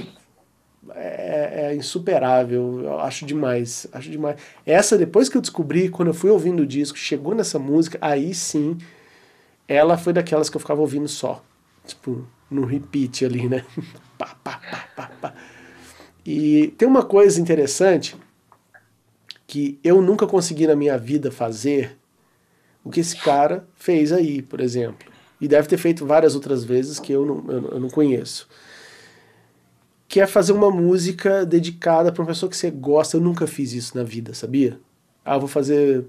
[0.95, 2.81] é, é, insuperável.
[2.83, 3.87] Eu acho demais.
[3.93, 4.37] Acho demais.
[4.67, 8.35] Essa, depois que eu descobri, quando eu fui ouvindo o disco, chegou nessa música, aí
[8.35, 8.77] sim,
[9.67, 11.43] ela foi daquelas que eu ficava ouvindo só.
[11.87, 13.65] Tipo, no repeat ali, né?
[14.19, 15.35] pá, pá, pá, pá, pá.
[16.27, 18.17] E tem uma coisa interessante
[19.47, 21.99] que eu nunca consegui na minha vida fazer
[22.85, 25.11] o que esse cara fez aí, por exemplo.
[25.41, 28.47] E deve ter feito várias outras vezes que eu não, eu, não conheço.
[30.07, 33.17] Que é fazer uma música dedicada para uma pessoa que você gosta.
[33.17, 34.79] Eu nunca fiz isso na vida, sabia?
[35.25, 36.05] Ah, eu vou fazer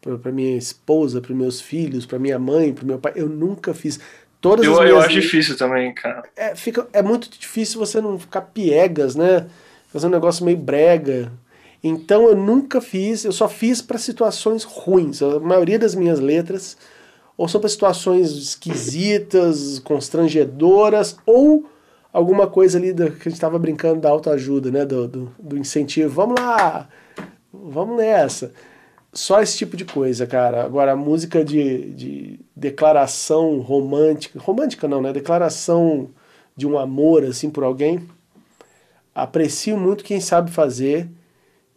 [0.00, 3.12] para minha esposa, para meus filhos, para minha mãe, para meu pai.
[3.14, 4.00] Eu nunca fiz.
[4.40, 6.22] Todas eu, as minhas eu acho difícil também, cara.
[6.34, 9.46] É, fica, é muito difícil você não ficar piegas, né?
[9.88, 11.30] Fazer um negócio meio brega.
[11.82, 15.22] Então eu nunca fiz, eu só fiz para situações ruins.
[15.22, 16.76] A maioria das minhas letras
[17.40, 21.64] ou são para situações esquisitas, constrangedoras, ou
[22.12, 24.84] alguma coisa ali da, que a gente estava brincando da autoajuda, né?
[24.84, 26.12] Do, do, do, incentivo.
[26.12, 26.86] Vamos lá!
[27.50, 28.52] Vamos nessa.
[29.10, 30.62] Só esse tipo de coisa, cara.
[30.62, 34.38] Agora, a música de, de declaração romântica.
[34.38, 35.10] Romântica não, né?
[35.10, 36.10] Declaração
[36.54, 38.06] de um amor, assim, por alguém.
[39.14, 41.08] Aprecio muito quem sabe fazer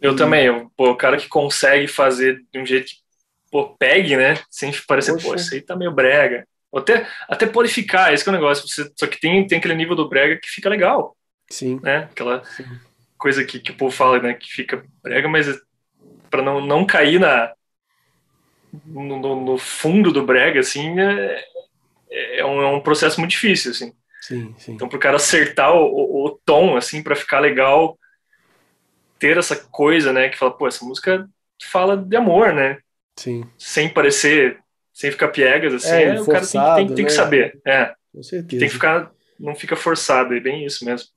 [0.04, 2.96] eu também, eu, pô, o cara que consegue fazer de um jeito que
[3.50, 4.38] pô, pegue, né?
[4.50, 5.26] Sem parecer, Poxa.
[5.26, 6.46] pô, isso aí tá meio brega.
[6.70, 8.68] Ou até, até purificar, esse que é o negócio.
[8.68, 11.16] Você, só que tem, tem aquele nível do brega que fica legal.
[11.48, 11.80] Sim.
[11.82, 12.08] Né?
[12.10, 12.66] Aquela Sim.
[13.16, 14.34] coisa que, que o povo fala, né?
[14.34, 15.46] Que fica brega, mas
[16.30, 17.54] para não, não cair na,
[18.84, 21.44] no, no, no, fundo do brega, assim, é,
[22.10, 23.94] é, um, é um processo muito difícil, assim.
[24.20, 24.72] Sim, sim.
[24.72, 27.98] Então, pro cara acertar o, o, o tom, assim, para ficar legal,
[29.18, 31.28] ter essa coisa, né, que fala, pô, essa música
[31.62, 32.78] fala de amor, né?
[33.16, 33.44] Sim.
[33.56, 34.58] Sem parecer,
[34.92, 37.10] sem ficar piegas, assim, é, é, o cara tem, tem, tem né?
[37.10, 37.60] que saber.
[37.66, 37.94] É.
[38.12, 38.60] Com certeza.
[38.60, 41.08] Tem que ficar, não fica forçado, é bem isso mesmo.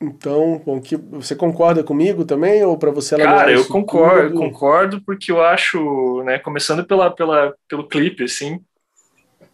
[0.00, 4.30] Então, bom, que, você concorda comigo também ou para você ela Cara, é eu concordo,
[4.30, 4.38] tudo?
[4.40, 8.60] concordo porque eu acho, né, começando pela, pela, pelo clipe, assim,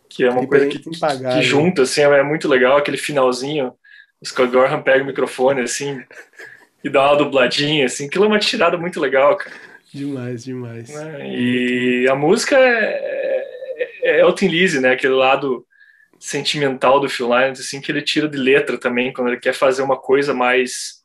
[0.08, 1.42] que é uma coisa que, que, pagar, que né?
[1.42, 3.72] junta, assim, é muito legal, aquele finalzinho,
[4.20, 6.02] o Scott Gorham pega o microfone, assim,
[6.82, 9.54] e dá uma dubladinha, assim, aquilo é uma tirada muito legal, cara.
[9.92, 10.88] Demais, demais.
[10.88, 11.30] Né?
[11.36, 15.66] E a música é, é, é Elton Lise, né, aquele lado
[16.18, 19.82] sentimental do Phil Lynott, assim, que ele tira de letra também, quando ele quer fazer
[19.82, 21.00] uma coisa mais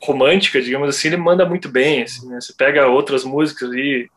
[0.00, 2.40] romântica, digamos assim, ele manda muito bem, assim, né?
[2.40, 4.08] Você pega outras músicas ali,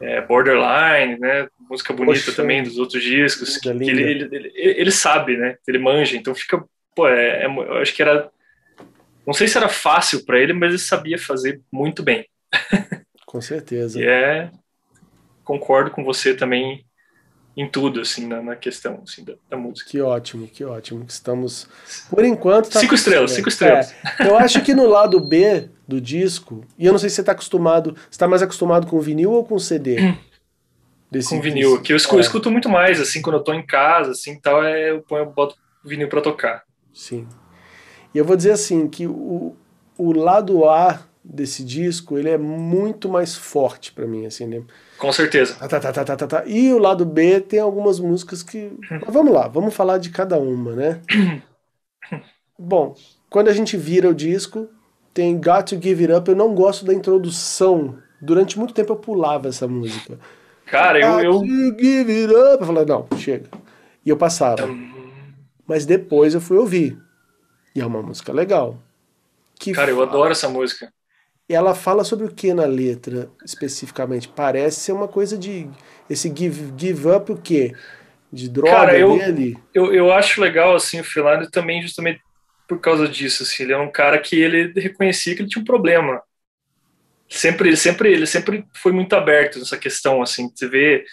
[0.00, 1.48] é, Borderline, né?
[1.68, 5.56] Música bonita Poxa, também dos outros discos, que ele, ele, ele, ele, sabe, né?
[5.66, 6.62] Ele manja, então fica,
[6.94, 8.30] pô, é, é, eu acho que era,
[9.26, 12.26] não sei se era fácil para ele, mas ele sabia fazer muito bem.
[13.26, 14.00] Com certeza.
[14.00, 14.50] e é,
[15.42, 16.84] concordo com você também
[17.56, 19.88] em tudo, assim, na, na questão assim, da, da, música.
[19.88, 21.04] Que ótimo, que ótimo.
[21.08, 21.68] Estamos,
[22.10, 22.68] por enquanto...
[22.68, 23.94] Tá cinco estrelas, cinco estrelas.
[24.18, 27.22] É, eu acho que no lado B do disco, e eu não sei se você
[27.22, 29.96] está acostumado, você está mais acostumado com vinil ou com CD?
[31.10, 32.20] Desse com vinil, que eu escuto, é.
[32.22, 35.30] escuto, muito mais, assim, quando eu estou em casa, assim, tal, é, eu ponho, eu
[35.30, 36.64] boto vinil para tocar.
[36.92, 37.28] Sim.
[38.14, 39.56] E eu vou dizer assim, que o,
[39.98, 44.62] o lado A desse disco, ele é muito mais forte para mim, assim, né?
[44.98, 45.54] Com certeza.
[45.54, 46.42] Tá, tá, tá, tá, tá, tá.
[46.46, 48.72] E o lado B tem algumas músicas que.
[48.90, 51.00] Mas vamos lá, vamos falar de cada uma, né?
[52.58, 52.94] Bom,
[53.30, 54.68] quando a gente vira o disco,
[55.12, 56.30] tem Got to Give It Up.
[56.30, 57.96] Eu não gosto da introdução.
[58.20, 60.18] Durante muito tempo eu pulava essa música.
[60.66, 61.20] Cara, eu.
[61.20, 61.40] eu...
[61.40, 61.46] To
[61.78, 62.60] give it up.
[62.60, 63.48] Eu falei, não, chega.
[64.04, 64.68] E eu passava.
[65.66, 66.98] Mas depois eu fui ouvir.
[67.74, 68.78] E é uma música legal.
[69.58, 69.98] Que Cara, fala...
[69.98, 70.92] eu adoro essa música
[71.48, 74.28] ela fala sobre o que na letra, especificamente?
[74.28, 75.68] Parece ser uma coisa de.
[76.08, 77.74] Esse give, give up o quê?
[78.32, 79.58] De droga Cara, eu, dele?
[79.72, 82.20] Eu, eu acho legal, assim, o Philando também justamente
[82.66, 85.66] por causa disso, assim, ele é um cara que ele reconhecia que ele tinha um
[85.66, 86.22] problema.
[87.28, 91.04] Sempre, sempre, ele sempre foi muito aberto nessa questão, assim, você vê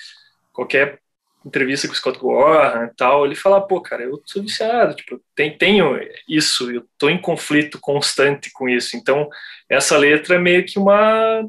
[0.54, 1.00] qualquer
[1.45, 5.19] entrevista com o Scott Gorham e tal, ele fala, pô, cara, eu sou viciado, tipo,
[5.35, 8.95] tem, tenho isso, eu tô em conflito constante com isso.
[8.95, 9.27] Então,
[9.68, 11.43] essa letra é meio que uma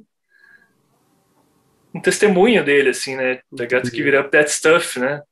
[1.95, 3.41] um testemunho dele, assim, né?
[3.55, 5.23] The Got to Give It Up That Stuff, né?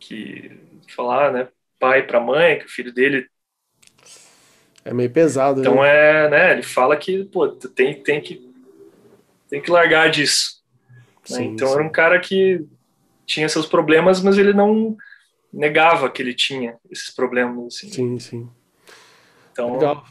[0.00, 0.50] Que
[0.88, 1.48] falar, né?
[1.78, 3.28] Pai para mãe, que o filho dele
[4.84, 5.60] é meio pesado.
[5.60, 6.24] Então né?
[6.24, 6.52] é, né?
[6.52, 8.50] Ele fala que pô, tem tem que
[9.48, 10.62] tem que largar disso.
[11.30, 11.36] Né?
[11.36, 11.74] Sim, então sim.
[11.74, 12.66] era um cara que
[13.32, 14.96] tinha seus problemas, mas ele não
[15.52, 17.76] negava que ele tinha esses problemas.
[17.76, 17.90] Assim.
[17.90, 18.48] Sim, sim.
[19.52, 20.04] Então, Legal.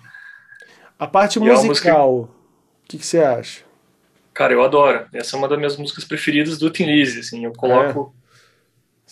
[1.00, 2.30] A parte musical, o
[2.88, 3.64] que, que, você acha?
[4.34, 5.08] Cara, eu adoro.
[5.12, 7.46] Essa é uma das minhas músicas preferidas do Tim Lizzy, assim.
[7.46, 8.14] Eu coloco...
[8.18, 8.22] É.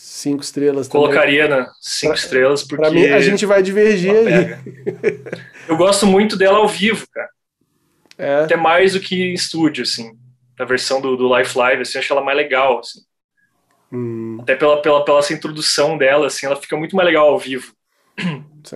[0.01, 1.65] Cinco estrelas Colocaria também.
[1.65, 2.77] na cinco pra, estrelas, porque...
[2.77, 4.55] Pra mim, a gente vai divergir aí.
[5.67, 7.29] eu gosto muito dela ao vivo, cara.
[8.17, 8.35] É.
[8.43, 10.17] Até mais do que em estúdio, assim.
[10.57, 12.99] A versão do, do Life Live, assim, eu acho ela mais legal, assim.
[13.91, 14.37] Hum.
[14.41, 17.73] Até pela, pela, pela essa introdução dela, assim, ela fica muito mais legal ao vivo.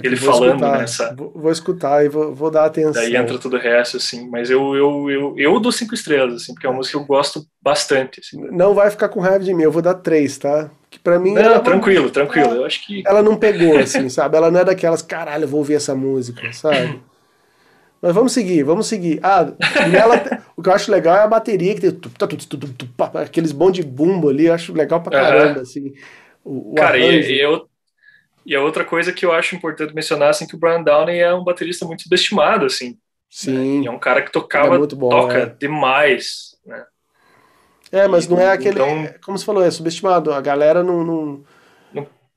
[0.01, 1.15] Ele falando escutar, nessa.
[1.15, 2.93] Vou, vou, escutar e vou, vou dar atenção.
[2.93, 4.27] Daí entra tudo o resto, assim.
[4.29, 7.07] Mas eu, eu, eu, eu dou cinco estrelas, assim, porque é uma música que eu
[7.07, 8.21] gosto bastante.
[8.21, 8.41] Assim.
[8.51, 10.71] Não vai ficar com raiva de mim, eu vou dar três, tá?
[10.89, 11.33] Que pra mim.
[11.33, 12.47] Não, tranquilo, não, tranquilo.
[12.47, 13.03] Ela, eu acho que.
[13.05, 14.37] Ela não pegou, assim, sabe?
[14.37, 17.01] Ela não é daquelas, caralho, eu vou ouvir essa música, sabe?
[18.03, 19.17] Mas vamos seguir, vamos seguir.
[19.23, 19.53] Ah,
[19.89, 22.09] nela, o que eu acho legal é a bateria, que tem
[23.13, 25.93] aqueles bons de bumbo ali, eu acho legal pra caramba, assim.
[26.43, 27.65] O, o Cara, e, e, eu,
[28.45, 31.33] e a outra coisa que eu acho importante mencionar, assim, que o Brian Downey é
[31.33, 32.97] um baterista muito subestimado, assim.
[33.29, 33.79] Sim.
[33.79, 33.87] Né?
[33.87, 35.45] É um cara que tocava, é bom, toca é.
[35.45, 36.83] demais, né?
[37.89, 40.33] É, mas e, não é aquele, então, como você falou, é subestimado.
[40.33, 41.43] A galera não, não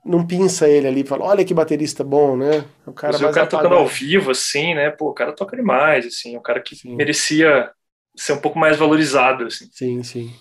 [0.06, 2.64] não pinça ele ali e fala, olha que baterista bom, né?
[2.86, 4.90] O cara, o cara tocando ao vivo, assim, né?
[4.90, 6.94] Pô, o cara toca demais, assim, é um cara que sim.
[6.94, 7.70] merecia
[8.16, 9.68] ser um pouco mais valorizado, assim.
[9.72, 10.32] Sim, sim.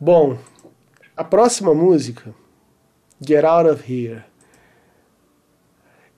[0.00, 0.38] Bom,
[1.16, 2.34] a próxima música,
[3.20, 4.24] Get Out of Here.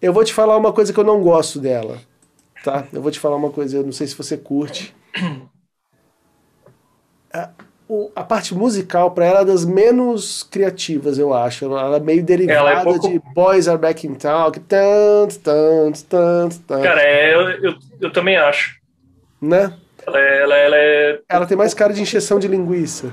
[0.00, 2.00] Eu vou te falar uma coisa que eu não gosto dela,
[2.62, 2.86] tá?
[2.92, 4.94] Eu vou te falar uma coisa, eu não sei se você curte.
[8.14, 11.64] a parte musical para ela é das menos criativas, eu acho.
[11.64, 13.08] Ela é meio derivada é pouco...
[13.08, 14.52] de Boys Are Back in Town.
[14.52, 16.82] Tant, tant, tant, tant.
[16.82, 18.76] Cara, é, eu, eu, eu, também acho.
[19.40, 19.72] Né?
[20.06, 21.20] Ela, é, ela, ela, é...
[21.28, 23.12] ela tem mais cara de encheção de linguiça.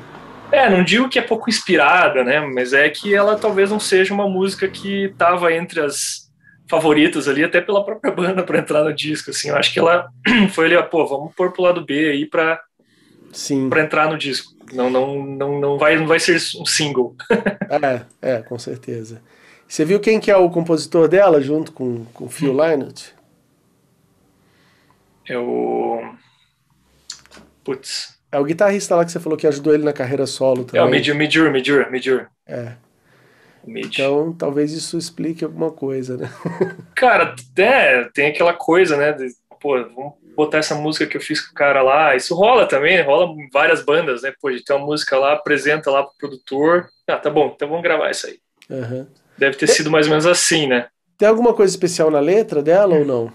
[0.52, 2.40] É, não digo que é pouco inspirada, né?
[2.40, 6.28] Mas é que ela talvez não seja uma música que tava entre as
[6.70, 9.32] favoritas ali, até pela própria banda para entrar no disco.
[9.32, 10.08] Assim, eu acho que ela
[10.54, 12.62] foi ali, pô, vamos pôr pro lado B aí para
[13.70, 14.57] para entrar no disco.
[14.74, 17.16] Não, não, não, não, vai, não vai ser um single.
[18.22, 19.22] é, é, com certeza.
[19.68, 22.62] Você viu quem que é o compositor dela junto com, com Phil hum.
[22.62, 23.14] Lynott?
[25.28, 26.14] É o.
[27.64, 28.18] Putz.
[28.32, 30.82] É o guitarrista lá que você falou que ajudou ele na carreira solo também.
[30.82, 32.28] É o Midjur, Midjur, Midjur, Midjur.
[32.46, 32.74] É.
[33.66, 33.86] Mid.
[33.86, 36.30] Então, talvez isso explique alguma coisa, né?
[36.96, 39.12] Cara, é, tem aquela coisa, né?
[39.12, 39.28] De,
[39.60, 42.16] pô, vamos botar essa música que eu fiz com o cara lá.
[42.16, 44.32] Isso rola também, rola em várias bandas, né?
[44.40, 46.90] Pô, de ter uma música lá, apresenta lá pro produtor.
[47.08, 48.40] Ah, tá bom, então vamos gravar isso aí.
[48.70, 49.08] Uhum.
[49.36, 50.90] Deve ter sido mais ou menos assim, né?
[51.18, 53.34] Tem alguma coisa especial na letra dela ou não?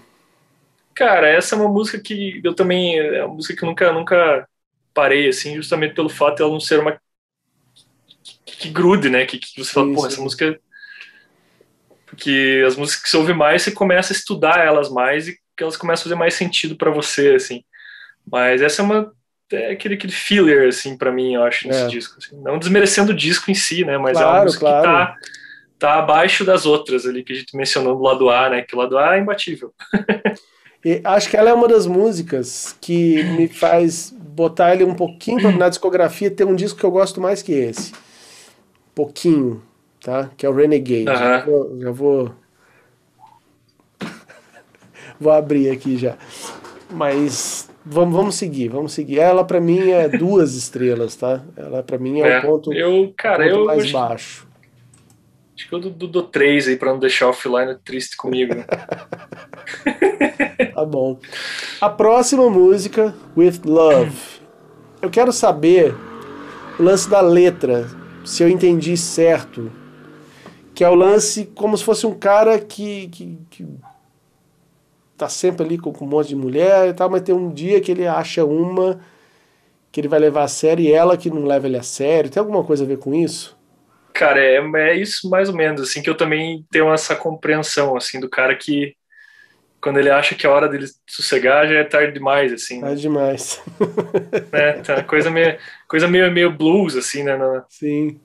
[0.95, 2.97] Cara, essa é uma música que eu também.
[2.97, 4.47] É uma música que eu nunca, nunca
[4.93, 6.97] parei, assim, justamente pelo fato de ela não ser uma.
[8.45, 9.25] que, que grude, né?
[9.25, 10.57] Que, que você fala, pô, essa música.
[12.05, 15.63] Porque as músicas que você ouve mais, você começa a estudar elas mais e que
[15.63, 17.63] elas começam a fazer mais sentido para você, assim.
[18.29, 19.11] Mas essa é uma.
[19.51, 21.87] É aquele, aquele filler, assim, para mim, eu acho, nesse é.
[21.87, 22.17] disco.
[22.17, 22.41] Assim.
[22.41, 23.97] Não desmerecendo o disco em si, né?
[23.97, 24.81] Mas claro, é uma música claro.
[24.81, 25.17] que tá
[25.83, 28.61] tá abaixo das outras ali que a gente mencionou do lado A, né?
[28.61, 29.73] Que o lado A é imbatível.
[30.83, 35.51] e acho que ela é uma das músicas que me faz botar ele um pouquinho
[35.57, 37.91] na discografia ter um disco que eu gosto mais que esse.
[38.95, 39.61] Pouquinho,
[39.99, 40.29] tá?
[40.37, 41.09] Que é o Renegade.
[41.09, 41.45] Uh -huh.
[41.45, 42.35] vou, já vou.
[45.23, 46.15] Vou abrir aqui já.
[46.91, 49.19] Mas vamos, vamos seguir, vamos seguir.
[49.19, 51.41] Ela para mim é duas estrelas, tá?
[51.57, 54.47] Ela para mim é, é, o ponto, eu, cara, ponto eu mais baixo.
[55.55, 58.53] Acho que eu dou, três aí pra não deixar o offline triste comigo.
[60.73, 61.19] tá bom.
[61.79, 64.17] A próxima música, With Love.
[65.01, 65.95] Eu quero saber
[66.79, 67.87] o lance da letra,
[68.25, 69.71] se eu entendi certo.
[70.73, 73.67] Que é o lance como se fosse um cara que, que, que
[75.23, 77.79] tá sempre ali com, com um monte de mulher e tal, mas tem um dia
[77.81, 78.99] que ele acha uma
[79.91, 82.29] que ele vai levar a sério e ela que não leva ele a sério.
[82.29, 83.55] Tem alguma coisa a ver com isso?
[84.11, 88.19] Cara, é, é isso mais ou menos, assim, que eu também tenho essa compreensão, assim,
[88.19, 88.95] do cara que
[89.83, 92.79] quando ele acha que é hora dele sossegar, já é tarde demais, assim.
[92.79, 93.61] Tarde demais.
[94.49, 94.73] né?
[94.81, 95.57] Tá, coisa meio,
[95.89, 97.35] coisa meio, meio blues, assim, né?
[97.35, 98.17] Na, Sim.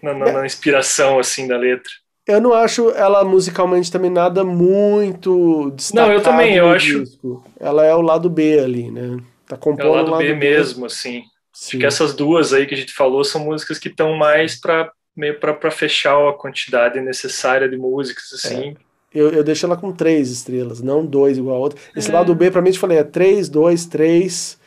[0.00, 1.90] Na, na, na, inspiração, assim, da letra.
[2.26, 6.08] Eu não acho ela musicalmente também nada muito destacado.
[6.08, 7.04] Não, eu também, eu acho.
[7.04, 7.44] Disco.
[7.58, 9.18] Ela é o lado B ali, né?
[9.46, 11.22] Tá compondo é o lado, lado B, B mesmo, assim.
[11.52, 11.68] Sim.
[11.68, 14.90] Acho que essas duas aí que a gente falou são músicas que estão mais para
[15.16, 18.70] meio para fechar a quantidade necessária de músicas, assim.
[18.70, 18.86] É.
[19.14, 21.80] Eu, eu deixo ela com três estrelas, não dois igual a outra.
[21.96, 22.12] Esse é.
[22.12, 24.58] lado B, pra mim, eu falei, é três, dois, três.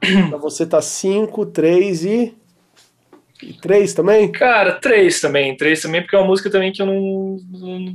[0.28, 2.32] pra você tá cinco, três e...
[3.42, 3.52] e.
[3.54, 4.30] três também?
[4.30, 5.56] Cara, três também.
[5.56, 7.36] Três também, porque é uma música também que eu não.
[7.50, 7.92] não,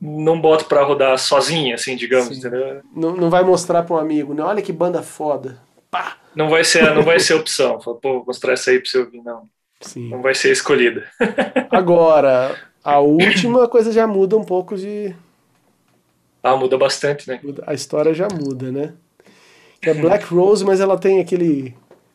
[0.00, 2.82] não boto pra rodar sozinha, assim, digamos, entendeu?
[2.94, 4.42] Não, não vai mostrar pra um amigo, né?
[4.42, 5.58] Olha que banda foda.
[5.90, 6.16] Pá!
[6.34, 7.80] Não vai ser, não vai ser opção.
[7.80, 9.48] Fala, pô, vou mostrar essa aí pra você ouvir, não.
[9.80, 10.08] Sim.
[10.08, 11.06] não vai ser escolhida.
[11.70, 15.14] Agora, a última coisa já muda um pouco de.
[16.42, 17.40] Ah, muda bastante, né?
[17.66, 18.94] A história já muda, né?
[19.82, 21.74] É Black Rose, mas ela tem aquele.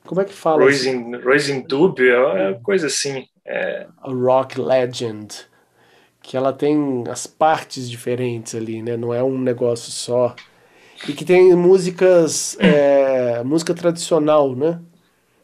[0.10, 0.64] Como é que fala?
[0.64, 3.27] Rose in, Rose in Dub, é coisa assim.
[3.45, 3.86] É...
[4.02, 5.27] A Rock Legend.
[6.19, 8.98] Que ela tem as partes diferentes ali, né?
[8.98, 10.36] Não é um negócio só.
[11.07, 12.57] E que tem músicas.
[12.60, 14.81] É, música tradicional, né?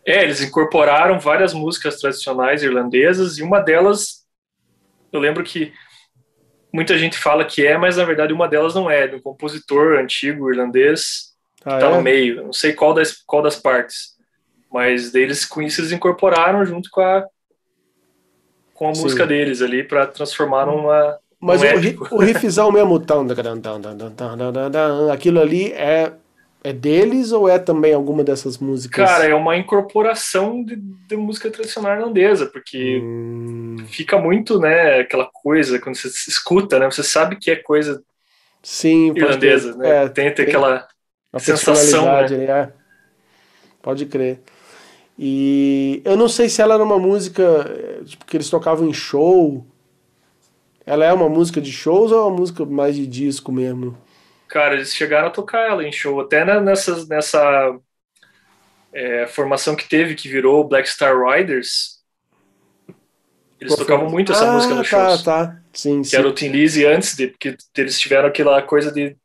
[0.03, 4.25] É, eles incorporaram várias músicas tradicionais irlandesas e uma delas,
[5.13, 5.71] eu lembro que
[6.73, 9.99] muita gente fala que é, mas na verdade uma delas não é, de um compositor
[9.99, 11.95] antigo irlandês que ah, tá é?
[11.95, 12.43] no meio.
[12.43, 14.14] Não sei qual das, qual das partes,
[14.75, 17.25] mas deles com isso eles incorporaram junto com a
[18.73, 19.03] com a Sim.
[19.03, 23.01] música deles ali para transformar numa mas o, o riffzão mesmo,
[25.11, 26.11] aquilo ali é
[26.61, 29.07] é deles ou é também alguma dessas músicas?
[29.07, 33.75] Cara, é uma incorporação de, de música tradicional irlandesa, porque hum.
[33.87, 38.01] fica muito, né, aquela coisa, quando você escuta, né, você sabe que é coisa
[38.63, 40.05] Sim, irlandesa, ter, né?
[40.05, 40.87] É, tem, tem aquela
[41.37, 42.17] sensação, né?
[42.17, 42.73] Ali, é.
[43.83, 44.41] Pode crer.
[45.17, 47.43] E eu não sei se ela era uma música
[48.05, 49.65] tipo, que eles tocavam em show.
[50.85, 53.97] Ela é uma música de shows ou é uma música mais de disco mesmo?
[54.47, 57.77] Cara, eles chegaram a tocar ela em show, até nessa, nessa
[58.93, 61.95] é, formação que teve, que virou Black Star Riders.
[63.59, 65.23] Eles Pô, tocavam muito essa ah, música no shows.
[65.23, 65.61] Tá, tá.
[65.73, 66.17] Sim, que sim.
[66.17, 69.17] era o Tim Lizzy antes, de, porque eles tiveram aquela coisa de,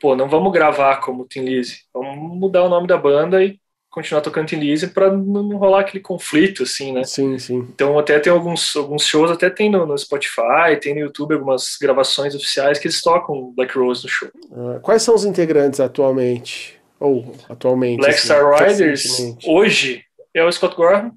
[0.00, 3.58] pô, não vamos gravar como Tim Lizzy, vamos mudar o nome da banda e
[3.92, 7.04] continuar tocando Tim Lizzy para não rolar aquele conflito, assim, né?
[7.04, 7.58] Sim, sim.
[7.74, 11.76] Então até tem alguns, alguns shows, até tem no, no Spotify, tem no YouTube algumas
[11.80, 14.30] gravações oficiais que eles tocam Black Rose no show.
[14.50, 16.80] Ah, quais são os integrantes atualmente?
[16.98, 17.98] Ou atualmente?
[17.98, 20.02] Black assim, Star Riders, hoje,
[20.32, 21.12] é o Scott Gorham,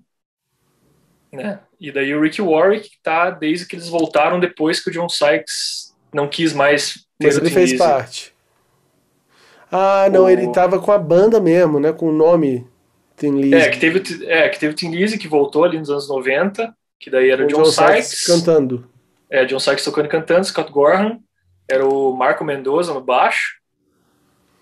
[1.32, 1.62] né?
[1.80, 5.08] E daí o Ricky Warwick, que tá desde que eles voltaram depois que o John
[5.08, 8.35] Sykes não quis mais ter Mas ele fez parte.
[9.72, 10.30] Ah, não, o...
[10.30, 11.92] ele tava com a banda mesmo, né?
[11.92, 12.68] Com o nome
[13.18, 13.56] Tim Lizzy.
[13.56, 16.76] É, que teve, é, que teve o Tim Lizzy, que voltou ali nos anos 90,
[17.00, 18.28] que daí era o John, John Sykes, Sykes.
[18.28, 18.90] Cantando.
[19.30, 21.20] É, John Sykes tocando e cantando, Scott Gorham,
[21.70, 23.56] era o Marco Mendoza no baixo,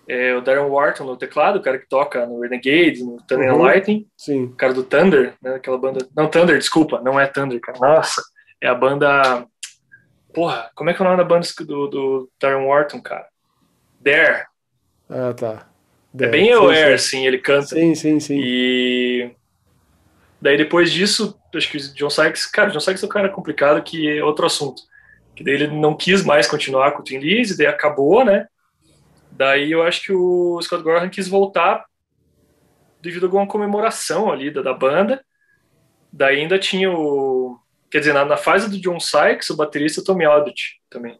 [0.08, 3.62] é, o Darren Wharton no teclado, o cara que toca no Renegade, no Thunder uhum,
[3.62, 4.44] Lightning, sim.
[4.44, 6.06] o cara do Thunder, né, aquela banda...
[6.14, 8.22] Não, Thunder, desculpa, não é Thunder, cara, nossa,
[8.60, 9.46] é a banda...
[10.32, 13.26] Porra, como é que é o nome da banda do, do Darren Wharton, cara?
[14.00, 14.46] Dare.
[15.08, 15.68] Ah, tá.
[16.18, 17.66] É bem aware, assim, ele canta.
[17.66, 18.38] Sim, sim, sim.
[18.38, 19.30] E
[20.40, 23.28] daí depois disso, acho que o John Sykes, cara, o John Sykes é um cara
[23.28, 24.82] complicado que é outro assunto.
[25.34, 28.46] Que daí ele não quis mais continuar com o Twin Lizzy, daí acabou, né?
[29.32, 31.84] Daí eu acho que o Scott Gorham quis voltar
[33.00, 35.24] devido a alguma comemoração ali da, da banda.
[36.12, 37.58] Daí ainda tinha o.
[37.90, 41.18] Quer dizer, na, na fase do John Sykes, o baterista Tommy Aldrich também.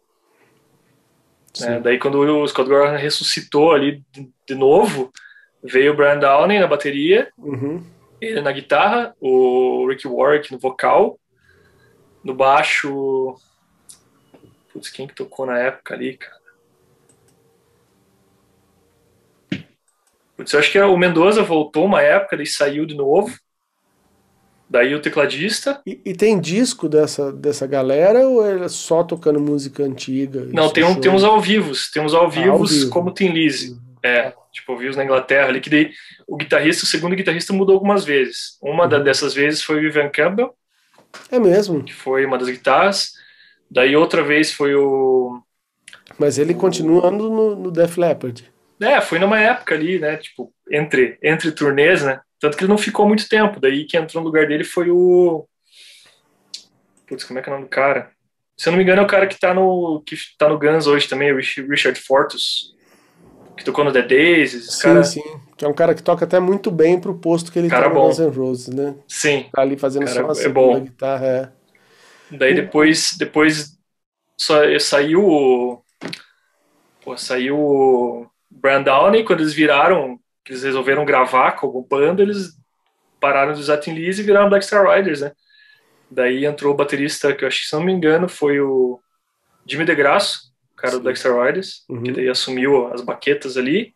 [1.59, 1.79] Né?
[1.79, 4.03] Daí quando o Scott Gorham ressuscitou ali
[4.47, 5.11] de, novo,
[5.63, 7.83] veio o Brian Downey na bateria, uhum.
[8.19, 11.19] ele na guitarra, o Ricky Warwick no vocal,
[12.23, 13.35] no baixo.
[14.71, 16.35] Putz, quem que tocou na época ali, cara?
[20.35, 23.33] Putz, eu acho que o Mendoza voltou uma época, ele saiu de novo.
[24.69, 25.79] Daí o tecladista.
[25.85, 30.47] E, e, tem disco dessa, dessa galera ou é só tocando música antiga?
[30.51, 31.91] Não, tem, um, tem uns ao vivos.
[31.91, 32.89] Tem uns ao vivos, ah, ao vivo.
[32.89, 33.77] como tem Lizzy.
[34.01, 35.91] É, tipo, ao vivos na Inglaterra, ali que daí
[36.27, 38.57] o guitarrista, o segundo guitarrista mudou algumas vezes.
[38.61, 39.03] Uma uhum.
[39.03, 40.55] dessas vezes foi o Vivian Campbell.
[41.31, 41.83] É mesmo?
[41.83, 43.11] Que foi uma das guitarras.
[43.69, 45.41] Daí outra vez foi o.
[46.17, 48.51] Mas ele continuando no, no Def Leppard.
[48.81, 50.17] É, foi numa época ali, né?
[50.17, 52.19] Tipo, entre, entre turnês, né?
[52.45, 53.59] Tanto que ele não ficou muito tempo.
[53.59, 55.47] Daí quem entrou no lugar dele foi o.
[57.07, 58.11] Putz, como é que é o nome do cara?
[58.55, 60.85] Se eu não me engano, é o cara que tá no, que tá no Guns
[60.85, 62.75] hoje também, o Richard Fortus.
[63.57, 64.75] Que tocou no The Days.
[64.75, 65.03] Sim, cara...
[65.03, 65.23] sim.
[65.57, 67.95] Que é um cara que toca até muito bem pro posto que ele cara tá
[67.95, 68.95] no Guns N' Roses, né?
[69.07, 69.49] Sim.
[69.51, 70.81] Tá ali fazendo cara, só é bom.
[70.81, 71.25] guitarra.
[71.25, 71.49] É.
[72.37, 73.75] Daí depois, depois
[74.37, 75.81] só, saiu o.
[77.03, 82.55] Pô, saiu o Brian Downey, quando eles viraram que eles resolveram gravar como banda, eles
[83.19, 85.31] pararam de usar Tim Lizzy e viraram Black Star Riders, né?
[86.09, 88.99] Daí entrou o baterista, que eu acho que, se não me engano, foi o
[89.65, 90.97] Jimmy DeGrasso, cara Sim.
[90.99, 92.03] do Black Star Riders, uhum.
[92.03, 93.95] que daí assumiu as baquetas ali.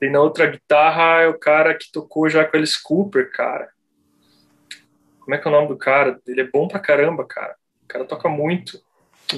[0.00, 3.68] E na outra guitarra é o cara que tocou já com Alice Cooper, cara.
[5.18, 6.18] Como é que é o nome do cara?
[6.26, 7.54] Ele é bom pra caramba, cara.
[7.84, 8.80] O cara toca muito.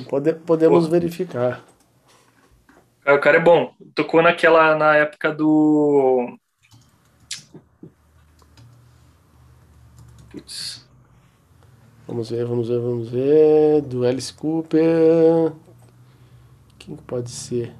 [0.08, 0.90] Pode, podemos Pô.
[0.90, 1.64] verificar.
[3.06, 3.74] O cara é bom.
[3.94, 6.38] Tocou naquela, na época do.
[10.30, 10.88] Putz.
[12.06, 13.82] Vamos ver, vamos ver, vamos ver.
[13.82, 15.52] Do Alice Cooper.
[16.78, 17.74] Quem pode ser?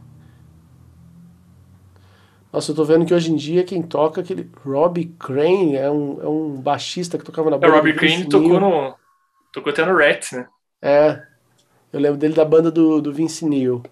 [2.53, 5.91] Nossa, eu tô vendo que hoje em dia quem toca é aquele Robbie Crane é
[5.91, 7.73] um, é um baixista que tocava na banda.
[7.73, 8.95] É, Robbie Crane tocou no.
[9.53, 10.47] Tocou até no Rat, né?
[10.83, 11.23] É.
[11.93, 13.83] Eu lembro dele da banda do, do Vince Neil.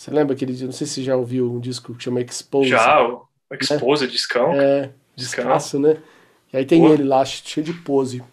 [0.00, 0.64] Você lembra aquele dia?
[0.64, 2.70] Não sei se você já ouviu um disco que chama Expose.
[2.70, 3.28] Já, o
[3.60, 4.10] Expose, né?
[4.10, 4.50] discão.
[4.54, 5.98] É, descasso, né?
[6.50, 6.94] E aí tem Pô.
[6.94, 8.24] ele lá, cheio de pose.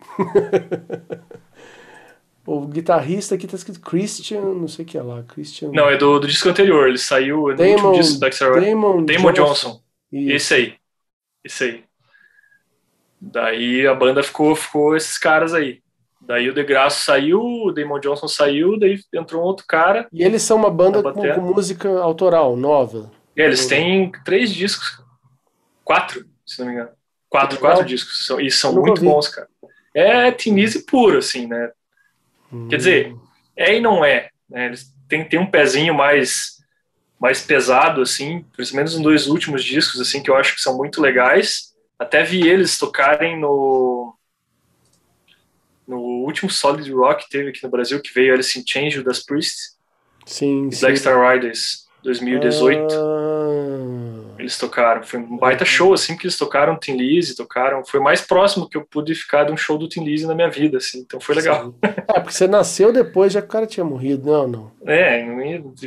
[2.46, 5.22] o guitarrista aqui tá escrito Christian, não sei o que é lá.
[5.24, 5.70] Christian.
[5.72, 6.88] Não, é do, do disco anterior.
[6.88, 9.82] Ele saiu no Damon, último disco da Damon, Damon Johnson.
[10.10, 10.12] Johnson.
[10.32, 10.74] Esse aí.
[11.44, 11.84] Esse aí.
[13.20, 15.82] Daí a banda ficou, ficou esses caras aí.
[16.30, 20.06] Daí o DeGrasso saiu, o Damon Johnson saiu, daí entrou um outro cara.
[20.12, 23.10] E eles são uma banda com, com, música autoral, nova.
[23.36, 25.02] É, eles têm três discos.
[25.82, 26.90] Quatro, se não me engano.
[27.28, 28.24] Quatro, quatro discos.
[28.24, 29.48] São, e são muito bons, cara.
[29.92, 31.72] É Tinise puro, assim, né?
[32.52, 32.68] Hum.
[32.68, 33.16] Quer dizer,
[33.56, 34.28] é e não é.
[34.48, 34.66] Né?
[34.66, 36.58] Eles têm, têm um pezinho mais,
[37.20, 40.76] mais pesado, assim, pelo menos nos dois últimos discos, assim, que eu acho que são
[40.76, 41.74] muito legais.
[41.98, 44.14] Até vi eles tocarem no
[46.20, 49.20] no último Solid Rock que teve aqui no Brasil, que veio Alice in Change das
[49.20, 49.74] Priest.
[50.26, 52.94] Sim, e Black Star Riders 2018.
[52.94, 54.34] Ah.
[54.38, 55.02] Eles tocaram.
[55.02, 57.84] Foi um baita show, assim, que eles tocaram Tim Lizzy, tocaram.
[57.84, 60.50] Foi mais próximo que eu pude ficar de um show do Tim Lizzy na minha
[60.50, 61.00] vida, assim.
[61.00, 61.74] Então foi legal.
[61.82, 64.30] É, porque você nasceu depois, já que o cara tinha morrido.
[64.30, 64.72] Não, não.
[64.86, 65.22] É,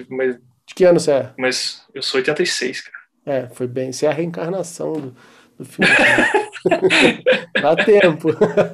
[0.09, 0.35] mas...
[0.65, 1.29] De que ano você é?
[1.37, 2.97] Mas eu sou 86, cara.
[3.25, 3.91] É, foi bem.
[3.91, 5.15] Você é a reencarnação do,
[5.57, 5.91] do filme.
[7.61, 8.29] Dá tempo.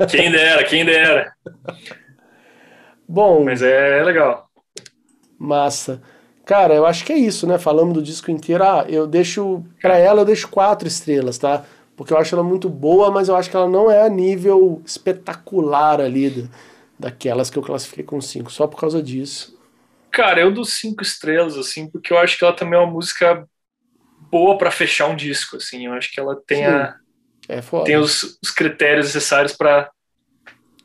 [0.09, 1.33] Quem dera, quem dera.
[3.07, 3.43] Bom.
[3.43, 4.49] Mas é, é legal.
[5.37, 6.01] Massa.
[6.45, 7.57] Cara, eu acho que é isso, né?
[7.57, 8.63] Falamos do disco inteiro.
[8.63, 9.63] Ah, eu deixo.
[9.81, 11.63] Pra ela, eu deixo quatro estrelas, tá?
[11.95, 14.81] Porque eu acho ela muito boa, mas eu acho que ela não é a nível
[14.85, 16.49] espetacular ali
[16.97, 19.57] daquelas que eu classifiquei com cinco, só por causa disso.
[20.11, 23.47] Cara, eu dou cinco estrelas, assim, porque eu acho que ela também é uma música
[24.31, 25.85] boa para fechar um disco, assim.
[25.85, 26.95] Eu acho que ela tem, a,
[27.49, 29.91] É tem os, os critérios necessários para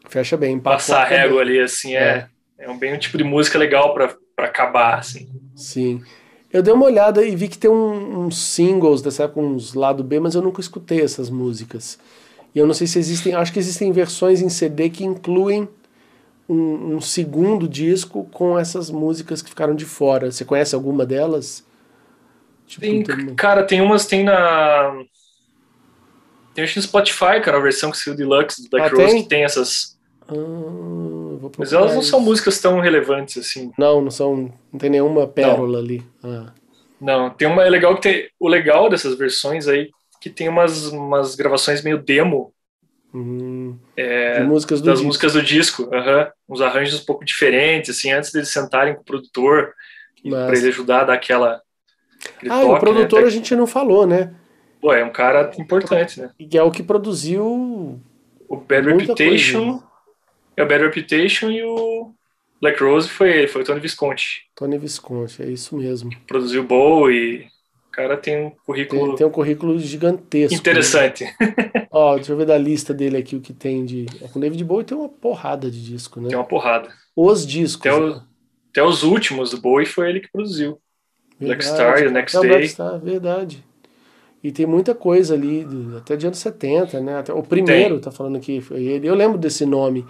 [0.09, 0.61] Fecha bem.
[0.63, 1.95] passar a régua ali, assim.
[1.97, 2.29] É,
[2.59, 2.69] é.
[2.71, 5.29] um, bem um tipo de música legal para acabar, assim.
[5.55, 6.03] Sim.
[6.53, 10.05] Eu dei uma olhada e vi que tem um- uns singles dessa época, uns lado
[10.05, 11.99] B, mas eu nunca escutei essas músicas.
[12.55, 15.69] E eu não sei se existem, acho que existem versões em CD que incluem
[16.49, 20.33] um, um segundo disco com essas músicas que ficaram de fora.
[20.33, 21.65] Você conhece alguma delas?
[22.67, 24.93] Tipo, Tem, tem cara, tem umas, tem na.
[26.55, 29.13] Tem acho que no Spotify, cara, a versão que saiu Deluxe do Black Ah, Rose,
[29.15, 29.23] tem?
[29.23, 29.99] que tem essas.
[30.29, 32.29] Ah, vou Mas elas não são isso.
[32.29, 33.73] músicas tão relevantes assim.
[33.79, 34.53] Não, não são.
[34.73, 36.03] Não tem nenhuma pérola ali.
[36.23, 36.53] Ah,
[37.01, 37.63] Não, tem uma.
[37.65, 38.29] É legal que tem.
[38.39, 39.91] O legal dessas versões aí,
[40.21, 42.53] que tem umas, umas gravações meio demo
[43.13, 45.07] hum, é, de músicas das disco.
[45.07, 45.91] músicas do disco.
[46.49, 49.75] Uns arranjos um pouco diferentes, assim, antes deles sentarem com o produtor,
[50.31, 51.61] para ele ajudar a dar aquela.
[52.49, 53.27] Ah, e o toque, produtor né?
[53.27, 54.33] a gente não falou, né?
[54.85, 56.31] Pô, é um cara importante, né?
[56.51, 57.99] Que é o que produziu.
[58.47, 59.79] O Bad Reputation.
[59.79, 59.85] coisa.
[60.59, 62.13] É o Bad Reputation e o
[62.61, 64.43] Black Rose foi ele, foi o Tony Visconti.
[64.55, 66.11] Tony Visconti, é isso mesmo.
[66.27, 67.47] Produziu Bowie.
[67.89, 70.55] O cara tem um currículo Tem, tem um currículo gigantesco.
[70.55, 71.25] interessante.
[71.25, 71.33] né?
[71.91, 74.05] Ó, deixa eu ver da lista dele aqui o que tem de.
[74.21, 76.29] É, com David Bowie tem uma porrada de disco, né?
[76.29, 76.91] Tem uma porrada.
[77.17, 77.87] Os discos.
[77.91, 78.23] Até, o- né?
[78.71, 80.79] até os últimos do Bowie foi ele que produziu.
[81.41, 81.65] Black Verdade.
[81.65, 82.51] Star e o Next É, o Day.
[82.51, 83.65] Black Star, verdade.
[84.45, 85.67] E tem muita coisa ali,
[85.97, 87.17] até de anos 70, né?
[87.19, 89.09] Até, o primeiro, tá falando aqui, foi ele.
[89.09, 90.05] Eu lembro desse nome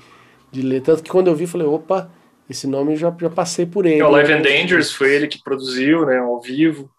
[0.50, 0.82] de ler.
[0.82, 2.10] Tanto que quando eu vi, falei, opa,
[2.50, 4.00] esse nome eu já, já passei por ele.
[4.00, 6.18] É, o Live and Dangerous foi ele que produziu, né?
[6.18, 6.90] Ao vivo.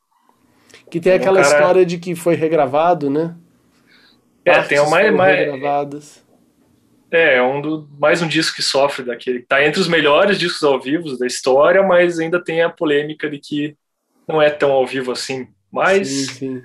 [0.89, 3.35] Que tem Um aquela cara- história de que foi regravado, né?
[4.45, 6.23] É, Partes tem o mais, foram mais, regravadas.
[7.11, 9.41] é, é um do, mais um disco que sofre daquele.
[9.41, 13.39] Tá entre os melhores discos ao vivo da história, mas ainda tem a polêmica de
[13.39, 13.75] que
[14.27, 15.47] não é tão ao vivo assim.
[15.71, 16.63] Mas Sim, sim.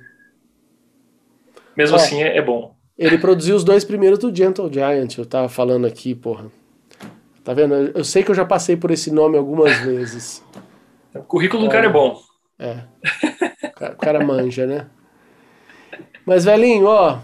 [1.76, 2.01] Mesmo Ó.
[2.01, 2.74] assim é, é bom.
[2.98, 6.47] Ele produziu os dois primeiros do Gentle Giant, eu tava falando aqui, porra.
[7.42, 7.74] Tá vendo?
[7.74, 10.44] Eu sei que eu já passei por esse nome algumas vezes.
[11.14, 12.20] O currículo do cara é bom.
[12.59, 12.84] É.
[13.92, 14.86] O cara- manja, né?
[16.26, 17.18] Mas, velhinho, ó.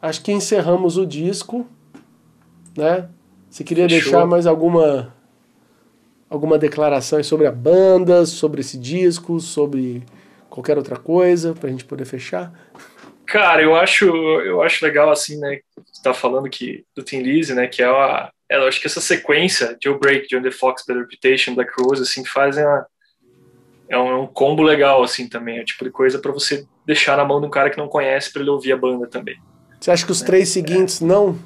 [0.00, 1.66] Acho que encerramos o disco,
[2.76, 3.08] né?
[3.50, 4.02] Você queria Fechou.
[4.12, 5.14] deixar mais alguma
[6.28, 10.02] alguma declaração sobre a banda, sobre esse disco, sobre
[10.50, 12.52] qualquer outra coisa pra gente poder fechar?
[13.26, 15.58] Cara, eu acho, eu acho legal assim, né?
[15.92, 17.66] Você tá falando que do Tim Lizzy, né?
[17.66, 21.54] Que é a, eu acho que essa sequência, Joe Break, John the Fox, Bad Reputation,
[21.54, 22.86] Black Rose, assim, fazem uma,
[23.88, 26.66] é um, é um combo legal assim também, é o tipo de coisa pra você
[26.84, 29.36] deixar na mão de um cara que não conhece pra ele ouvir a banda também.
[29.80, 31.38] Você acha que os três seguintes não?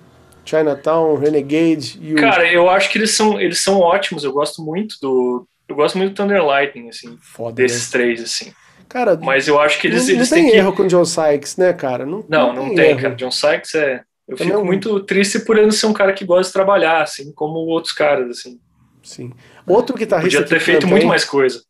[0.44, 2.16] Chinatown, Renegade e o.
[2.16, 4.24] Cara, eu acho que eles são, eles são ótimos.
[4.24, 7.93] Eu gosto muito do, eu gosto muito do Thunder Lightning, assim, Foda, desses né?
[7.93, 8.52] três, assim.
[8.90, 10.86] Cara, Mas eu acho que eles, não, não eles tem têm que erro com o
[10.88, 12.04] John Sykes, né, cara?
[12.04, 13.00] Não, Não, não tem, erro.
[13.00, 13.14] cara.
[13.14, 14.02] John Sykes é.
[14.28, 16.46] Eu Também fico é um- muito triste por ele não ser um cara que gosta
[16.48, 18.58] de trabalhar, assim, como outros caras, assim.
[19.02, 19.32] Sim.
[19.66, 21.62] Outro guitarrista Podia ter que feito canta, muito mais coisa.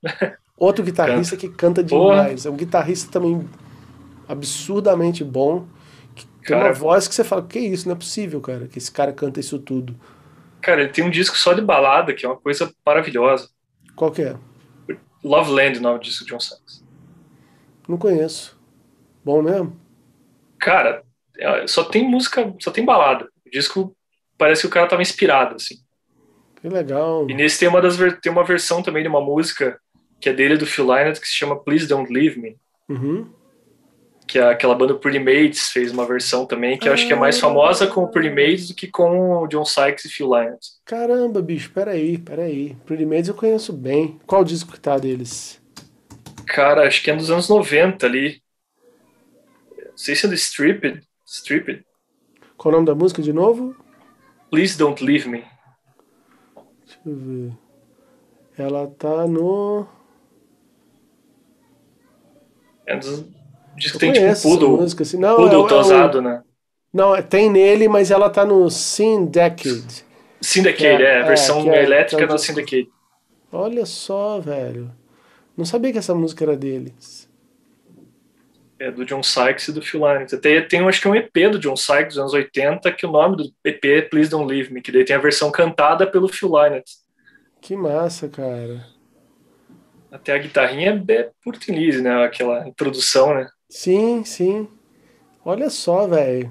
[0.57, 2.23] Outro guitarrista que canta Porra.
[2.23, 2.45] demais.
[2.47, 3.47] É um guitarrista também
[4.29, 5.67] absurdamente bom.
[6.15, 8.79] Que tem Cara- uma voz que você fala, que isso, não é possível, cara, que
[8.79, 9.95] esse cara canta isso tudo.
[10.61, 13.49] Cara, ele tem um disco só de balada, que é uma coisa maravilhosa.
[13.97, 14.37] Qual que é?
[15.25, 16.83] Love Land, o nome disso, John Sykes.
[17.91, 18.59] Não conheço.
[19.25, 19.77] Bom mesmo?
[20.59, 21.03] Cara,
[21.39, 23.29] é- só tem música, só tem balada.
[23.47, 23.95] O disco
[24.39, 25.77] parece que o cara tava inspirado, assim.
[26.61, 27.27] Que legal.
[27.29, 29.81] E nesse tem uma, das, tem uma versão também de uma música
[30.21, 32.57] que é dele, do Phil Lynott, que se chama Please Don't Leave Me.
[32.89, 33.27] Uhum.
[34.27, 37.17] que é aquela banda Pretty Maids fez uma versão também, que eu acho que é
[37.17, 37.41] mais Ah.
[37.41, 40.69] famosa com o Pretty Maids do que com o John Sykes e Phil Lynott.
[40.85, 42.77] Caramba, bicho, peraí, peraí.
[42.87, 44.21] Pretty Maids eu conheço bem.
[44.29, 45.60] Qual disco que tá deles?
[46.53, 48.43] Cara, acho que é dos anos 90 ali.
[49.91, 51.01] Não sei se é do Stripped.
[51.25, 51.85] Stripped.
[52.57, 53.77] Qual o nome da música de novo?
[54.51, 55.45] Please Don't Leave Me.
[56.85, 57.53] Deixa eu ver.
[58.59, 59.87] Ela tá no.
[62.87, 63.25] É dos...
[63.77, 65.17] Diz que tem tipo um poodle, música, assim.
[65.19, 66.43] Não, poodle é o- é o- tosado, né?
[66.93, 70.05] Não, é- tem nele, mas ela tá no Syndicate.
[70.41, 72.53] Syndicate, É, é, a é, versão é- elétrica que o da disco.
[72.53, 72.91] Syndicate.
[73.53, 74.91] Olha só, velho.
[75.61, 77.29] Não sabia que essa música era deles.
[78.79, 80.35] É do John Sykes e do Phil Lynott.
[80.35, 83.13] Até tem, acho que é um EP do John Sykes dos anos 80, que o
[83.13, 86.29] nome do EP é Please Don't Leave Me, que daí tem a versão cantada pelo
[86.29, 86.91] Phil Lynott.
[87.61, 88.87] Que massa, cara.
[90.11, 92.25] Até a guitarrinha é por Tinise, né?
[92.25, 93.47] Aquela introdução, né?
[93.69, 94.67] Sim, sim.
[95.45, 96.51] Olha só, velho.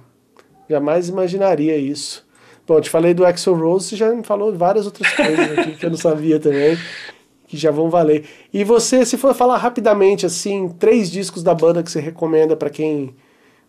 [0.70, 2.30] Jamais imaginaria isso.
[2.68, 5.72] Bom, eu te falei do Axel Rose, você já me falou várias outras coisas aqui
[5.78, 6.78] que eu não sabia também.
[7.50, 8.26] que já vão valer.
[8.54, 12.70] E você, se for falar rapidamente, assim, três discos da banda que você recomenda para
[12.70, 13.16] quem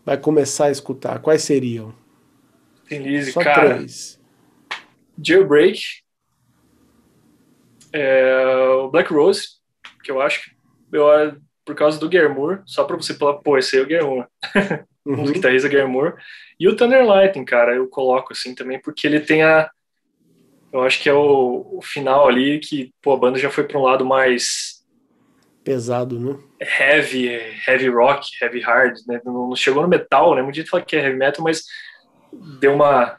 [0.04, 1.94] vai começar a escutar, quais seriam?
[2.86, 3.76] Tem Lizzy, cara.
[3.76, 4.20] Três.
[5.22, 5.80] Jailbreak,
[7.92, 8.44] é,
[8.82, 9.48] o Black Rose,
[10.04, 10.50] que eu acho que
[10.96, 11.06] eu,
[11.64, 14.24] por causa do Guermour, só pra você falar, pô, esse aí é o.
[15.02, 15.20] Uhum.
[15.20, 16.14] um dos guitarristas Guermour.
[16.58, 19.70] E o Thunder Lightning, cara, eu coloco assim também, porque ele tem a
[20.72, 23.78] eu acho que é o, o final ali que pô, a banda já foi para
[23.78, 24.84] um lado mais
[25.64, 26.38] pesado, né?
[26.60, 27.28] Heavy,
[27.66, 29.20] heavy rock, heavy hard, né?
[29.24, 30.42] Não, chegou no metal, né?
[30.42, 31.64] Muita gente fala que é heavy metal, mas
[32.60, 33.16] deu uma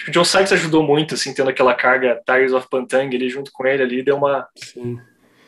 [0.00, 3.28] Acho que o John Sykes ajudou muito, assim, tendo aquela carga Tigers of Pantang ali
[3.28, 4.98] junto com ele ali, deu uma Sim.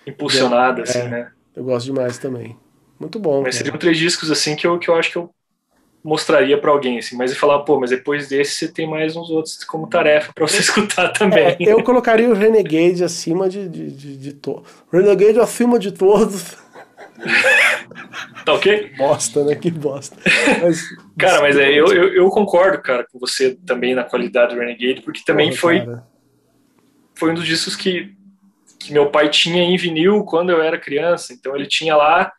[0.06, 1.32] impulsionada, assim, é, né?
[1.56, 2.58] Eu gosto demais também.
[3.00, 3.40] Muito bom.
[3.40, 3.64] Mas cara.
[3.64, 5.34] seriam três discos, assim, que eu, que eu acho que eu
[6.04, 9.30] mostraria para alguém, assim, mas e falar, pô, mas depois desse você tem mais uns
[9.30, 11.56] outros como tarefa para você escutar também.
[11.60, 14.68] É, eu colocaria o Renegade acima de, de, de, de todos.
[14.92, 16.56] Renegade acima de todos.
[18.44, 18.92] tá ok?
[18.96, 19.54] Bosta, né?
[19.54, 20.16] Que bosta.
[20.60, 20.82] Mas,
[21.16, 25.02] cara, mas é, eu, eu, eu, concordo, cara, com você também na qualidade do Renegade,
[25.02, 25.86] porque também Porra, foi,
[27.14, 28.12] foi um dos discos que,
[28.80, 32.32] que meu pai tinha em vinil quando eu era criança, então ele tinha lá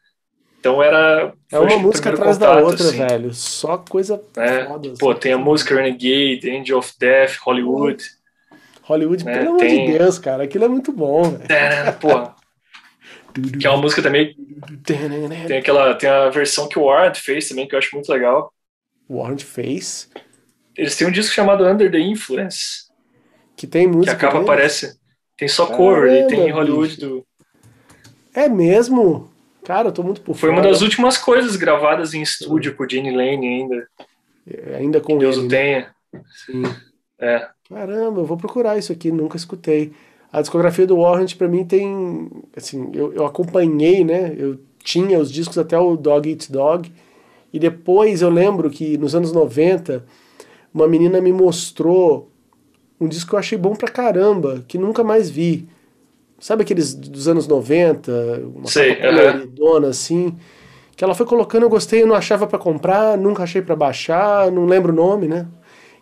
[0.64, 1.34] então era.
[1.52, 2.98] É uma música atrás contato, da outra, assim.
[2.98, 3.34] velho.
[3.34, 4.64] Só coisa é.
[4.64, 4.94] foda.
[4.98, 5.20] Pô, assim.
[5.20, 8.02] tem a música Renegade, Angel of Death, Hollywood.
[8.84, 9.40] Hollywood, né?
[9.40, 9.86] pelo amor tem...
[9.86, 10.44] de Deus, cara.
[10.46, 11.52] Aquilo é muito bom, velho.
[11.52, 12.34] É, porra.
[13.60, 14.38] que é uma música também.
[14.86, 15.96] Tem aquela.
[15.96, 18.54] Tem a versão que o Warrant fez também, que eu acho muito legal.
[19.10, 20.10] Warrant fez?
[20.78, 22.86] Eles têm um disco chamado Under the Influence.
[23.58, 24.16] Que tem música.
[24.16, 24.98] Que a capa aparece.
[25.36, 27.26] Tem só cover e tem Hollywood do.
[28.34, 29.33] É mesmo?
[29.64, 33.12] Cara, eu tô muito por Foi uma das últimas coisas gravadas em estúdio por Gene
[33.12, 33.88] Lane ainda.
[34.46, 35.88] É, ainda com Deus ele, o tenha.
[36.46, 36.64] Sim.
[37.20, 37.48] É.
[37.70, 39.94] Caramba, eu vou procurar isso aqui, nunca escutei.
[40.32, 44.34] A discografia do Warrant para mim tem, assim, eu, eu acompanhei, né?
[44.38, 46.92] Eu tinha os discos até o Dog Eat Dog.
[47.54, 50.04] E depois eu lembro que nos anos 90,
[50.74, 52.32] uma menina me mostrou
[53.00, 55.68] um disco que eu achei bom pra caramba, que nunca mais vi.
[56.44, 58.12] Sabe aqueles dos anos 90,
[58.54, 59.90] uma Sei, coloridona uh -huh.
[59.90, 60.38] assim,
[60.94, 64.52] que ela foi colocando, eu gostei, eu não achava para comprar, nunca achei para baixar,
[64.52, 65.48] não lembro o nome, né?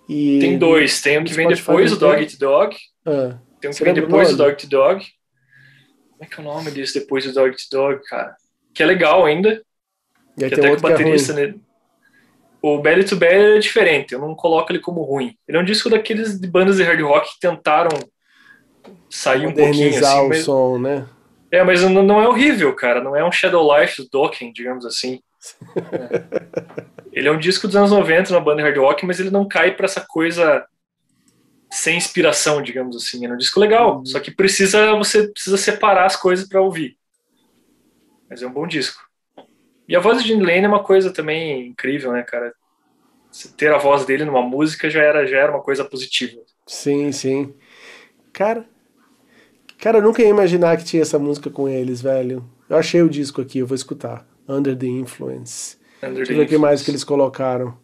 [0.09, 2.76] E, tem dois, tem um que vem depois, o Dog Eat Dog.
[3.05, 5.05] Ah, tem um que vem depois, o Dog Eat Dog.
[6.13, 8.35] Como é que é o nome desse depois do Dog Eat Dog, cara?
[8.73, 9.61] Que é legal ainda.
[10.39, 11.53] E aí que tem até outro que o é baterista é
[12.63, 15.35] O Belly to Belly é diferente, eu não coloco ele como ruim.
[15.47, 17.91] Ele é um disco daqueles de bandas de hard rock que tentaram
[19.11, 20.19] sair um pouquinho assim.
[20.19, 20.43] o mas...
[20.43, 21.07] som, né?
[21.51, 23.03] É, mas não, não é horrível, cara.
[23.03, 25.21] Não é um Shadow Life do Dokken, digamos assim.
[25.75, 26.91] É.
[27.11, 29.75] Ele é um disco dos anos 90 na banda hard rock, mas ele não cai
[29.75, 30.65] para essa coisa
[31.69, 33.25] sem inspiração, digamos assim.
[33.25, 34.05] É um disco legal, uhum.
[34.05, 36.97] só que precisa você precisa separar as coisas para ouvir.
[38.29, 39.03] Mas é um bom disco.
[39.88, 42.53] E a voz de Jim Lane é uma coisa também incrível, né, cara?
[43.55, 46.41] ter a voz dele numa música já era já era uma coisa positiva.
[46.67, 47.53] Sim, sim.
[48.33, 48.65] Cara,
[49.81, 52.49] cara, eu nunca ia imaginar que tinha essa música com eles, velho.
[52.69, 54.25] Eu achei o disco aqui, eu vou escutar.
[54.47, 55.77] Under the Influence.
[56.01, 57.77] Under Deixa eu ver o que mais que eles colocaram.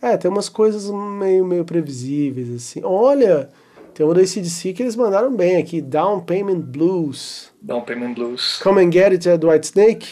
[0.00, 2.80] É, tem umas coisas meio, meio previsíveis, assim.
[2.84, 3.48] Olha,
[3.94, 5.80] tem uma da ACDC que eles mandaram bem aqui.
[5.80, 7.52] Down Payment Blues.
[7.60, 8.58] Down Payment Blues.
[8.62, 10.08] Come and Get It é do White Snake?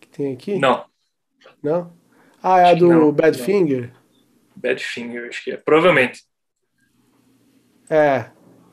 [0.00, 0.58] Que tem aqui?
[0.58, 0.84] Não.
[1.62, 1.92] Não?
[2.42, 3.92] Ah, é a do não, Badfinger?
[3.92, 4.00] Não.
[4.56, 5.56] Badfinger, acho que é.
[5.56, 6.22] Provavelmente.
[7.88, 8.26] É.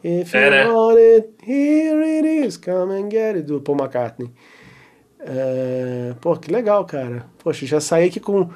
[0.07, 0.67] If é, you né?
[0.69, 4.31] want it, here it is, come and get it, do Paul McCartney.
[5.19, 7.25] É, pô, que legal, cara.
[7.39, 8.49] Poxa, já saí aqui com,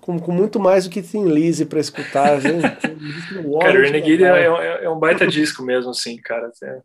[0.00, 2.62] com, com muito mais do que tem Lizzy pra escutar, gente.
[2.62, 6.52] cara, o Renegade é, é, é, um baita disco mesmo, assim, cara.
[6.62, 6.78] É.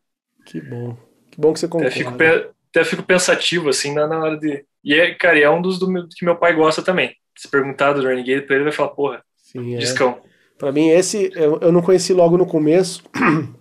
[0.48, 0.98] Que bom.
[1.30, 1.94] Que bom que você concorda.
[1.94, 4.65] Até fico, até fico pensativo, assim, na, na hora de...
[4.84, 7.15] E, é, cara, é um dos do meu, que meu pai gosta também.
[7.38, 9.78] Se perguntar do Renegade pra ele, vai falar, porra, Sim, é.
[9.78, 10.19] discão.
[10.57, 13.03] Para mim, esse eu, eu não conheci logo no começo.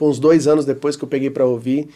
[0.00, 1.90] Foi uns dois anos depois que eu peguei para ouvir.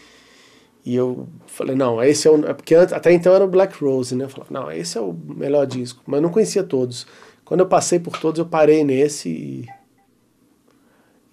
[0.85, 2.47] E eu falei, não, esse é o.
[2.47, 4.27] É porque até então era o Black Rose, né?
[4.27, 6.03] Eu falava, não, esse é o melhor disco.
[6.07, 7.07] Mas eu não conhecia todos.
[7.47, 9.69] Quando eu passei por todos, eu parei nesse e.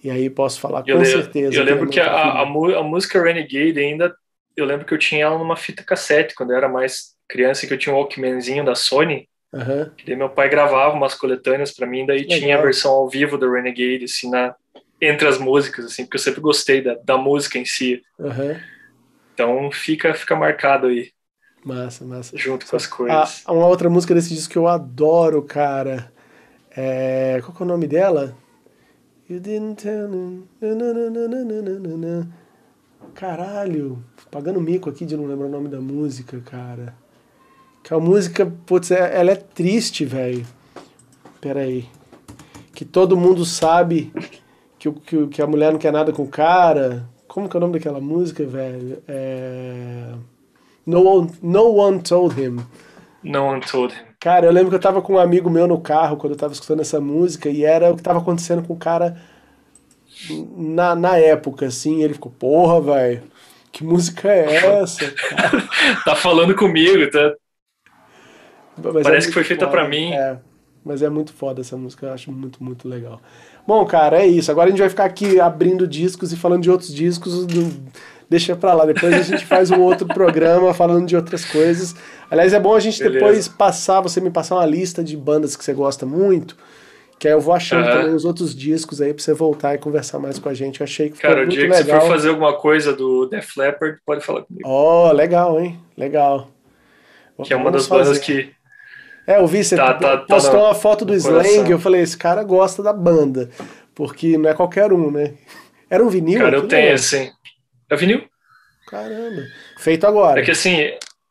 [0.01, 1.53] E aí posso falar com certeza.
[1.53, 4.15] Eu lembro que, a, a, a, música Renegade ainda.
[4.55, 7.73] Eu lembro que eu tinha ela numa fita cassete quando eu era mais criança, que
[7.73, 9.27] eu tinha um Walkmanzinho da Sony.
[9.51, 9.91] Uhum.
[10.07, 12.39] daí meu pai gravava umas coletâneas para mim, daí Legal.
[12.39, 14.55] tinha a versão ao vivo do Renegade, assim, na,
[15.01, 18.03] entre as músicas, assim, porque eu sempre gostei da, da música em si.
[18.19, 18.55] Uhum.
[19.33, 21.11] Então fica, fica marcado aí.
[21.65, 22.37] Massa, massa.
[22.37, 23.43] Junto com as coisas.
[23.45, 26.11] Ah, uma outra música desse disco que eu adoro, cara.
[26.75, 27.41] É...
[27.43, 28.35] Qual que é o nome dela?
[29.27, 30.47] You didn't tell me.
[33.13, 36.95] Caralho, pagando mico aqui de não lembrar o nome da música, cara.
[37.83, 40.45] Que a música, putz, é, ela é triste, velho.
[41.39, 41.87] Pera aí.
[42.73, 44.11] Que todo mundo sabe
[44.81, 47.07] que, que, que a mulher não quer nada com o cara.
[47.27, 49.01] Como que é o nome daquela música, velho?
[49.07, 50.11] É...
[50.83, 52.57] No, one, no One Told Him.
[53.23, 53.99] No One Told Him.
[54.19, 56.53] Cara, eu lembro que eu tava com um amigo meu no carro quando eu tava
[56.53, 59.21] escutando essa música e era o que tava acontecendo com o cara
[60.57, 62.01] na, na época, assim.
[62.01, 63.21] Ele ficou, porra, velho,
[63.71, 65.13] que música é essa?
[66.03, 67.35] Tá falando comigo, tá?
[68.77, 70.11] Mas Parece é que foi feita para mim.
[70.11, 70.39] É,
[70.83, 73.21] mas é muito foda essa música, eu acho muito, muito legal.
[73.65, 74.51] Bom, cara, é isso.
[74.51, 77.45] Agora a gente vai ficar aqui abrindo discos e falando de outros discos.
[78.29, 78.85] Deixa pra lá.
[78.85, 81.95] Depois a gente faz um outro programa falando de outras coisas.
[82.29, 83.19] Aliás, é bom a gente Beleza.
[83.19, 86.55] depois passar, você me passar uma lista de bandas que você gosta muito.
[87.19, 87.91] Que aí eu vou achando uhum.
[87.91, 90.79] também os outros discos aí pra você voltar e conversar mais com a gente.
[90.79, 91.99] Eu achei que ficou Cara, o dia que legal.
[91.99, 94.67] você for fazer alguma coisa do Def Leppard, pode falar comigo.
[94.67, 95.79] Oh, legal, hein?
[95.95, 96.49] Legal.
[97.43, 98.03] Que é uma das fazer.
[98.03, 98.51] bandas que
[99.25, 102.01] é, eu vi, você tá, tá, tá postou tá uma foto do Slang, eu falei,
[102.01, 103.49] esse cara gosta da banda,
[103.93, 105.35] porque não é qualquer um, né?
[105.89, 106.39] Era um vinil?
[106.39, 107.29] Cara, eu tenho, assim.
[107.89, 108.23] É vinil?
[108.87, 109.43] Caramba.
[109.77, 110.41] Feito agora.
[110.41, 110.77] É que assim,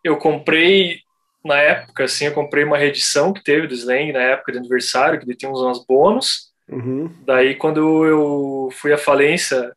[0.04, 0.98] eu comprei,
[1.44, 5.18] na época, assim, eu comprei uma reedição que teve do Slang na época de aniversário,
[5.18, 6.50] que tinha uns, uns bônus.
[6.68, 7.10] Uhum.
[7.26, 9.72] Daí, quando eu fui à falência,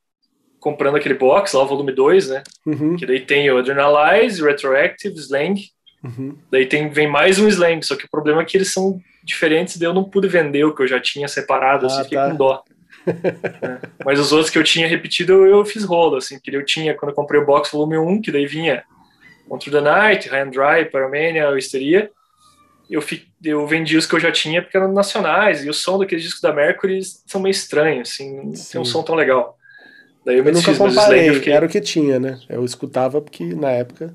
[0.59, 2.43] comprando aquele box, lá o volume 2, né?
[2.65, 2.95] Uhum.
[2.95, 5.61] Que daí tem o Adrenalize, Retroactive, Slang
[6.03, 6.35] Uhum.
[6.51, 9.77] Daí tem, vem mais um slang, só que o problema é que eles são diferentes,
[9.77, 12.17] daí eu não pude vender o que eu já tinha separado, assim, ah, assim, fiquei
[12.17, 12.29] tá.
[12.29, 12.63] com dó.
[13.07, 13.87] é.
[14.03, 16.93] Mas os outros que eu tinha repetido, eu, eu fiz rolo, assim, porque eu tinha,
[16.93, 18.83] quando eu comprei o box volume 1, que daí vinha
[19.47, 22.09] Contra the Night, High and Dry, Paramania, Histeria,
[22.89, 25.97] eu, fi, eu vendi os que eu já tinha porque eram nacionais, e o som
[25.97, 28.71] daqueles discos da Mercury são meio estranhos, assim, não Sim.
[28.73, 29.57] tem um som tão legal.
[30.25, 31.53] Daí eu, eu nunca comparei, fiquei...
[31.53, 32.39] era o que tinha, né?
[32.49, 34.13] Eu escutava porque na época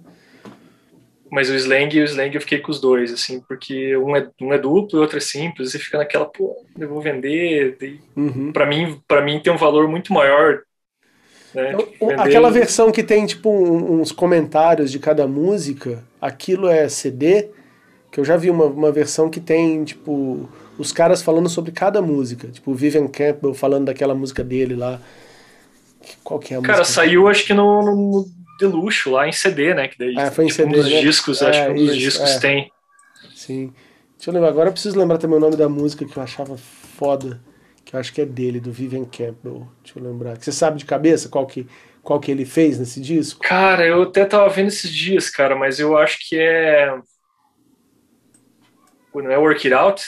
[1.31, 4.29] mas o slang e o slang eu fiquei com os dois, assim, porque um é,
[4.41, 7.77] um é duplo e o outro é simples, e fica naquela, pô, eu vou vender.
[8.17, 8.53] Uhum.
[8.53, 10.63] Para mim, para mim tem um valor muito maior.
[11.55, 12.21] Né, vender...
[12.21, 17.51] Aquela versão que tem, tipo, uns comentários de cada música, aquilo é CD,
[18.11, 20.49] que eu já vi uma, uma versão que tem, tipo,
[20.79, 25.01] os caras falando sobre cada música, tipo, o Vivian Campbell falando daquela música dele lá.
[26.23, 26.95] Qual que é a Cara, música?
[26.95, 29.89] saiu acho que no, no de luxo lá em CD, né?
[29.89, 31.01] Que daí é, foi em tipo, CD, um dos né?
[31.01, 32.41] discos, é, acho que um dos discos é.
[32.41, 32.73] tem.
[33.35, 33.73] Sim.
[34.17, 36.57] Deixa eu lembrar, agora eu preciso lembrar também o nome da música que eu achava
[36.57, 37.41] foda,
[37.85, 39.69] que eu acho que é dele, do Vivian Campbell.
[39.83, 40.37] Deixa eu lembrar.
[40.37, 41.67] Você sabe de cabeça qual que,
[42.03, 43.41] qual que ele fez nesse disco?
[43.41, 46.99] Cara, eu até tava vendo esses dias, cara, mas eu acho que é.
[49.15, 50.05] Não é Work It Out?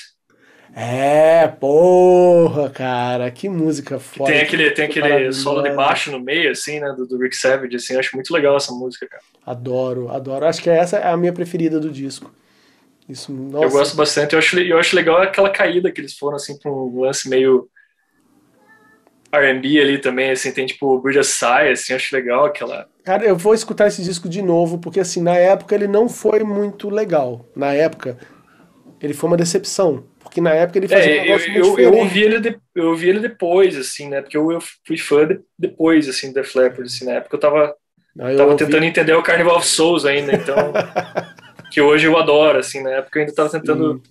[0.75, 4.31] É, porra, cara, que música foda.
[4.31, 7.75] Tem aquele, tem aquele solo de baixo no meio, assim, né, do, do, Rick Savage,
[7.75, 9.23] assim, eu acho muito legal essa música, cara.
[9.45, 10.47] Adoro, adoro.
[10.47, 12.33] Acho que essa é a minha preferida do disco.
[13.09, 13.65] Isso, nossa.
[13.65, 16.71] Eu gosto bastante, eu acho, eu acho legal aquela caída que eles foram, assim, pra
[16.71, 17.69] um lance meio
[19.33, 22.89] R&B ali também, assim, tem tipo Bridge Sigh, assim, acho legal aquela...
[23.05, 26.45] Cara, eu vou escutar esse disco de novo, porque assim, na época ele não foi
[26.45, 27.45] muito legal.
[27.57, 28.19] Na época,
[29.01, 30.05] ele foi uma decepção.
[30.31, 31.93] Porque na época ele fazia é, um negócio eu, muito eu.
[31.93, 34.23] Eu ouvi, ele de, eu ouvi ele depois, assim, né?
[34.23, 37.74] Porque eu, eu fui fã de, depois, assim, da Flappers, assim, na época eu tava,
[38.16, 38.65] eu tava ouvi...
[38.65, 40.73] tentando entender o Carnival of Souls ainda, então...
[41.70, 44.02] que hoje eu adoro, assim, na época eu ainda tava tentando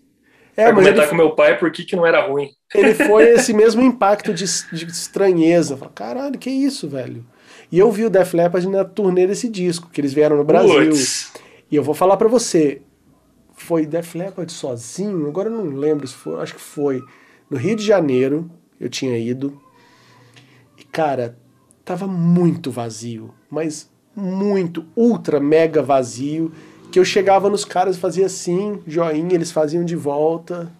[0.55, 1.09] é, argumentar ele...
[1.09, 2.49] com meu pai por que, que não era ruim.
[2.75, 5.77] Ele foi esse mesmo impacto de, de estranheza.
[5.77, 7.25] Falei, caralho, que isso, velho?
[7.71, 10.89] E eu vi o Def Leppard na turnê desse disco, que eles vieram no Brasil.
[10.89, 11.31] Puts.
[11.71, 12.81] E eu vou falar para você,
[13.69, 17.03] foi Def Leppard sozinho, agora eu não lembro se foi, acho que foi.
[17.47, 19.61] No Rio de Janeiro, eu tinha ido.
[20.75, 21.37] E, cara,
[21.85, 26.51] tava muito vazio, mas muito, ultra, mega vazio.
[26.91, 30.71] Que eu chegava nos caras fazia assim, joinha, eles faziam de volta.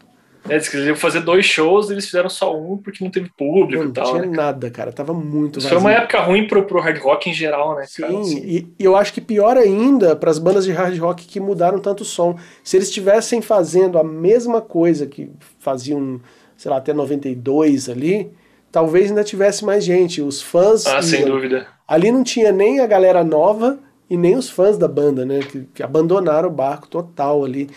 [0.49, 3.89] É, eles queriam fazer dois shows, eles fizeram só um porque não teve público não,
[3.89, 4.05] e tal.
[4.05, 4.37] Não tinha né?
[4.37, 4.91] nada, cara.
[4.91, 7.85] Tava muito Isso foi uma época ruim pro, pro hard rock em geral, né?
[7.85, 8.39] Sim, cara, assim.
[8.39, 11.79] e, e, eu acho que pior ainda para as bandas de hard rock que mudaram
[11.79, 12.37] tanto o som.
[12.63, 16.19] Se eles estivessem fazendo a mesma coisa que faziam,
[16.57, 18.31] sei lá, até 92 ali,
[18.71, 20.21] talvez ainda tivesse mais gente.
[20.21, 20.85] Os fãs.
[20.85, 21.67] Ah, sem dúvida.
[21.87, 25.39] Ali não tinha nem a galera nova e nem os fãs da banda, né?
[25.39, 27.69] Que, que abandonaram o barco total ali.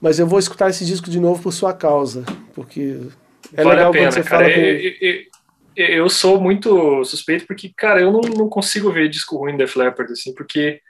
[0.00, 2.24] Mas eu vou escutar esse disco de novo por sua causa,
[2.54, 2.98] porque
[3.54, 4.44] é vale legal pena, quando você cara.
[4.44, 4.60] fala com...
[4.60, 5.22] eu,
[5.76, 9.66] eu, eu, sou muito suspeito porque, cara, eu não, não consigo ver disco ruim da
[9.76, 10.80] Leppard, assim, porque...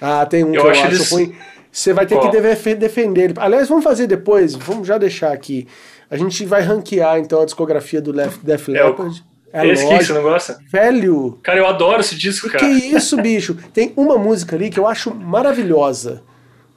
[0.00, 1.10] Ah, tem um eu que eu acho, acho eles...
[1.10, 1.36] ruim.
[1.70, 2.30] Você vai ter Qual?
[2.30, 3.34] que defender ele.
[3.36, 5.68] Aliás, vamos fazer depois, vamos já deixar aqui.
[6.10, 9.22] A gente vai ranquear, então, a discografia do Def Leppard.
[9.24, 10.58] É, É esse que você não gosta?
[10.70, 11.38] Velho.
[11.42, 12.58] Cara, eu adoro esse disco, cara.
[12.58, 13.56] Que isso, bicho?
[13.72, 16.22] Tem uma música ali que eu acho maravilhosa.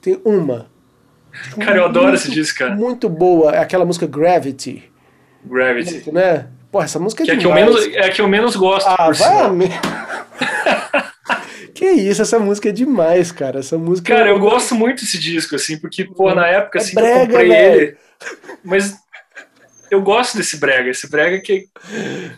[0.02, 0.71] Tem uma.
[1.60, 2.76] Cara, eu adoro esse disco, cara.
[2.76, 3.52] Muito boa.
[3.52, 4.84] É aquela música Gravity.
[5.46, 6.12] Gravity.
[6.12, 6.48] Né?
[6.72, 7.58] Porra, essa música é que demais.
[7.58, 8.88] É que, eu menos, é que eu menos gosto.
[8.88, 9.68] Ah, vai a me...
[11.74, 13.60] Que isso, essa música é demais, cara.
[13.60, 14.16] Essa música.
[14.16, 17.26] Cara, eu gosto muito desse disco, assim, porque, pô, na época, é assim, brega, eu
[17.26, 17.82] comprei velho.
[17.82, 17.98] ele.
[18.64, 18.96] Mas
[19.90, 21.66] eu gosto desse brega, esse brega que,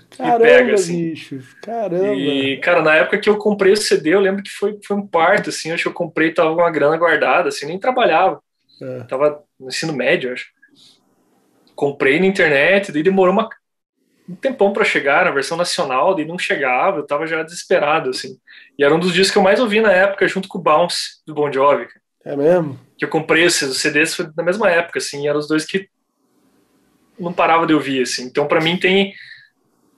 [0.09, 1.09] que Caramba, pega, assim.
[1.09, 1.39] bicho.
[1.61, 2.15] Caramba.
[2.15, 5.05] E, cara, na época que eu comprei o CD, eu lembro que foi, foi um
[5.05, 8.41] parto, assim, acho que eu comprei e tava com uma grana guardada, assim, nem trabalhava.
[8.83, 9.03] É.
[9.05, 10.47] Tava no ensino médio, acho.
[11.75, 13.49] Comprei na internet, daí demorou uma,
[14.29, 18.37] um tempão para chegar na versão nacional, daí não chegava, eu tava já desesperado, assim.
[18.77, 21.23] E era um dos discos que eu mais ouvi na época, junto com o Bounce,
[21.25, 21.85] do Bon Jovi.
[21.87, 22.01] cara.
[22.25, 22.79] É mesmo?
[22.97, 25.65] Que eu comprei esses os CDs foi na mesma época, assim, e eram os dois
[25.65, 25.89] que
[27.19, 28.25] não parava de ouvir, assim.
[28.25, 29.13] Então, para mim, tem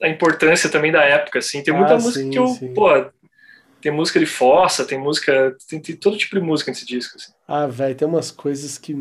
[0.02, 1.62] a importância também da época, assim.
[1.62, 2.74] Tem muita Ah, música sim, que eu, sim.
[2.74, 2.88] pô,
[3.86, 7.32] tem música de fossa, tem música, tem, tem todo tipo de música nesse disco, assim.
[7.46, 8.96] Ah, velho, tem umas coisas que.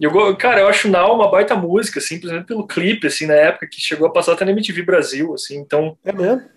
[0.00, 3.66] Eu, cara, eu acho Now uma baita música, assim, simplesmente pelo clipe, assim, na época
[3.66, 6.48] que chegou a passar até na MTV Brasil, assim, então É mesmo?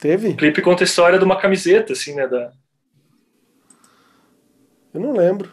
[0.00, 0.30] Teve?
[0.30, 2.50] o clipe conta a história de uma camiseta, assim, né, da
[4.92, 5.52] Eu não lembro.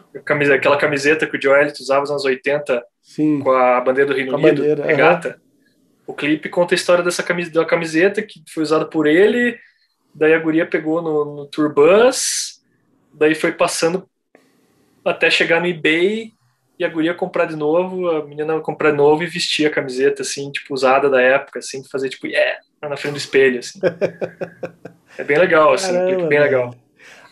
[0.52, 3.38] aquela camiseta que o Joe Elliott usava nos anos 80 Sim.
[3.38, 5.40] com a bandeira do Reino Com Unido, bandeira, regata.
[6.08, 9.56] O clipe conta a história dessa camisa, da camiseta que foi usada por ele,
[10.16, 12.62] daí a guria pegou no, no Tour Bus,
[13.12, 14.08] daí foi passando
[15.04, 16.32] até chegar no eBay
[16.78, 20.22] e a guria comprar de novo, a menina comprar de novo e vestir a camiseta,
[20.22, 23.78] assim, tipo, usada da época, assim, fazer tipo, yeah, na frente do espelho, assim.
[25.16, 26.74] é bem legal, assim, Caramba, bem legal.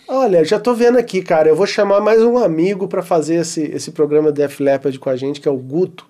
[0.06, 1.48] Olha, já tô vendo aqui, cara.
[1.48, 5.16] Eu vou chamar mais um amigo pra fazer esse, esse programa Def Leppard com a
[5.16, 6.06] gente, que é o Guto.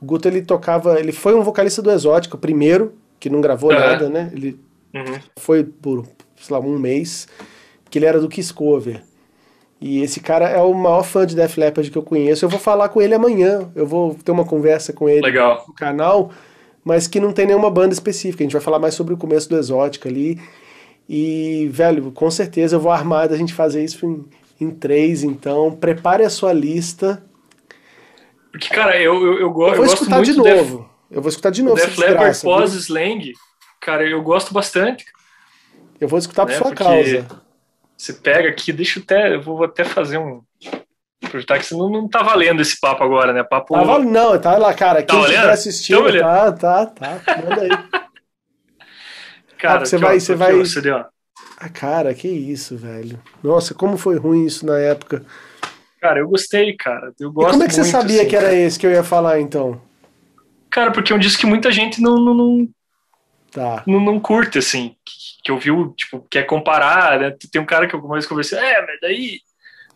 [0.00, 0.98] O Guto, ele tocava...
[1.00, 3.80] Ele foi um vocalista do Exótica, o primeiro, que não gravou Aham.
[3.80, 4.30] nada, né?
[4.32, 4.56] Ele
[4.96, 5.18] Uhum.
[5.38, 6.06] foi por,
[6.36, 7.28] sei lá, um mês,
[7.90, 9.02] que ele era do Kiss Cover.
[9.80, 12.44] E esse cara é o maior fã de Def Leppard que eu conheço.
[12.44, 13.70] Eu vou falar com ele amanhã.
[13.74, 15.64] Eu vou ter uma conversa com ele Legal.
[15.68, 16.30] no canal,
[16.82, 18.42] mas que não tem nenhuma banda específica.
[18.42, 20.40] A gente vai falar mais sobre o começo do Exótica ali.
[21.08, 24.24] E, velho, com certeza eu vou armar da gente fazer isso em,
[24.58, 25.22] em três.
[25.22, 27.22] Então, prepare a sua lista.
[28.50, 30.88] Porque, cara, eu, eu, eu, Eu eu vou gosto escutar de do Def- novo.
[31.10, 33.32] Eu vou escutar de novo Def Leppard pós-slang,
[33.86, 35.04] cara, eu gosto bastante.
[36.00, 37.26] Eu vou escutar por né, sua porque causa.
[37.96, 40.42] Você pega aqui, deixa eu até, eu vou até fazer um.
[41.24, 43.42] Aproveitar que senão não tá valendo esse papo agora, né?
[43.42, 43.74] Papo.
[43.74, 45.02] Tá valendo, não, tá lá, cara.
[45.02, 45.32] Quem olhando?
[45.32, 46.58] estiver assistindo, Tá olhando?
[46.58, 47.36] tá, tá, tá.
[47.42, 47.68] Manda aí.
[49.58, 50.52] Cara, Ah, você vai- você vai-
[50.92, 51.04] ó.
[51.58, 53.18] Ah, cara, que isso, velho.
[53.42, 55.24] Nossa, como foi ruim isso na época.
[55.98, 57.12] Cara, eu gostei, cara.
[57.18, 58.56] Eu E gosto como é que você sabia assim, que era cara.
[58.58, 59.80] esse que eu ia falar, então?
[60.70, 62.68] Cara, porque é um disco que muita gente não, não, não,
[63.50, 63.82] Tá.
[63.86, 64.96] não, não curte, assim.
[65.04, 67.36] Que, que ouviu, tipo, quer comparar, né?
[67.50, 69.40] Tem um cara que alguma vez conversei, é, mas daí.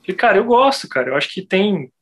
[0.00, 1.10] Falei, cara, eu gosto, cara.
[1.10, 1.92] Eu acho que tem.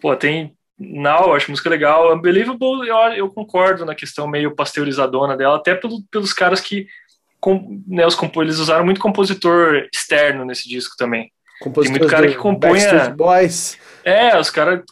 [0.00, 0.56] Pô, tem.
[0.78, 2.14] Now, eu acho música legal.
[2.14, 6.86] Unbelievable, eu, eu concordo na questão meio pasteurizadona dela, até pelo, pelos caras que.
[7.38, 11.30] Com, né, os eles usaram muito compositor externo nesse disco também.
[11.60, 12.80] Compositores muito cara que compõe
[13.14, 13.78] Boys.
[14.04, 14.82] É, os caras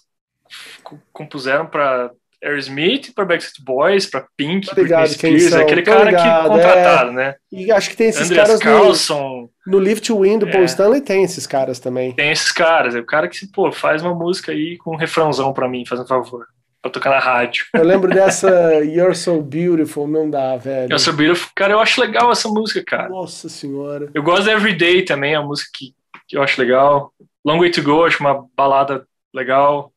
[0.82, 2.10] co- compuseram pra
[2.44, 6.04] Aerosmith, pra Backstreet Boys, pra Pink, Tô Britney ligado quem Spears, são, aquele tô cara
[6.04, 7.34] ligado, que contratado, né?
[7.50, 10.62] E acho que tem esses Andreas caras no, Carlson, no Live to Win do Paul
[10.62, 10.66] É.
[10.66, 12.12] Stanley, tem esses caras também.
[12.12, 12.94] tem esses caras.
[12.94, 16.06] É o cara que, pô, faz uma música aí com um refrãozão pra mim, fazendo
[16.06, 16.46] favor,
[16.82, 17.64] pra tocar na rádio.
[17.72, 18.48] Eu lembro dessa
[18.84, 20.92] You're So Beautiful, não dá, velho.
[20.92, 23.08] Eu sou Beautiful, cara, eu acho legal essa música, cara.
[23.08, 24.10] Nossa senhora.
[24.14, 25.94] Eu gosto da Everyday também, é uma música que,
[26.28, 27.12] que eu acho legal.
[27.44, 29.92] Long Way to Go, acho uma balada legal.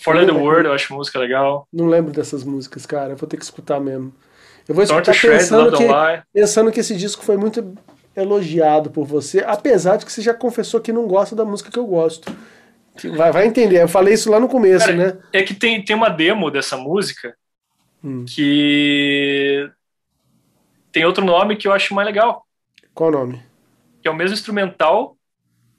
[0.00, 1.66] For the World, eu acho música legal.
[1.72, 3.12] Não lembro dessas músicas, cara.
[3.12, 4.12] Eu vou ter que escutar mesmo.
[4.68, 5.84] Eu vou escutar Shreds, pensando que,
[6.32, 7.74] pensando que esse disco foi muito
[8.14, 11.78] elogiado por você, apesar de que você já confessou que não gosta da música que
[11.78, 12.30] eu gosto.
[13.16, 13.80] Vai, vai entender.
[13.82, 15.18] Eu falei isso lá no começo, Cara, né?
[15.32, 17.34] É que tem, tem uma demo dessa música
[18.04, 18.24] Hum.
[18.26, 19.68] que
[20.92, 22.46] tem outro nome que eu acho mais legal,
[22.94, 23.42] Qual o nome?
[24.02, 25.16] que é o mesmo instrumental,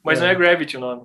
[0.04, 0.22] mas É.
[0.24, 1.04] não é Gravity o nome.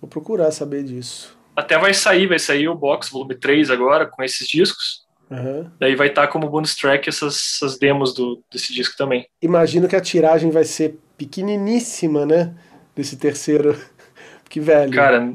[0.00, 1.33] Vou procurar saber disso.
[1.56, 5.04] Até vai sair, vai sair o box volume 3 agora com esses discos.
[5.30, 5.72] Aham.
[5.78, 9.26] Daí vai estar como bonus track essas, essas demos do, desse disco também.
[9.40, 12.54] Imagino que a tiragem vai ser pequeniníssima, né?
[12.94, 13.76] Desse terceiro.
[14.42, 14.92] Porque, velho.
[14.92, 15.32] Cara,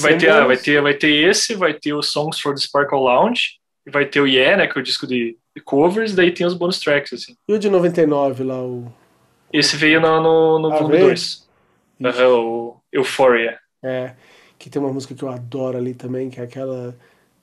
[0.00, 2.98] vai ter, ah, vai, ter, vai ter esse, vai ter o Songs for the Sparkle
[2.98, 6.30] Lounge, e vai ter o Yeah, né, que é o disco de, de covers, daí
[6.30, 7.34] tem os bonus tracks, assim.
[7.48, 8.92] E o de 99 lá, o.
[9.50, 11.06] Esse veio no, no, no Ah, volume veio?
[11.06, 11.48] 2.
[12.00, 13.58] o Euphoria.
[13.82, 14.12] É.
[14.68, 16.94] Que tem uma música que eu adoro ali também, que é aquela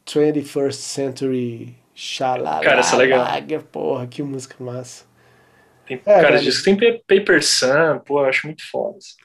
[0.06, 3.28] 21st Century Xalala, Cara, essa é legal.
[3.72, 5.06] Porra, que música massa.
[5.88, 9.00] Tem, é, cara, disso tem Paper Sun, pô, eu acho muito foda.
[9.00, 9.16] Assim.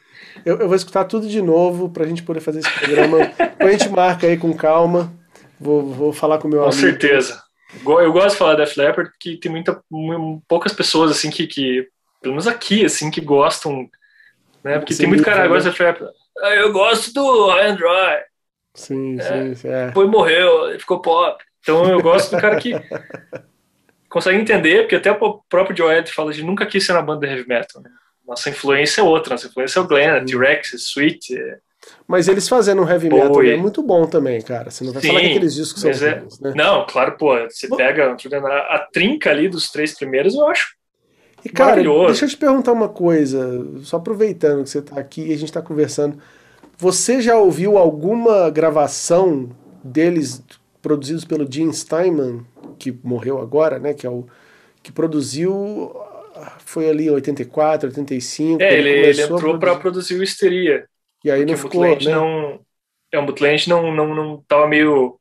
[0.47, 3.19] Eu, eu, vou escutar tudo de novo pra gente poder fazer esse programa.
[3.37, 5.13] Depois a gente marca aí com calma.
[5.61, 6.81] Vou, vou falar com o meu com amigo.
[6.81, 7.43] Com certeza.
[7.85, 9.79] Eu gosto de falar Def Leppard porque tem muita,
[10.49, 11.87] poucas pessoas assim que, que,
[12.23, 13.87] pelo menos aqui, assim, que gostam,
[14.65, 14.79] né?
[14.79, 16.11] Porque Sim, tem muito cara que gosta de.
[16.43, 18.25] Ah, eu gosto do High and Dry.
[18.75, 19.87] Sim, é, sim, é.
[19.87, 21.43] Depois morreu, ficou pop.
[21.61, 22.73] Então eu gosto do cara que
[24.09, 27.33] consegue entender, porque até o próprio Joe fala de nunca quis ser na banda de
[27.33, 27.83] heavy metal.
[27.83, 27.91] Né?
[28.27, 31.35] Nossa influência é outra, nossa influência é o Glenn, T-Rex, Sweet.
[32.07, 33.53] Mas eles fazendo um heavy metal Boy.
[33.53, 34.71] é muito bom também, cara.
[34.71, 36.23] Você não vai Sim, falar que aqueles discos são é...
[36.41, 36.53] né?
[36.55, 38.17] Não, claro, pô, você pega
[38.69, 40.80] a trinca ali dos três primeiros, eu acho
[41.45, 45.33] e, cara, deixa eu te perguntar uma coisa, só aproveitando que você está aqui e
[45.33, 46.19] a gente está conversando.
[46.77, 49.51] Você já ouviu alguma gravação
[49.83, 50.43] deles
[50.81, 52.45] produzidos pelo Gene Steinman,
[52.79, 53.95] que morreu agora, né?
[53.95, 54.27] Que é o
[54.83, 55.95] que produziu.
[56.65, 58.63] Foi ali em 84, 85.
[58.63, 60.87] É, ele, ele entrou para produzir o Histeria.
[61.25, 61.83] E aí não ficou.
[61.83, 61.97] né?
[62.05, 62.61] não,
[63.13, 65.19] é, o Mutland não, não, não tava meio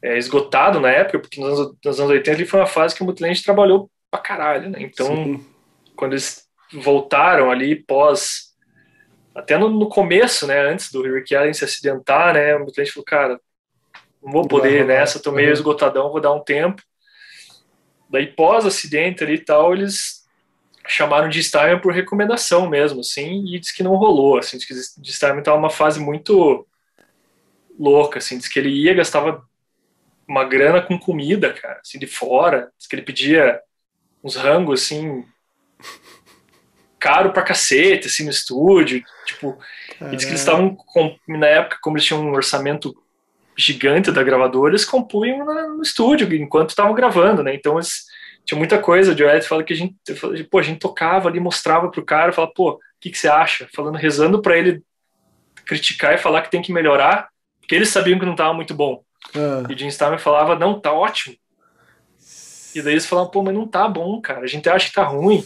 [0.00, 3.02] é, esgotado na época, porque nos anos, nos anos 80 ele foi uma fase que
[3.02, 4.78] o Mutland trabalhou pra caralho, né?
[4.80, 5.46] Então, Sim.
[5.94, 8.54] quando eles voltaram ali pós.
[9.34, 10.60] Até no, no, começo, né?
[10.60, 12.54] Antes do Rick Allen se acidentar, né?
[12.56, 13.40] O Mutland falou, cara,
[14.22, 14.86] não vou poder uhum.
[14.88, 15.54] nessa, tô meio uhum.
[15.54, 16.82] esgotadão, vou dar um tempo.
[18.08, 20.26] Daí, pós-acidente ali e tal, eles
[20.88, 25.00] chamaram de Steinman por recomendação mesmo, assim, e disse que não rolou, assim, disse que
[25.00, 26.66] de estava uma fase muito
[27.78, 29.44] louca, assim, disse que ele ia, gastava
[30.28, 33.60] uma grana com comida, cara, assim, de fora, disse que ele pedia
[34.26, 35.24] uns rangos, assim,
[36.98, 39.58] caro pra cacete, assim, no estúdio, tipo,
[40.00, 40.76] e disse que eles estavam,
[41.28, 42.94] na época, como eles tinham um orçamento
[43.56, 47.54] gigante da gravadora, eles compunham no estúdio enquanto estavam gravando, né?
[47.54, 48.04] Então eles,
[48.44, 49.12] tinha muita coisa.
[49.12, 49.94] O Joel fala que a gente,
[50.50, 53.68] pô, a gente tocava ali, mostrava pro cara, falava, pô, o que, que você acha?
[53.74, 54.82] Falando, rezando para ele
[55.64, 57.28] criticar e falar que tem que melhorar,
[57.60, 59.02] porque eles sabiam que não estava muito bom.
[59.34, 59.64] Ah.
[59.68, 61.34] E o Jim Starmer falava, não, tá ótimo.
[62.76, 64.40] E daí eles falavam, pô, mas não tá bom, cara.
[64.40, 65.42] A gente acha que tá ruim.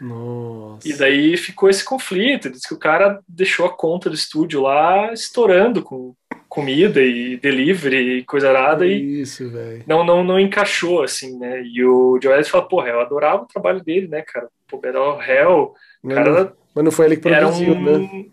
[0.00, 0.88] Nossa.
[0.88, 2.50] E daí ficou esse conflito.
[2.50, 6.14] Diz que o cara deixou a conta do estúdio lá estourando com
[6.48, 9.84] comida e delivery e coisa arada e Isso, velho.
[9.86, 11.62] não, não, não encaixou, assim, né?
[11.62, 14.48] E o Joel fala, porra, eu adorava o trabalho dele, né, cara?
[14.66, 18.24] Pô, era o réu, mas, cara, não, mas não foi ele que produziu, um, né?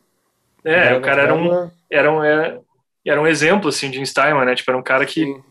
[0.63, 2.61] É, era o cara era um, era um, era,
[3.05, 4.55] era um exemplo, assim, de Steinman, né?
[4.55, 5.43] Tipo, era um cara que Sim.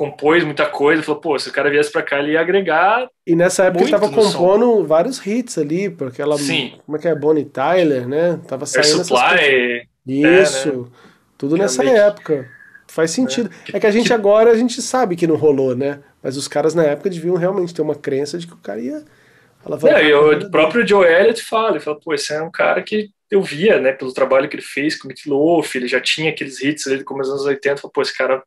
[0.00, 3.36] Compôs muita coisa, falou, pô, se o cara viesse pra cá, ele ia agregar E
[3.36, 4.84] nessa época ele tava compondo som.
[4.84, 6.72] vários hits ali, porque ela, Sim.
[6.86, 8.40] como é que é, Bonnie Tyler, né?
[8.48, 9.88] Tava saindo Air Supply...
[10.06, 10.68] Isso...
[10.68, 10.84] É, né?
[11.36, 12.48] Tudo nessa época.
[12.88, 13.50] Faz sentido.
[13.70, 13.76] É.
[13.76, 16.00] é que a gente agora, a gente sabe que não rolou, né?
[16.22, 19.04] Mas os caras na época deviam realmente ter uma crença de que o cara ia.
[19.86, 23.42] É, o próprio Joe Elliott fala, ele fala, pô, esse é um cara que eu
[23.42, 26.62] via, né, pelo trabalho que ele fez com o Meat Loaf, ele já tinha aqueles
[26.62, 28.42] hits ali do começo dos anos 80, falou, pô, esse cara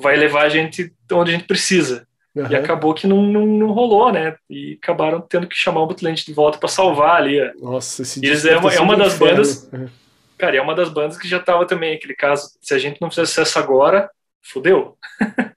[0.00, 2.06] vai levar a gente onde a gente precisa.
[2.34, 2.46] Uhum.
[2.50, 4.36] E acabou que não, não, não, rolou, né?
[4.48, 7.38] E acabaram tendo que chamar o Butland de volta para salvar ali.
[7.60, 9.68] Nossa, esse Eles é uma, é uma das bandas.
[9.72, 9.88] Uhum.
[10.36, 13.10] Cara, é uma das bandas que já tava também aquele caso, se a gente não
[13.10, 14.08] fizer sucesso agora,
[14.40, 14.96] fodeu.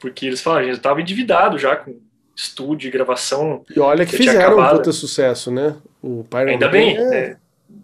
[0.00, 2.00] Porque eles falaram, a gente tava endividado já com
[2.34, 3.64] estúdio e gravação.
[3.74, 5.76] E olha que fizeram um puta sucesso, né?
[6.02, 7.04] O Pyro Ainda bem, é...
[7.04, 7.36] né?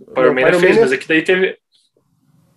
[0.06, 1.58] O Pyro Man fez, mas é que daí teve.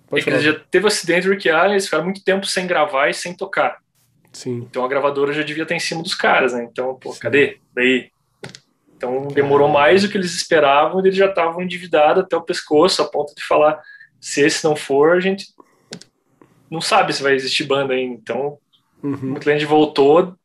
[0.07, 3.09] Pode é que já teve acidente do Rick Allen, eles ficaram muito tempo sem gravar
[3.09, 3.77] e sem tocar.
[4.31, 4.67] Sim.
[4.69, 6.67] Então a gravadora já devia estar em cima dos caras, né?
[6.69, 7.19] Então, pô, Sim.
[7.19, 7.57] cadê?
[7.73, 8.11] Daí
[8.97, 13.01] então demorou mais do que eles esperavam e eles já estavam endividados até o pescoço,
[13.01, 13.81] a ponto de falar:
[14.19, 15.47] se esse não for, a gente
[16.69, 18.15] não sabe se vai existir banda ainda.
[18.15, 18.57] Então
[19.03, 19.33] uhum.
[19.33, 20.35] o cliente voltou,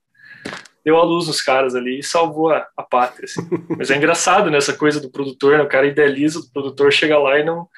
[0.84, 3.24] deu a luz nos caras ali e salvou a, a pátria.
[3.24, 3.48] Assim.
[3.76, 5.64] Mas é engraçado nessa né, coisa do produtor, né?
[5.64, 7.68] o cara idealiza, o produtor chega lá e não,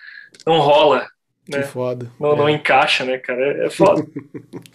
[0.47, 1.07] não rola.
[1.49, 1.59] Né?
[1.59, 2.11] Que foda.
[2.19, 2.37] Não, é.
[2.37, 3.41] não encaixa, né, cara?
[3.41, 4.07] É, é foda.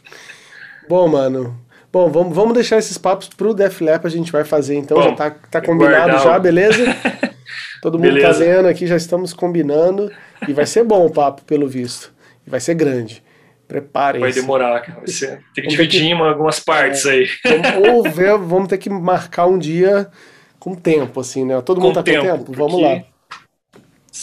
[0.90, 1.58] Bom, mano,
[1.92, 5.10] Bom, vamos, vamos deixar esses papos pro Def Lap, a gente vai fazer então, Bom,
[5.10, 6.84] já tá, tá combinado já, beleza?
[7.82, 8.40] Todo mundo tá beleza.
[8.40, 10.12] tá vendo aqui, já estamos combinando
[10.48, 12.14] e vai ser bom o papo, pelo visto.
[12.46, 13.24] E vai ser grande.
[13.68, 14.22] Preparem-se.
[14.22, 15.00] Vai demorar, cara.
[15.00, 17.28] Vai ser, tem que dividir em algumas partes é, aí.
[17.46, 20.08] Vamos, ou ver, vamos ter que marcar um dia
[20.60, 21.62] com tempo, assim, né?
[21.62, 22.54] Todo mundo com tá tempo, com tempo?
[22.54, 23.02] Vamos lá.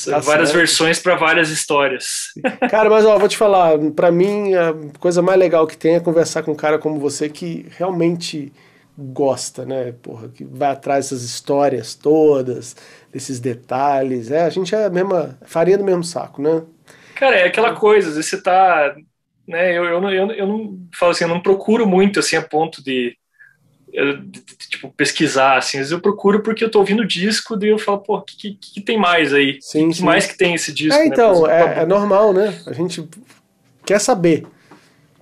[0.04, 0.58] Tá várias certo.
[0.58, 2.28] versões para várias histórias.
[2.70, 6.00] Cara, mas ó, vou te falar, para mim a coisa mais legal que tem é
[6.00, 8.52] conversar com um cara como você que realmente
[8.96, 9.92] gosta, né?
[10.02, 12.76] Porra, que vai atrás dessas histórias todas,
[13.12, 14.30] desses detalhes.
[14.30, 16.62] É, a gente é a mesma farinha do mesmo saco, né?
[17.14, 18.94] Cara, é aquela coisa, às vezes você tá
[19.46, 22.42] né, eu, eu, não, eu, eu não falo assim, eu não procuro muito assim a
[22.42, 23.16] ponto de,
[24.70, 27.78] tipo pesquisar assim, às vezes eu procuro porque eu tô ouvindo o disco e eu
[27.78, 29.58] falo, pô, o que, que, que, tem mais aí?
[29.60, 30.04] Sim, que, sim.
[30.04, 30.94] mais que tem esse disco?
[30.94, 31.06] É, né?
[31.06, 32.62] então, Por exemplo, é, é normal, né?
[32.66, 33.08] A gente
[33.86, 34.46] quer saber.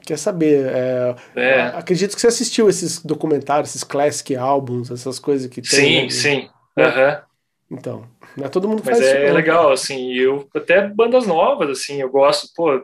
[0.06, 0.66] Quer saber.
[0.66, 1.60] é, É.
[1.74, 5.70] Acredito que você assistiu esses documentários, esses classic albums, essas coisas que tem.
[5.70, 6.10] Sim, né?
[6.10, 6.50] sim.
[6.76, 6.84] É.
[6.84, 7.22] aham.
[7.70, 8.04] Então,
[8.36, 9.28] não é todo mundo Mas faz é isso.
[9.28, 9.34] não.
[9.34, 12.82] legal, assim, eu até bandas novas, assim, eu gosto, pô,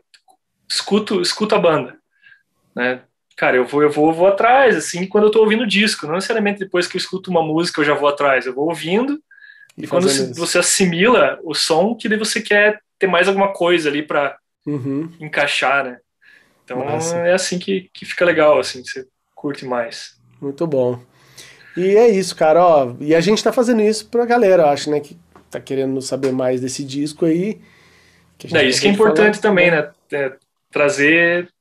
[0.68, 1.96] escuto, escuto a banda,
[2.74, 3.02] né?
[3.38, 6.14] Cara, eu vou, eu vou, vou atrás, assim, quando eu tô ouvindo o disco, não
[6.16, 9.22] necessariamente depois que eu escuto uma música eu já vou atrás, eu vou ouvindo
[9.76, 10.40] e, quando fazendo se- isso.
[10.40, 15.12] você assimila o som, que daí você quer ter mais alguma coisa ali para Uhum.
[15.20, 15.98] encaixar, né?
[16.64, 17.18] Então Massa.
[17.18, 20.16] é assim que, que fica legal, assim, que você curte mais.
[20.40, 21.00] Muito bom.
[21.76, 22.94] E é isso, cara, ó.
[23.00, 25.00] E a gente tá fazendo isso pra galera, eu acho, né?
[25.00, 25.16] Que
[25.50, 27.60] tá querendo saber mais desse disco aí.
[28.52, 29.90] É isso que é importante falar, também, né?
[30.12, 30.36] É,
[30.70, 31.52] trazer,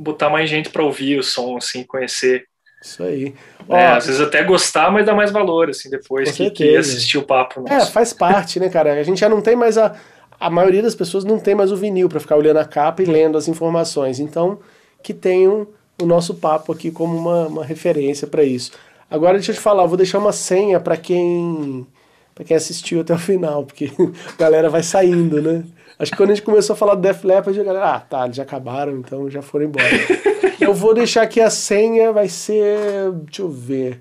[0.00, 2.44] botar mais gente para ouvir o som, assim, conhecer.
[2.82, 3.34] Isso aí.
[3.68, 7.18] Ó, É, às vezes até gostar, mas dá mais valor, assim, depois que, que assistir
[7.18, 7.92] o papo É, nosso.
[7.92, 8.94] faz parte, né, cara?
[8.94, 9.94] A gente já não tem mais a.
[10.38, 13.04] A maioria das pessoas não tem mais o vinil pra ficar olhando a capa e
[13.04, 14.18] lendo as informações.
[14.18, 14.58] Então,
[15.02, 15.66] que tenham
[16.00, 18.72] o nosso papo aqui como uma, uma referência pra isso.
[19.10, 21.86] Agora, deixa eu te falar, eu vou deixar uma senha pra quem
[22.34, 23.90] para quem assistiu até o final, porque
[24.32, 25.62] a galera vai saindo, né?
[26.00, 28.24] Acho que quando a gente começou a falar do Def Leppard, a galera, ah, tá,
[28.24, 29.84] eles já acabaram, então já foram embora.
[30.58, 34.00] eu vou deixar aqui a senha, vai ser, deixa eu ver,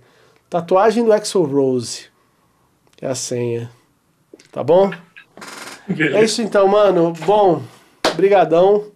[0.50, 2.06] tatuagem do Axel Rose.
[3.02, 3.70] É a senha.
[4.52, 4.92] Tá bom?
[5.90, 6.22] É Beleza.
[6.24, 7.12] isso então, mano.
[7.26, 7.62] Bom,
[8.16, 8.92] brigadão.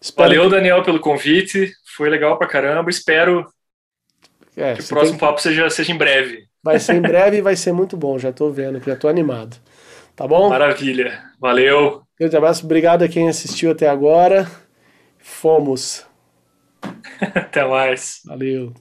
[0.00, 1.72] Espero Valeu, Daniel, pelo convite.
[1.96, 2.88] Foi legal pra caramba.
[2.90, 3.46] Espero
[4.54, 6.46] que, é, que o próximo tem- papo seja, seja em breve.
[6.62, 8.18] vai ser em breve e vai ser muito bom.
[8.18, 9.56] Já tô vendo, já tô animado.
[10.16, 10.48] Tá bom?
[10.48, 11.22] Maravilha.
[11.40, 12.02] Valeu.
[12.22, 14.48] Grande abraço, obrigado a quem assistiu até agora.
[15.18, 16.06] Fomos.
[17.34, 18.22] Até mais.
[18.24, 18.72] Valeu.